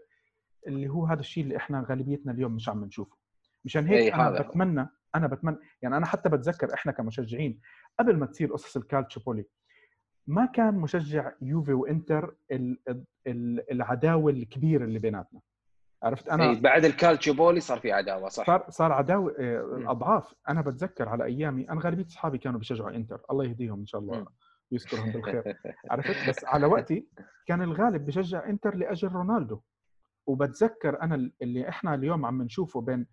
اللي 0.67 0.89
هو 0.89 1.07
هذا 1.07 1.21
الشيء 1.21 1.45
اللي 1.45 1.57
إحنا 1.57 1.87
غالبيتنا 1.91 2.33
اليوم 2.33 2.53
مش 2.55 2.69
عم 2.69 2.85
نشوفه. 2.85 3.17
مشان 3.65 3.87
هيك 3.87 4.15
أنا 4.15 4.29
هذا. 4.29 4.43
بتمنى 4.43 4.89
أنا 5.15 5.27
بتمنى 5.27 5.57
يعني 5.83 5.97
أنا 5.97 6.07
حتى 6.07 6.29
بتذكر 6.29 6.75
إحنا 6.75 6.93
كمشجعين 6.93 7.61
قبل 7.99 8.17
ما 8.17 8.27
تصير 8.27 8.53
قصص 8.53 8.77
الكالتشوبولي 8.77 9.45
ما 10.27 10.47
كان 10.47 10.75
مشجع 10.75 11.33
يوفي 11.43 11.73
وإنتر 11.73 12.37
العداوة 13.73 14.33
الكبيرة 14.33 14.85
اللي 14.85 14.99
بيناتنا. 14.99 15.41
عرفت؟ 16.03 16.29
أنا 16.29 16.51
إيه 16.51 16.61
بعد 16.61 16.85
الكالتشوبولي 16.85 17.61
صار 17.61 17.79
في 17.79 17.93
عداوة 17.93 18.29
صح. 18.29 18.47
صار 18.47 18.67
صار 18.69 18.93
عداوة 18.93 19.35
آه، 19.39 19.85
أضعاف. 19.91 20.35
أنا 20.49 20.61
بتذكر 20.61 21.09
على 21.09 21.25
أيامي 21.25 21.71
أنا 21.71 21.81
غالبية 21.81 22.07
أصحابي 22.07 22.39
كانوا 22.39 22.59
بيشجعوا 22.59 22.91
إنتر. 22.91 23.21
الله 23.31 23.45
يهديهم 23.45 23.79
إن 23.81 23.87
شاء 23.87 24.01
الله. 24.01 24.27
يذكرهم 24.73 25.11
بالخير 25.13 25.43
عرفت؟ 25.91 26.29
بس 26.29 26.45
على 26.45 26.67
وقتي 26.67 27.07
كان 27.47 27.63
الغالب 27.63 28.07
بشجع 28.07 28.49
إنتر 28.49 28.75
لأجل 28.75 29.09
رونالدو. 29.09 29.61
وبتذكر 30.27 31.03
أنا 31.03 31.31
اللي 31.43 31.69
إحنا 31.69 31.95
اليوم 31.95 32.27
عم 32.27 32.43
نشوفه 32.43 32.81
بين 32.81 33.07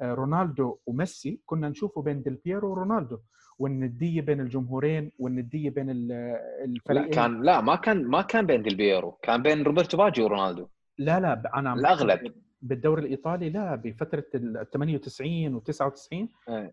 آه، 0.00 0.14
رونالدو 0.14 0.78
وميسي 0.86 1.40
كنا 1.46 1.68
نشوفه 1.68 2.02
بين 2.02 2.22
ديل 2.22 2.34
بيرو 2.34 2.70
ورونالدو. 2.70 3.18
والندية 3.58 4.20
بين 4.20 4.40
الجمهورين 4.40 5.12
والندية 5.18 5.70
بين 5.70 5.86
الفريقين. 5.90 7.10
كان 7.10 7.42
لا 7.42 7.60
ما 7.60 7.76
كان 7.76 8.04
ما 8.06 8.22
كان 8.22 8.46
بين 8.46 8.62
ديل 8.62 8.76
بييرو 8.76 9.12
كان 9.12 9.42
بين 9.42 9.62
روبرتو 9.62 9.96
باجيو 9.96 10.24
ورونالدو. 10.24 10.68
لا 10.98 11.20
لا 11.20 11.42
أنا 11.54 11.74
الأغلب. 11.74 12.34
بالدوري 12.62 13.02
الإيطالي 13.02 13.50
لا 13.50 13.74
بفترة 13.74 14.24
ال 14.34 14.66
98 14.70 15.60
و99 15.60 16.28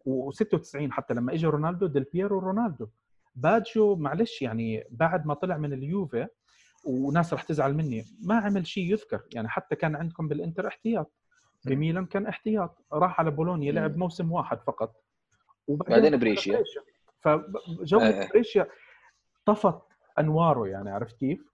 و96 0.07 0.91
حتى 0.91 1.13
لما 1.13 1.33
اجى 1.33 1.47
رونالدو 1.47 1.87
ديل 1.87 2.03
بييرو 2.13 2.37
ورونالدو. 2.37 2.87
باجيو 3.35 3.95
معلش 3.95 4.41
يعني 4.41 4.83
بعد 4.89 5.25
ما 5.25 5.33
طلع 5.33 5.57
من 5.57 5.73
اليوفي 5.73 6.27
وناس 6.87 7.33
رح 7.33 7.43
تزعل 7.43 7.73
مني 7.73 8.05
ما 8.23 8.35
عمل 8.35 8.67
شيء 8.67 8.91
يذكر 8.91 9.21
يعني 9.33 9.49
حتى 9.49 9.75
كان 9.75 9.95
عندكم 9.95 10.27
بالإنتر 10.27 10.67
احتياط. 10.67 11.11
بميلان 11.65 12.05
كان 12.05 12.27
احتياط 12.27 12.85
راح 12.93 13.19
على 13.19 13.31
بولونيا 13.31 13.71
لعب 13.71 13.97
موسم 13.97 14.31
واحد 14.31 14.61
فقط. 14.61 15.03
وبعدين 15.67 16.19
بريشيا. 16.19 16.63
فجو 17.19 17.99
آه. 17.99 18.27
بريشيا 18.29 18.67
طفت 19.45 19.81
أنواره 20.19 20.67
يعني 20.67 20.89
عرفت 20.89 21.17
كيف؟ 21.19 21.51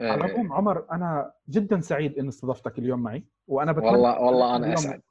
آه. 0.00 0.10
على 0.12 0.24
العموم 0.24 0.52
عمر 0.52 0.86
أنا 0.92 1.32
جدا 1.48 1.80
سعيد 1.80 2.18
اني 2.18 2.28
استضفتك 2.28 2.78
اليوم 2.78 3.02
معي 3.02 3.24
وأنا 3.46 3.72
بتمنى 3.72 3.90
والله 3.90 4.20
والله 4.20 4.56
أنا 4.56 4.74
أسعد. 4.74 5.02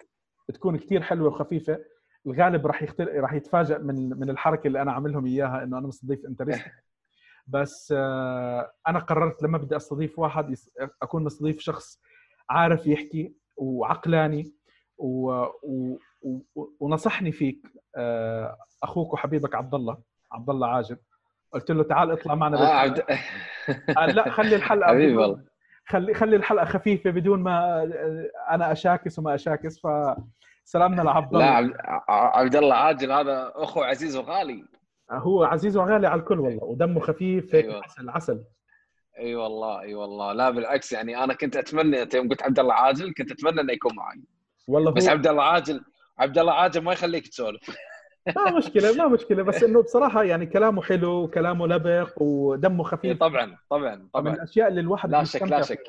تكون 0.53 0.77
كثير 0.77 1.01
حلوة 1.01 1.27
وخفيفة. 1.27 1.79
الغالب 2.25 2.67
راح 2.67 2.83
يختل... 2.83 3.19
راح 3.19 3.33
يتفاجئ 3.33 3.79
من 3.79 4.09
من 4.09 4.29
الحركة 4.29 4.67
اللي 4.67 4.81
أنا 4.81 4.91
عاملهم 4.91 5.25
إياها 5.25 5.63
إنه 5.63 5.77
أنا 5.77 5.87
مستضيف 5.87 6.25
انترست 6.25 6.65
بس 7.47 7.93
آه، 7.97 8.71
أنا 8.87 8.99
قررت 8.99 9.43
لما 9.43 9.57
بدي 9.57 9.75
أستضيف 9.75 10.19
واحد 10.19 10.55
أكون 11.01 11.23
مستضيف 11.23 11.59
شخص 11.59 12.01
عارف 12.49 12.87
يحكي 12.87 13.33
وعقلاني 13.57 14.53
و... 14.97 15.29
و... 15.63 15.97
و... 16.21 16.39
ونصحني 16.79 17.31
فيك 17.31 17.67
آه، 17.95 18.57
أخوك 18.83 19.13
وحبيبك 19.13 19.55
عبد 19.55 19.75
الله 19.75 19.97
عبد 20.31 20.49
الله 20.49 20.67
عاجب. 20.67 20.97
قلت 21.53 21.71
له 21.71 21.83
تعال 21.83 22.11
اطلع 22.11 22.35
معنا 22.35 22.57
آه 22.57 22.75
عبد... 22.75 23.03
قال 23.97 24.15
لا 24.15 24.29
خلي 24.29 24.55
الحلقة 24.55 24.87
حبيبي 24.93 25.17
والله. 25.17 25.43
خلي 25.87 26.13
خلي 26.13 26.35
الحلقة 26.35 26.65
خفيفة 26.65 27.09
بدون 27.09 27.43
ما 27.43 27.83
أنا 28.49 28.71
أشاكس 28.71 29.19
وما 29.19 29.35
أشاكس 29.35 29.79
ف 29.79 29.87
سلامنا 30.63 31.01
لعبد 31.01 31.33
الله 31.35 31.59
لا 31.59 32.03
عبد 32.09 32.55
الله 32.55 32.75
عاجل 32.75 33.11
هذا 33.11 33.51
أخو 33.55 33.81
عزيز 33.81 34.15
وغالي. 34.15 34.65
هو 35.11 35.43
عزيز 35.43 35.77
وغالي 35.77 36.07
على 36.07 36.19
الكل 36.19 36.39
والله 36.39 36.63
ودمه 36.63 36.99
خفيف 36.99 37.55
هيك 37.55 37.65
أيوة. 37.65 37.83
عسل 37.83 38.09
عسل. 38.09 38.43
أي 39.17 39.23
أيوة 39.23 39.43
والله 39.43 39.79
أي 39.79 39.85
أيوة 39.85 40.01
والله. 40.01 40.33
لا 40.33 40.49
بالعكس 40.49 40.91
يعني 40.91 41.23
أنا 41.23 41.33
كنت 41.33 41.57
أتمنى 41.57 42.07
يوم 42.13 42.29
قلت 42.29 42.43
عبد 42.43 42.59
الله 42.59 42.73
عاجل 42.73 43.13
كنت 43.13 43.31
أتمنى 43.31 43.61
إنه 43.61 43.73
يكون 43.73 43.95
معي 43.95 44.23
والله 44.67 44.91
بس 44.91 45.05
هو... 45.05 45.11
عبد 45.11 45.27
الله 45.27 45.43
عاجل 45.43 45.81
عبد 46.19 46.37
الله 46.37 46.53
عاجل 46.53 46.83
ما 46.83 46.93
يخليك 46.93 47.27
تسولف. 47.27 47.77
ما 48.35 48.57
مشكلة 48.57 48.93
ما 48.93 49.07
مشكلة. 49.07 49.43
بس 49.43 49.63
إنه 49.63 49.81
بصراحة 49.83 50.23
يعني 50.23 50.45
كلامه 50.45 50.81
حلو 50.81 51.23
وكلامه 51.23 51.67
لبق 51.67 52.21
ودمه 52.21 52.83
خفيف. 52.83 53.19
طبعا 53.19 53.57
طبعا 53.69 54.09
طبعا. 54.13 54.23
من 54.23 54.33
الأشياء 54.33 54.67
اللي 54.67 54.81
الواحد 54.81 55.09
لا 55.09 55.23
شك 55.23 55.41
لا 55.41 55.61
شك 55.61 55.83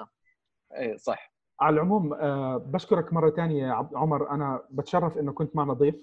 اي 0.79 0.99
صح. 0.99 1.33
على 1.61 1.75
العموم 1.75 2.13
آه، 2.15 2.57
بشكرك 2.67 3.13
مرة 3.13 3.31
ثانية 3.31 3.67
يا 3.67 3.89
عمر. 3.95 4.31
أنا 4.31 4.63
بتشرف 4.71 5.19
إنه 5.19 5.33
كنت 5.33 5.57
معنا 5.57 5.73
ضيف. 5.73 5.95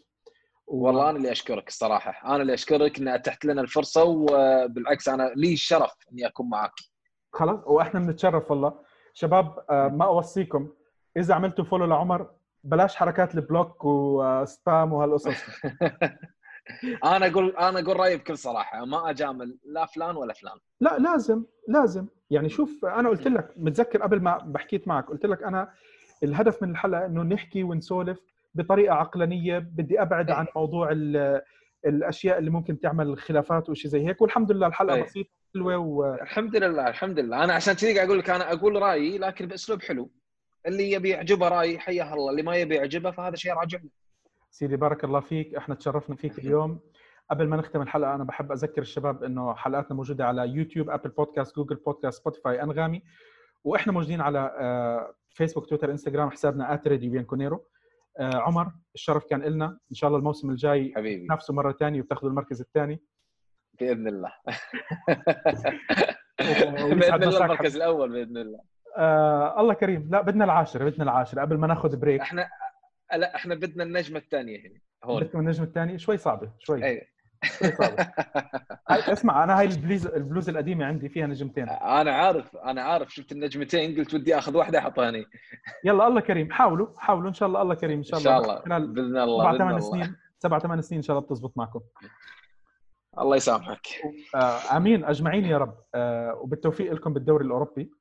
و... 0.67 0.85
والله 0.85 1.09
أنا 1.09 1.17
اللي 1.17 1.31
أشكرك 1.31 1.67
الصراحة. 1.67 2.35
أنا 2.35 2.41
اللي 2.41 2.53
أشكرك 2.53 2.99
ان 2.99 3.07
أتحت 3.07 3.45
لنا 3.45 3.61
الفرصة 3.61 4.03
وبالعكس 4.03 5.09
أنا 5.09 5.31
لي 5.35 5.53
الشرف 5.53 5.93
إني 6.11 6.27
أكون 6.27 6.49
معك 6.49 6.71
خلاص 7.33 7.59
وإحنا 7.65 7.99
بنتشرف 7.99 8.51
والله. 8.51 8.73
شباب 9.13 9.59
آه، 9.69 9.87
ما 9.87 10.05
أوصيكم. 10.05 10.69
إذا 11.17 11.33
عملتوا 11.33 11.65
follow 11.65 11.85
لعمر 11.85 12.29
بلاش 12.65 12.95
حركات 12.95 13.35
ال 13.35 13.44
block 13.44 13.85
و 13.85 14.07
spam 14.07 14.93
وهالقصص 14.93 15.43
أنا 17.05 17.27
أقول 17.27 17.55
أنا 17.57 17.79
أقول 17.79 17.99
رأيي 17.99 18.17
بكل 18.17 18.37
صراحة 18.37 18.85
ما 18.85 19.09
أجامل 19.09 19.57
لا 19.65 19.85
فلان 19.85 20.15
ولا 20.15 20.33
فلان. 20.33 20.57
لا 20.81 20.97
لازم 20.97 21.43
لازم. 21.67 22.07
يعني 22.29 22.49
شوف 22.49 22.85
أنا 22.85 23.09
قلت 23.09 23.27
لك 23.27 23.53
متذكر 23.57 24.01
قبل 24.01 24.21
ما 24.21 24.37
بحكيت 24.37 24.87
معك 24.87 25.05
قلت 25.07 25.25
لك 25.25 25.43
أنا 25.43 25.73
الهدف 26.23 26.63
من 26.63 26.71
الحلقة 26.71 27.05
إنه 27.05 27.23
نحكي 27.23 27.63
ونسولف 27.63 28.19
بطريقة 28.55 28.95
عقلانية 28.95 29.59
بدي 29.59 30.01
أبعد 30.01 30.31
عن 30.31 30.45
موضوع 30.55 30.89
الأشياء 31.85 32.37
اللي 32.37 32.49
ممكن 32.49 32.79
تعمل 32.79 33.17
خلافات 33.17 33.69
وشيء 33.69 33.91
زي 33.91 34.07
هيك. 34.07 34.21
والحمد 34.21 34.51
لله 34.51 34.67
الحلقة 34.67 34.95
أي. 34.95 35.03
بسيطة 35.03 35.29
حلوة 35.53 35.77
و... 35.77 36.13
الحمد 36.13 36.55
لله 36.55 36.87
الحمد 36.87 37.19
لله. 37.19 37.43
أنا 37.43 37.53
عشان 37.53 37.73
كذي 37.73 37.95
قاعد 37.95 38.07
أقول 38.07 38.19
لك 38.19 38.29
أنا 38.29 38.53
أقول 38.53 38.81
رأيي 38.81 39.17
لكن 39.17 39.45
بأسلوب 39.45 39.81
حلو. 39.81 40.11
اللي 40.67 40.91
يبي 40.91 41.09
يعجبه 41.09 41.47
رايي 41.47 41.79
حياه 41.79 42.13
الله. 42.13 42.31
اللي 42.31 42.43
ما 42.43 42.55
يبي 42.55 42.75
يعجبه 42.75 43.11
فهذا 43.11 43.35
شيء 43.35 43.53
راجع 43.53 43.79
له. 43.79 43.89
سيدي 44.49 44.77
بارك 44.77 45.03
الله 45.03 45.19
فيك. 45.19 45.55
إحنا 45.55 45.75
تشرفنا 45.75 46.15
فيك 46.15 46.39
اليوم. 46.39 46.79
قبل 47.31 47.47
ما 47.47 47.57
نختم 47.57 47.81
الحلقة 47.81 48.15
أنا 48.15 48.23
بحب 48.23 48.51
أذكر 48.51 48.81
الشباب 48.81 49.23
إنه 49.23 49.53
حلقاتنا 49.53 49.95
موجودة 49.95 50.25
على 50.25 50.49
يوتيوب 50.49 50.89
أبل 50.89 51.09
بودكاست 51.09 51.55
جوجل 51.55 51.75
بودكاست 51.75 52.19
سبوتيفاي 52.19 52.63
أنغامي. 52.63 53.03
وإحنا 53.63 53.93
موجودين 53.93 54.21
على 54.21 54.55
آه، 54.59 55.15
فيسبوك 55.29 55.69
تويتر 55.69 55.91
إنستغرام 55.91 56.31
حسابنا 56.31 56.73
اتريدي 56.73 57.09
بين 57.09 57.23
كونيرو. 57.23 57.65
آه، 58.19 58.35
عمر 58.35 58.71
الشرف 58.95 59.25
كان 59.25 59.41
لنا 59.41 59.65
إن 59.65 59.95
شاء 59.95 60.07
الله 60.07 60.19
الموسم 60.19 60.49
الجاي 60.49 60.93
حبيبي. 60.95 61.25
تنافسوا 61.25 61.55
مرة 61.55 61.71
ثانية 61.71 62.01
وتاخذوا 62.01 62.29
المركز 62.29 62.61
الثاني. 62.61 63.01
بإذن 63.79 64.07
الله. 64.07 64.31
بإذن 66.39 67.23
الله 67.23 67.45
المركز 67.45 67.75
الأول 67.75 68.11
بإذن 68.11 68.37
الله. 68.37 68.74
آه 68.97 69.61
الله 69.61 69.73
كريم. 69.73 70.09
لا 70.11 70.21
بدنا 70.21 70.45
العاشرة 70.45 70.85
بدنا 70.89 71.03
العاشرة 71.03 71.41
قبل 71.41 71.57
ما 71.57 71.67
ناخذ 71.67 71.97
break 71.97 72.21
إحنا 72.21 72.49
لا 73.15 73.35
إحنا 73.35 73.55
بدنا 73.55 73.83
النجمة 73.83 74.19
الثانية 74.19 74.59
هنا 74.59 74.79
هون. 75.03 75.23
بدكم 75.23 75.39
النجم 75.39 75.63
الثاني 75.63 75.99
شوي 75.99 76.17
صعبة 76.17 76.51
شوي. 76.59 76.85
أي. 76.85 77.07
شوي 77.43 77.71
صعبة. 77.71 78.07
هاي 78.89 79.13
اسمع 79.13 79.43
أنا 79.43 79.59
هاي 79.59 79.65
البليز 79.65 80.07
البلوز 80.07 80.49
القديمة 80.49 80.85
عندي 80.85 81.09
فيها 81.09 81.27
نجمتين. 81.27 81.69
أنا 81.69 82.11
عارف 82.11 82.57
أنا 82.57 82.81
عارف. 82.81 83.13
شفت 83.13 83.31
النجمتين 83.31 83.97
قلت 83.97 84.13
ودي 84.13 84.37
أخذ 84.37 84.57
واحدة 84.57 84.79
احطها 84.79 85.09
هني 85.09 85.25
يلا 85.83 86.07
الله 86.07 86.21
كريم. 86.21 86.51
حاولوا 86.51 86.87
حاولوا. 86.97 87.29
إن 87.29 87.33
شاء 87.33 87.47
الله 87.49 87.61
الله 87.61 87.75
كريم. 87.75 87.97
إن 87.97 88.03
شاء 88.03 88.19
إن 88.19 88.27
الله 88.27 88.41
شاء 88.41 88.51
الله. 88.51 88.61
خلال 88.61 88.87
بإذن 88.87 89.17
الله 89.17 89.43
سبع 89.51 89.57
ثمان 89.57 89.79
سنين 89.79 90.15
سبع 90.39 90.59
ثمان 90.59 90.81
سنين 90.81 90.99
إن 90.99 91.03
شاء 91.03 91.17
الله 91.17 91.27
بتزبط 91.27 91.57
معكم. 91.57 91.81
الله 93.19 93.35
يسامحك. 93.35 93.87
آه 94.35 94.77
آمين. 94.77 95.05
أجمعين 95.05 95.45
يا 95.45 95.57
رب. 95.57 95.77
آه 95.95 96.33
وبالتوفيق 96.35 96.93
لكم 96.93 97.13
بالدوري 97.13 97.45
الأوروبي. 97.45 97.91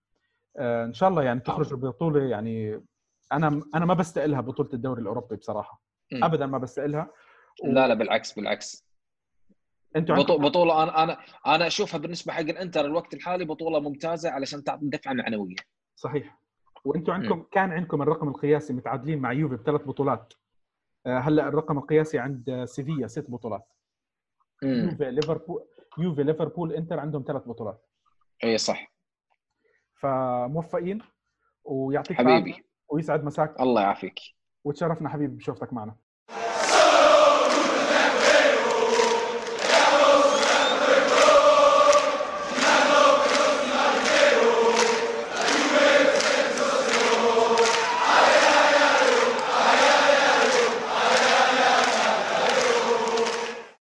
إن 0.59 0.93
شاء 0.95 1.09
الله 1.09 1.23
يعني 1.23 1.41
تخرجوا 1.41 1.79
ببطولة 1.79 2.23
يعني 2.23 2.85
أنا 3.33 3.63
أنا 3.75 3.85
ما 3.85 3.95
بستقلها 3.95 4.41
بطوله 4.41 4.69
الدوري 4.75 5.03
الأوروبي 5.03 5.37
بصراحة. 5.37 5.83
مم. 6.13 6.25
ابدا 6.25 6.47
ما 6.47 6.59
بستقلها. 6.59 7.11
و- 7.65 7.67
لا 7.67 7.89
لا 7.89 7.95
بالعكس 7.95 8.33
بالعكس. 8.33 8.85
أنتوا 9.97 10.17
بطو- 10.17 10.31
عندكم 10.31 10.49
بطولة 10.49 10.83
أنا 10.83 11.03
أنا 11.03 11.19
أنا 11.47 11.67
أشوفها 11.67 11.99
بالنسبة 11.99 12.33
حق 12.33 12.41
الإنتر 12.41 12.85
الوقت 12.85 13.15
الحالي 13.15 13.45
بطولة 13.45 13.81
ممتازة 13.81 14.31
علشان 14.31 14.65
تعطي 14.65 14.87
دفعة 14.89 15.13
معنوية. 15.13 15.57
صحيح. 15.97 16.39
وأنتوا 16.85 17.15
عندكم 17.15 17.43
كان 17.53 17.73
عندكم 17.73 18.03
الرقم 18.03 18.29
القياسي 18.29 18.73
متعادلين 18.73 19.19
مع 19.19 19.33
يوفي 19.33 19.57
بثلاث 19.57 19.83
بطولات. 19.83 20.33
آه، 21.07 21.19
هلأ 21.19 21.49
الرقم 21.49 21.79
القياسي 21.79 22.19
عند 22.19 22.51
آه، 22.51 22.65
سيفيا 22.65 23.07
ست 23.07 23.31
بطولات. 23.31 23.73
امم 24.63 24.89
يوفي 24.91 25.11
ليفربول 25.11 25.65
يوفي 25.99 26.23
ليفربول 26.23 26.73
إنتر 26.73 26.99
عندهم 27.01 27.25
ثلاث 27.27 27.43
بطولات. 27.49 27.87
اي 28.45 28.59
صح. 28.59 28.94
فموفقين 30.05 30.99
ويعطيك 31.65 32.17
حبيبي. 32.17 32.65
ويسعد 32.89 33.25
مساك. 33.25 33.61
الله 33.61 33.83
يعافيك. 33.83 34.21
وتشرفنا 34.65 35.09
حبيبي 35.09 35.37
بشوفتك 35.37 35.73
معنا. 35.73 35.97